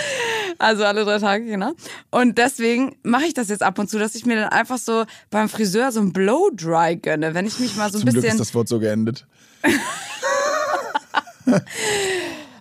Also 0.57 0.83
alle 0.85 1.03
drei 1.05 1.19
Tage, 1.19 1.45
genau. 1.45 1.73
Und 2.11 2.37
deswegen 2.37 2.95
mache 3.03 3.25
ich 3.25 3.33
das 3.33 3.49
jetzt 3.49 3.63
ab 3.63 3.79
und 3.79 3.89
zu, 3.89 3.99
dass 3.99 4.15
ich 4.15 4.25
mir 4.25 4.35
dann 4.35 4.49
einfach 4.49 4.77
so 4.77 5.05
beim 5.29 5.49
Friseur 5.49 5.91
so 5.91 5.99
ein 6.01 6.13
Blow-Dry 6.13 6.97
gönne, 6.97 7.33
wenn 7.33 7.45
ich 7.45 7.59
mich 7.59 7.75
mal 7.75 7.91
so 7.91 7.97
ein 7.97 8.01
Zum 8.01 8.09
Glück 8.09 8.23
bisschen. 8.23 8.39
ist 8.39 8.39
das 8.39 8.55
Wort 8.55 8.67
so 8.67 8.79
geendet. 8.79 9.25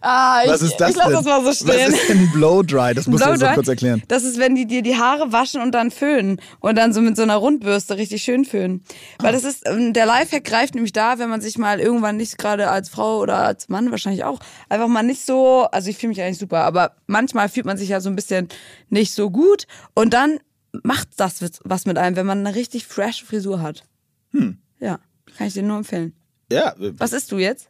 ah, 0.05 0.43
ich, 0.45 0.51
Was 0.51 0.63
ist 0.63 0.77
das 0.77 0.91
ich 0.91 0.97
lasse 0.97 1.13
das 1.13 1.25
mal 1.25 1.45
so 1.45 1.53
stehen. 1.53 1.93
Was 1.93 2.01
ist 2.01 2.09
denn 2.09 2.31
Blow-Dry? 2.33 2.95
Das 2.95 3.07
musst 3.07 3.25
du 3.25 3.31
uns 3.31 3.41
noch 3.41 3.55
kurz 3.55 3.69
erklären. 3.69 4.03
Das 4.09 4.25
ist, 4.25 4.39
wenn 4.39 4.55
die 4.55 4.67
dir 4.67 4.83
die 4.83 4.97
Haare 4.97 5.33
waschen 5.33 5.61
und 5.61 5.73
dann 5.73 5.91
föhnen 5.91 6.41
und 6.61 6.77
dann 6.77 6.93
so 6.93 7.01
mit 7.01 7.17
so 7.17 7.23
einer 7.23 7.37
Rundbürste 7.37 7.97
richtig 7.97 8.23
schön 8.23 8.45
föhnen. 8.45 8.85
Weil 9.19 9.33
das 9.33 9.45
ist, 9.45 9.69
ähm, 9.69 9.93
der 9.93 10.07
Lifehack 10.07 10.45
greift 10.45 10.75
nämlich 10.75 10.93
da, 10.93 11.19
wenn 11.19 11.29
man 11.29 11.41
sich 11.41 11.59
mal 11.59 11.81
irgendwann 11.81 12.17
nicht 12.17 12.39
gerade 12.39 12.69
als 12.71 12.89
Frau 12.89 13.19
oder 13.19 13.39
als 13.39 13.69
Mann 13.69 13.91
wahrscheinlich 13.91 14.25
auch, 14.25 14.41
einfach 14.69 14.89
mal 14.89 15.03
nicht 15.03 15.25
so, 15.25 15.67
also 15.73 15.91
ich 15.91 15.97
fühle 15.97 16.11
mich 16.11 16.23
eigentlich 16.23 16.39
super, 16.39 16.65
aber 16.65 16.97
manchmal 17.07 17.49
fühlt 17.49 17.67
man 17.67 17.79
sich 17.79 17.89
ja 17.89 18.01
so 18.01 18.09
ein 18.09 18.17
bisschen 18.17 18.49
nicht 18.91 19.13
so 19.13 19.31
gut 19.31 19.67
und 19.95 20.15
dann 20.15 20.39
macht 20.83 21.09
das 21.17 21.41
was 21.65 21.87
mit 21.87 21.99
einem, 21.99 22.17
wenn 22.17 22.27
man 22.27 22.47
eine 22.47 22.55
richtig 22.57 22.87
fresh 22.87 23.25
Frisur 23.25 23.63
hat. 23.63 23.85
Hm. 24.33 24.59
Ja, 24.81 24.99
kann 25.37 25.47
ich 25.47 25.55
dir 25.55 25.63
nur 25.63 25.79
empfehlen. 25.79 26.15
Ja, 26.51 26.75
Was 26.79 27.13
isst 27.13 27.33
du 27.33 27.39
jetzt? 27.39 27.69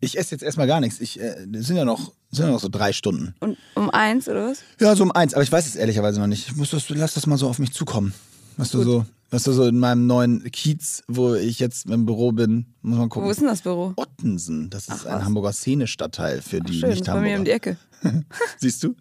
Ich 0.00 0.18
esse 0.18 0.32
jetzt 0.34 0.42
erstmal 0.42 0.66
gar 0.66 0.80
nichts. 0.80 1.00
Ich, 1.00 1.20
äh, 1.20 1.36
sind 1.54 1.76
ja 1.76 1.84
noch, 1.84 2.12
sind 2.30 2.46
ja 2.46 2.52
noch 2.52 2.60
so 2.60 2.68
drei 2.68 2.92
Stunden. 2.92 3.34
Und 3.40 3.56
um 3.74 3.90
eins 3.90 4.28
oder 4.28 4.50
was? 4.50 4.58
Ja, 4.80 4.94
so 4.96 5.02
um 5.04 5.12
eins, 5.12 5.34
aber 5.34 5.42
ich 5.42 5.50
weiß 5.52 5.66
es 5.66 5.76
ehrlicherweise 5.76 6.20
noch 6.20 6.26
nicht. 6.26 6.48
Ich 6.48 6.56
muss 6.56 6.70
das, 6.70 6.88
lass 6.90 7.14
das 7.14 7.26
mal 7.26 7.38
so 7.38 7.48
auf 7.48 7.58
mich 7.58 7.72
zukommen. 7.72 8.12
Was 8.58 8.70
du 8.70 8.82
so, 8.82 9.04
was 9.30 9.42
du 9.42 9.52
so 9.52 9.64
in 9.66 9.78
meinem 9.78 10.06
neuen 10.06 10.42
Kiez, 10.50 11.02
wo 11.08 11.34
ich 11.34 11.58
jetzt 11.58 11.86
im 11.90 12.06
Büro 12.06 12.32
bin, 12.32 12.66
muss 12.82 12.98
man 12.98 13.08
gucken. 13.08 13.26
Wo 13.26 13.30
ist 13.30 13.40
denn 13.40 13.48
das 13.48 13.60
Büro? 13.62 13.92
Ottensen, 13.96 14.70
das 14.70 14.88
ist 14.88 15.06
ein 15.06 15.16
was. 15.18 15.24
Hamburger 15.24 15.52
Szenestadtteil 15.52 16.40
für 16.42 16.60
die 16.60 16.74
Schön, 16.80 16.90
das 16.90 17.00
ist 17.00 17.06
bei 17.06 17.20
mir 17.20 17.38
um 17.38 17.44
die. 17.44 17.50
Ecke. 17.50 17.76
Siehst 18.58 18.82
du? 18.82 18.94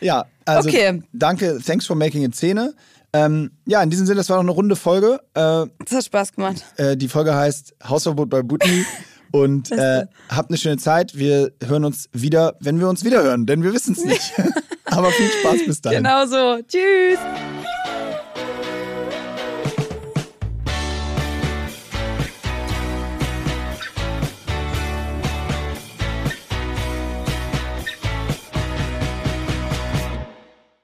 Ja, 0.00 0.26
also 0.44 0.68
Okay. 0.68 1.02
danke, 1.12 1.58
thanks 1.64 1.86
for 1.86 1.96
making 1.96 2.22
it 2.22 2.34
Szene. 2.36 2.74
Ähm, 3.12 3.50
ja, 3.64 3.82
in 3.82 3.88
diesem 3.90 4.04
Sinne, 4.06 4.18
das 4.18 4.28
war 4.28 4.36
noch 4.36 4.42
eine 4.42 4.50
runde 4.50 4.76
Folge. 4.76 5.20
Äh, 5.34 5.66
Das 5.84 5.92
hat 5.92 6.04
Spaß 6.04 6.32
gemacht. 6.32 6.62
äh, 6.76 6.96
die 6.96 7.08
Folge 7.08 7.34
heißt 7.34 7.74
Hausverbot 7.88 8.28
bei 8.28 8.42
Butni. 8.42 8.84
Und 9.32 9.70
äh, 9.72 10.06
habt 10.28 10.50
eine 10.50 10.58
schöne 10.58 10.78
Zeit. 10.78 11.16
Wir 11.16 11.52
hören 11.64 11.84
uns 11.84 12.08
wieder, 12.12 12.56
wenn 12.60 12.80
wir 12.80 12.88
uns 12.88 13.04
wieder 13.04 13.22
hören, 13.22 13.46
denn 13.46 13.62
wir 13.62 13.72
wissen 13.72 13.94
es 13.94 14.04
nicht. 14.04 14.32
Aber 14.84 15.10
viel 15.10 15.30
Spaß 15.30 15.66
bis 15.66 15.80
dahin. 15.80 16.04
Genau 16.04 16.26
so. 16.26 16.62
Tschüss. 16.62 17.18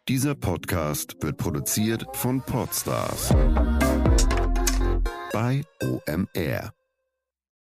Dieser 0.08 0.34
Podcast 0.34 1.16
wird 1.22 1.38
produziert 1.38 2.04
von 2.12 2.42
Podstars 2.42 3.30
bei 5.32 5.62
OMR. 5.82 6.81